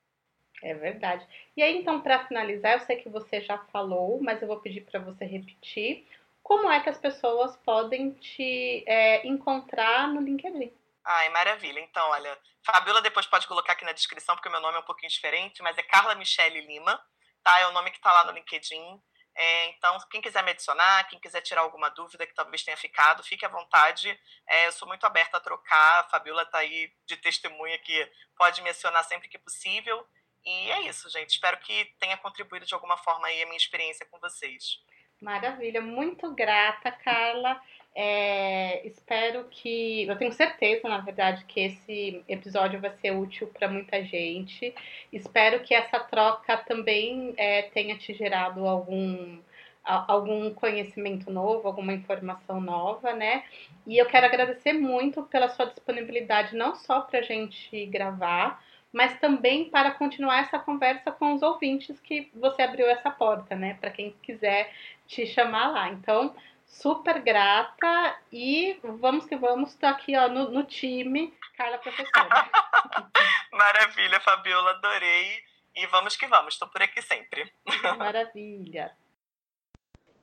É 0.63 0.75
verdade. 0.75 1.27
E 1.57 1.63
aí, 1.63 1.77
então, 1.77 2.01
para 2.01 2.27
finalizar, 2.27 2.73
eu 2.73 2.81
sei 2.81 2.97
que 2.97 3.09
você 3.09 3.41
já 3.41 3.59
falou, 3.73 4.21
mas 4.21 4.43
eu 4.43 4.49
vou 4.49 4.61
pedir 4.61 4.81
para 4.83 5.01
você 5.01 5.25
repetir. 5.25 6.07
Como 6.43 6.71
é 6.71 6.81
que 6.81 6.89
as 6.89 6.99
pessoas 6.99 7.57
podem 7.57 8.13
te 8.13 8.83
é, 8.87 9.27
encontrar 9.27 10.09
no 10.09 10.21
LinkedIn? 10.21 10.73
Ai, 11.11 11.31
maravilha. 11.31 11.81
Então, 11.81 12.07
olha, 12.11 12.39
Fabiola 12.63 13.01
depois 13.01 13.25
pode 13.25 13.47
colocar 13.47 13.73
aqui 13.73 13.83
na 13.83 13.93
descrição, 13.93 14.35
porque 14.35 14.49
o 14.49 14.53
meu 14.53 14.61
nome 14.61 14.77
é 14.77 14.81
um 14.81 14.85
pouquinho 14.85 15.11
diferente, 15.11 15.63
mas 15.63 15.79
é 15.79 15.83
Carla 15.83 16.15
Michele 16.15 16.61
Lima, 16.61 17.03
tá? 17.43 17.59
É 17.61 17.67
o 17.67 17.73
nome 17.73 17.91
que 17.91 17.97
está 17.97 18.13
lá 18.13 18.25
no 18.25 18.33
LinkedIn. 18.33 19.01
É, 19.35 19.67
então, 19.71 19.97
quem 20.11 20.21
quiser 20.21 20.43
me 20.43 20.51
adicionar, 20.51 21.09
quem 21.09 21.19
quiser 21.19 21.41
tirar 21.41 21.63
alguma 21.63 21.89
dúvida 21.89 22.27
que 22.27 22.35
talvez 22.35 22.63
tenha 22.63 22.77
ficado, 22.77 23.25
fique 23.25 23.43
à 23.43 23.49
vontade. 23.49 24.21
É, 24.47 24.67
eu 24.67 24.73
sou 24.73 24.87
muito 24.87 25.07
aberta 25.07 25.39
a 25.39 25.41
trocar. 25.41 26.01
A 26.01 26.05
Fabiola 26.11 26.43
está 26.43 26.59
aí 26.59 26.93
de 27.07 27.17
testemunha 27.17 27.79
que 27.79 28.13
pode 28.37 28.61
me 28.61 28.69
acionar 28.69 29.03
sempre 29.05 29.29
que 29.29 29.39
possível. 29.39 30.07
E 30.45 30.71
é 30.73 30.83
isso, 30.83 31.09
gente. 31.09 31.31
Espero 31.31 31.57
que 31.61 31.87
tenha 31.99 32.19
contribuído 32.19 32.67
de 32.67 32.75
alguma 32.75 32.99
forma 32.99 33.29
aí 33.29 33.43
a 33.43 33.47
minha 33.47 33.57
experiência 33.57 34.05
com 34.11 34.19
vocês. 34.21 34.85
Maravilha, 35.23 35.81
muito 35.81 36.35
grata, 36.35 36.93
Carla. 36.93 37.59
É, 37.95 38.87
espero 38.87 39.45
que. 39.51 40.05
Eu 40.05 40.17
tenho 40.17 40.33
certeza, 40.33 40.89
na 40.89 40.99
verdade, 40.99 41.45
que 41.47 41.61
esse 41.61 42.23
episódio 42.29 42.81
vai 42.81 42.93
ser 43.01 43.11
útil 43.11 43.49
para 43.49 43.69
muita 43.69 44.05
gente. 44.05 44.75
Espero 45.13 45.61
que 45.61 45.75
essa 45.75 45.99
troca 45.99 46.57
também 46.59 47.35
é, 47.37 47.63
tenha 47.63 47.97
te 47.99 48.15
gerado 48.15 48.67
algum, 48.67 49.39
algum 49.85 50.55
conhecimento 50.55 51.31
novo, 51.31 51.67
alguma 51.67 51.93
informação 51.93 52.61
nova, 52.61 53.13
né? 53.13 53.45
E 53.87 53.99
eu 53.99 54.07
quero 54.07 54.27
agradecer 54.27 54.73
muito 54.73 55.25
pela 55.25 55.49
sua 55.49 55.67
disponibilidade, 55.67 56.55
não 56.55 56.75
só 56.77 57.01
para 57.01 57.19
a 57.19 57.23
gente 57.23 57.87
gravar, 57.87 58.63
mas 58.93 59.19
também 59.19 59.69
para 59.69 59.91
continuar 59.91 60.41
essa 60.41 60.59
conversa 60.59 61.11
com 61.11 61.35
os 61.35 61.43
ouvintes 61.43 61.99
que 62.01 62.31
você 62.35 62.63
abriu 62.63 62.87
essa 62.87 63.11
porta, 63.11 63.55
né? 63.57 63.77
Para 63.81 63.91
quem 63.91 64.15
quiser 64.23 64.73
te 65.07 65.27
chamar 65.27 65.69
lá. 65.69 65.91
Então, 65.91 66.35
super 66.69 67.21
grata 67.23 68.17
e 68.31 68.79
vamos 68.83 69.25
que 69.25 69.37
vamos, 69.37 69.71
estar 69.71 69.91
aqui 69.91 70.15
ó, 70.17 70.29
no, 70.29 70.51
no 70.51 70.65
time, 70.65 71.35
Carla 71.57 71.79
Professora. 71.79 72.51
Maravilha, 73.51 74.21
Fabiola, 74.21 74.71
adorei. 74.73 75.43
E 75.75 75.87
vamos 75.87 76.17
que 76.17 76.27
vamos, 76.27 76.55
estou 76.55 76.69
por 76.69 76.83
aqui 76.83 77.01
sempre. 77.03 77.53
Maravilha. 77.99 78.95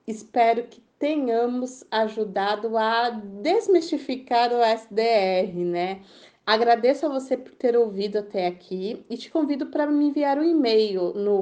Espero 0.07 0.67
que 0.67 0.81
tenhamos 0.99 1.83
ajudado 1.89 2.77
a 2.77 3.09
desmistificar 3.09 4.51
o 4.51 4.63
SDR, 4.63 5.53
né? 5.55 6.03
Agradeço 6.45 7.07
a 7.07 7.09
você 7.09 7.35
por 7.35 7.55
ter 7.55 7.75
ouvido 7.75 8.19
até 8.19 8.45
aqui 8.45 9.03
e 9.09 9.17
te 9.17 9.31
convido 9.31 9.65
para 9.67 9.87
me 9.87 10.05
enviar 10.05 10.37
um 10.37 10.43
e-mail 10.43 11.11
no 11.15 11.41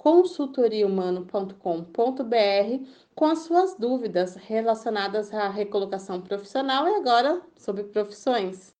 fabicast@rdaconsultoriahumano.com.br 0.00 2.86
com 3.14 3.26
as 3.26 3.40
suas 3.40 3.74
dúvidas 3.76 4.36
relacionadas 4.36 5.32
à 5.32 5.48
recolocação 5.48 6.20
profissional 6.20 6.88
e 6.88 6.94
agora 6.94 7.42
sobre 7.56 7.84
profissões. 7.84 8.74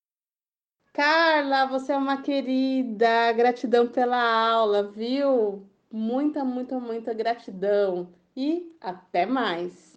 Carla, 0.92 1.66
você 1.66 1.92
é 1.92 1.96
uma 1.96 2.20
querida. 2.22 3.32
Gratidão 3.32 3.86
pela 3.86 4.20
aula, 4.50 4.82
viu? 4.82 5.64
Muita, 5.92 6.44
muita, 6.44 6.80
muita 6.80 7.14
gratidão. 7.14 8.12
E 8.36 8.76
até 8.80 9.26
mais. 9.26 9.89